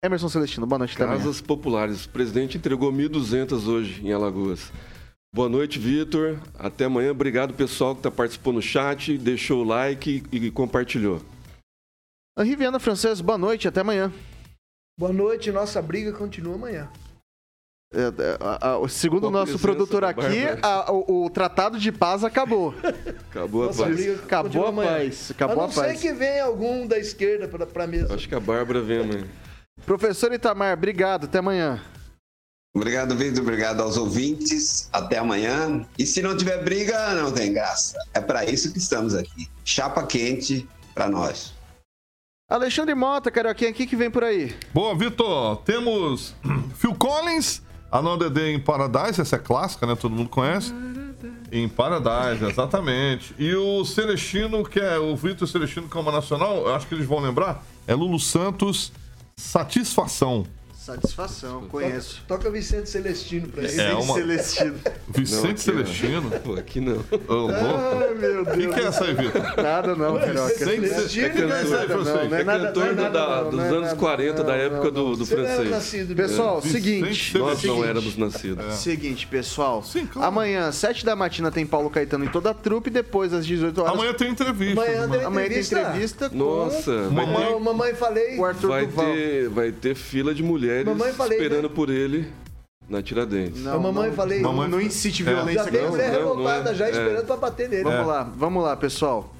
Emerson 0.02 0.28
Celestino, 0.28 0.64
boa 0.64 0.78
noite 0.78 0.96
também. 0.96 1.18
Casas 1.18 1.40
Populares. 1.40 2.04
O 2.04 2.10
presidente 2.10 2.56
entregou 2.56 2.92
1.200 2.92 3.66
hoje 3.66 4.06
em 4.06 4.12
Alagoas. 4.12 4.72
Boa 5.34 5.48
noite, 5.48 5.78
Vitor. 5.80 6.38
Até 6.56 6.84
amanhã. 6.84 7.10
Obrigado, 7.10 7.52
pessoal 7.52 7.94
que 7.94 7.98
está 7.98 8.10
participando 8.10 8.54
no 8.54 8.62
chat, 8.62 9.18
deixou 9.18 9.64
o 9.64 9.66
like 9.66 10.22
e 10.30 10.50
compartilhou. 10.52 11.20
Henri 12.38 12.54
Viana 12.54 12.78
Francês, 12.78 13.20
boa 13.20 13.36
noite. 13.36 13.66
Até 13.66 13.80
amanhã. 13.80 14.12
Boa 14.96 15.12
noite. 15.12 15.50
Nossa 15.50 15.82
briga 15.82 16.12
continua 16.12 16.54
amanhã. 16.54 16.88
É, 17.90 18.00
é, 18.00 18.38
a, 18.38 18.76
a, 18.76 18.88
segundo 18.88 19.28
o 19.28 19.30
nosso 19.30 19.58
produtor 19.58 20.04
aqui, 20.04 20.44
a, 20.60 20.92
o, 20.92 21.24
o, 21.24 21.30
tratado 21.30 21.78
de 21.78 21.90
paz 21.90 22.22
acabou. 22.22 22.74
Acabou 23.30 23.64
Nossa, 23.64 23.84
a 23.84 23.86
paz. 23.86 24.22
Acabou 24.22 24.66
a 24.66 24.72
paz. 24.72 25.30
Acabou 25.30 25.54
a, 25.54 25.56
não 25.56 25.64
a 25.64 25.68
paz. 25.74 25.98
sei 25.98 26.10
que 26.10 26.12
vem 26.12 26.38
algum 26.38 26.86
da 26.86 26.98
esquerda 26.98 27.48
pra, 27.48 27.64
pra 27.64 27.86
mesa. 27.86 28.14
Acho 28.14 28.28
que 28.28 28.34
a 28.34 28.40
Bárbara 28.40 28.82
vem 28.82 29.00
amanhã. 29.00 29.26
Professor 29.86 30.30
Itamar, 30.34 30.74
obrigado. 30.74 31.24
Até 31.24 31.38
amanhã. 31.38 31.82
Obrigado, 32.76 33.16
Vitor. 33.16 33.42
Obrigado 33.42 33.82
aos 33.82 33.96
ouvintes. 33.96 34.90
Até 34.92 35.16
amanhã. 35.16 35.86
E 35.98 36.04
se 36.04 36.20
não 36.20 36.36
tiver 36.36 36.62
briga, 36.62 37.14
não 37.14 37.32
tem 37.32 37.54
graça. 37.54 37.96
É 38.12 38.20
para 38.20 38.44
isso 38.44 38.70
que 38.70 38.78
estamos 38.78 39.14
aqui. 39.14 39.48
Chapa 39.64 40.06
quente 40.06 40.68
para 40.94 41.08
nós. 41.08 41.54
Alexandre 42.50 42.94
Mota, 42.94 43.30
Carioquinha, 43.30 43.70
o 43.70 43.74
que, 43.74 43.86
que 43.86 43.96
vem 43.96 44.10
por 44.10 44.24
aí? 44.24 44.54
Boa, 44.74 44.94
Vitor. 44.94 45.56
Temos 45.64 46.34
Phil 46.76 46.94
Collins 46.94 47.62
Another 47.90 48.30
Day 48.30 48.54
em 48.54 48.60
Paradise, 48.60 49.20
essa 49.20 49.36
é 49.36 49.38
clássica, 49.38 49.86
né? 49.86 49.94
Todo 49.94 50.14
mundo 50.14 50.28
conhece. 50.28 50.74
Em 51.50 51.68
Paradise, 51.68 52.44
exatamente. 52.44 53.34
E 53.38 53.54
o 53.54 53.84
Celestino, 53.84 54.62
que 54.62 54.78
é 54.78 54.98
o 54.98 55.16
Vitor 55.16 55.48
Celestino 55.48 55.88
Calma 55.88 56.12
Nacional, 56.12 56.58
eu 56.58 56.74
acho 56.74 56.86
que 56.86 56.94
eles 56.94 57.06
vão 57.06 57.20
lembrar, 57.20 57.64
é 57.86 57.94
Lulu 57.94 58.18
Santos, 58.18 58.92
Satisfação. 59.36 60.44
Satisfação, 60.88 61.68
conheço. 61.68 62.22
Toca, 62.26 62.44
toca 62.44 62.50
Vicente 62.50 62.88
Celestino 62.88 63.46
pra 63.48 63.62
ele. 63.62 63.78
É 63.78 63.92
uma... 63.92 64.14
Celestino. 64.14 64.74
Vicente 65.08 65.48
não, 65.48 65.56
Celestino? 65.58 66.22
Não. 66.22 66.38
Pô, 66.40 66.54
aqui 66.54 66.80
não. 66.80 67.04
Oh, 67.28 67.48
Ai, 67.50 68.14
meu 68.14 68.42
Deus. 68.42 68.48
O 68.48 68.50
que, 68.52 68.68
que, 68.68 68.80
é 68.80 68.84
essa 68.84 69.04
aí, 69.04 69.14
Vitor? 69.14 69.42
Nada 69.62 69.94
não. 69.94 70.18
Vicente 70.18 70.88
Celestino. 70.88 71.26
É 71.26 71.28
cantor, 71.28 72.04
não, 72.04 72.36
é 72.36 72.44
cantor 72.44 72.94
do, 72.94 73.10
da, 73.10 73.42
dos 73.42 73.60
anos 73.60 73.92
40, 73.92 74.44
da 74.44 74.56
época 74.56 74.90
do, 74.90 75.14
do 75.14 75.26
francês. 75.26 75.68
Nascido, 75.68 76.16
pessoal, 76.16 76.62
é. 76.64 76.68
seguinte. 76.68 77.36
Nós 77.36 77.62
não 77.64 77.84
éramos 77.84 78.16
nascidos. 78.16 78.64
É. 78.64 78.70
Seguinte, 78.70 79.26
pessoal. 79.26 79.82
Sim, 79.82 80.06
claro. 80.06 80.26
Amanhã, 80.26 80.72
7 80.72 81.04
da 81.04 81.14
matina, 81.14 81.50
tem 81.50 81.66
Paulo 81.66 81.90
Caetano 81.90 82.24
em 82.24 82.28
toda 82.28 82.48
a 82.48 82.54
trupe. 82.54 82.88
Depois, 82.88 83.34
às 83.34 83.46
18 83.46 83.78
horas. 83.78 83.92
Amanhã 83.92 84.14
tem 84.14 84.30
entrevista. 84.30 84.80
Amanhã 85.26 85.48
tem 85.50 85.60
entrevista. 85.60 86.30
Nossa. 86.32 87.10
Mamãe, 87.10 87.60
mamãe 87.60 87.94
falei. 87.94 88.38
O 88.38 88.44
Arthur 88.46 88.68
vai 88.68 88.86
ter, 88.86 89.48
vai 89.50 89.70
ter 89.70 89.94
fila 89.94 90.34
de 90.34 90.42
mulheres 90.84 90.98
mamãe 90.98 91.12
falei, 91.12 91.38
esperando 91.38 91.66
esperando 91.66 91.74
por 91.74 91.90
ele 91.90 92.32
na 92.88 93.02
Tiradentes. 93.02 93.62
Não, 93.62 93.74
a 93.74 93.78
mamãe 93.78 94.08
não, 94.08 94.16
falei. 94.16 94.40
Mamãe 94.40 94.68
não 94.68 94.80
incite 94.80 95.22
violência. 95.22 95.64
Já 95.64 95.70
tem 95.70 95.88
mulher 95.88 96.10
revoltada 96.10 96.70
é, 96.70 96.74
já 96.74 96.86
é. 96.86 96.90
esperando 96.90 97.26
pra 97.26 97.36
bater 97.36 97.68
nele. 97.68 97.84
Vamos 97.84 98.00
é. 98.00 98.04
lá, 98.04 98.22
vamos 98.22 98.62
lá, 98.62 98.76
pessoal. 98.76 99.34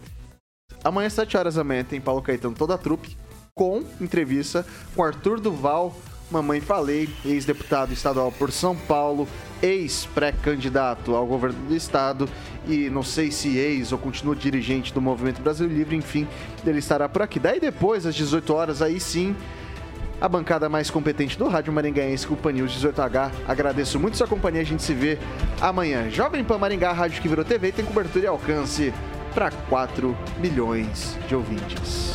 Amanhã, 0.84 1.07
às 1.07 1.12
7 1.14 1.36
horas 1.36 1.55
da 1.55 1.64
manhã, 1.64 1.82
tem 1.82 2.01
Paulo 2.01 2.22
Caetano, 2.22 2.55
toda 2.55 2.74
a 2.74 2.78
trupe, 2.78 3.16
com 3.55 3.82
entrevista 4.01 4.64
com 4.95 5.03
Arthur 5.03 5.41
Duval, 5.41 5.97
Mamãe 6.30 6.61
Falei, 6.61 7.09
ex-deputado 7.24 7.93
estadual 7.93 8.30
por 8.30 8.53
São 8.53 8.76
Paulo, 8.76 9.26
ex-pré-candidato 9.62 11.14
ao 11.16 11.26
governo 11.26 11.59
do 11.66 11.74
estado 11.74 12.28
e 12.66 12.89
não 12.91 13.03
sei 13.03 13.30
se 13.30 13.57
ex 13.57 13.93
ou 13.93 13.99
continua 13.99 14.36
dirigente 14.36 14.93
do 14.93 15.01
Movimento 15.01 15.41
Brasil 15.41 15.66
Livre, 15.66 15.97
enfim, 15.97 16.28
ele 16.64 16.78
estará 16.78 17.09
por 17.09 17.22
aqui. 17.22 17.41
Daí 17.41 17.59
depois, 17.59 18.07
às 18.07 18.14
18 18.14 18.55
horas, 18.55 18.82
aí 18.82 19.01
sim, 19.01 19.34
a 20.21 20.29
bancada 20.29 20.69
mais 20.69 20.91
competente 20.91 21.39
do 21.39 21.49
Rádio 21.49 21.73
Maringaense 21.73 22.27
o 22.31 22.51
News 22.51 22.73
18H. 22.73 23.31
Agradeço 23.47 23.99
muito 23.99 24.16
sua 24.16 24.27
companhia, 24.27 24.62
a 24.62 24.64
gente 24.64 24.83
se 24.83 24.95
vê 24.95 25.19
amanhã. 25.61 26.11
Jovem 26.11 26.45
Pan 26.45 26.59
Maringá, 26.59 26.93
rádio 26.93 27.21
que 27.23 27.29
virou 27.29 27.45
TV, 27.45 27.73
tem 27.73 27.85
cobertura 27.85 28.25
e 28.25 28.29
alcance 28.29 28.93
para 29.35 29.51
4 29.51 30.16
milhões 30.41 31.16
de 31.29 31.35
ouvintes. 31.35 32.14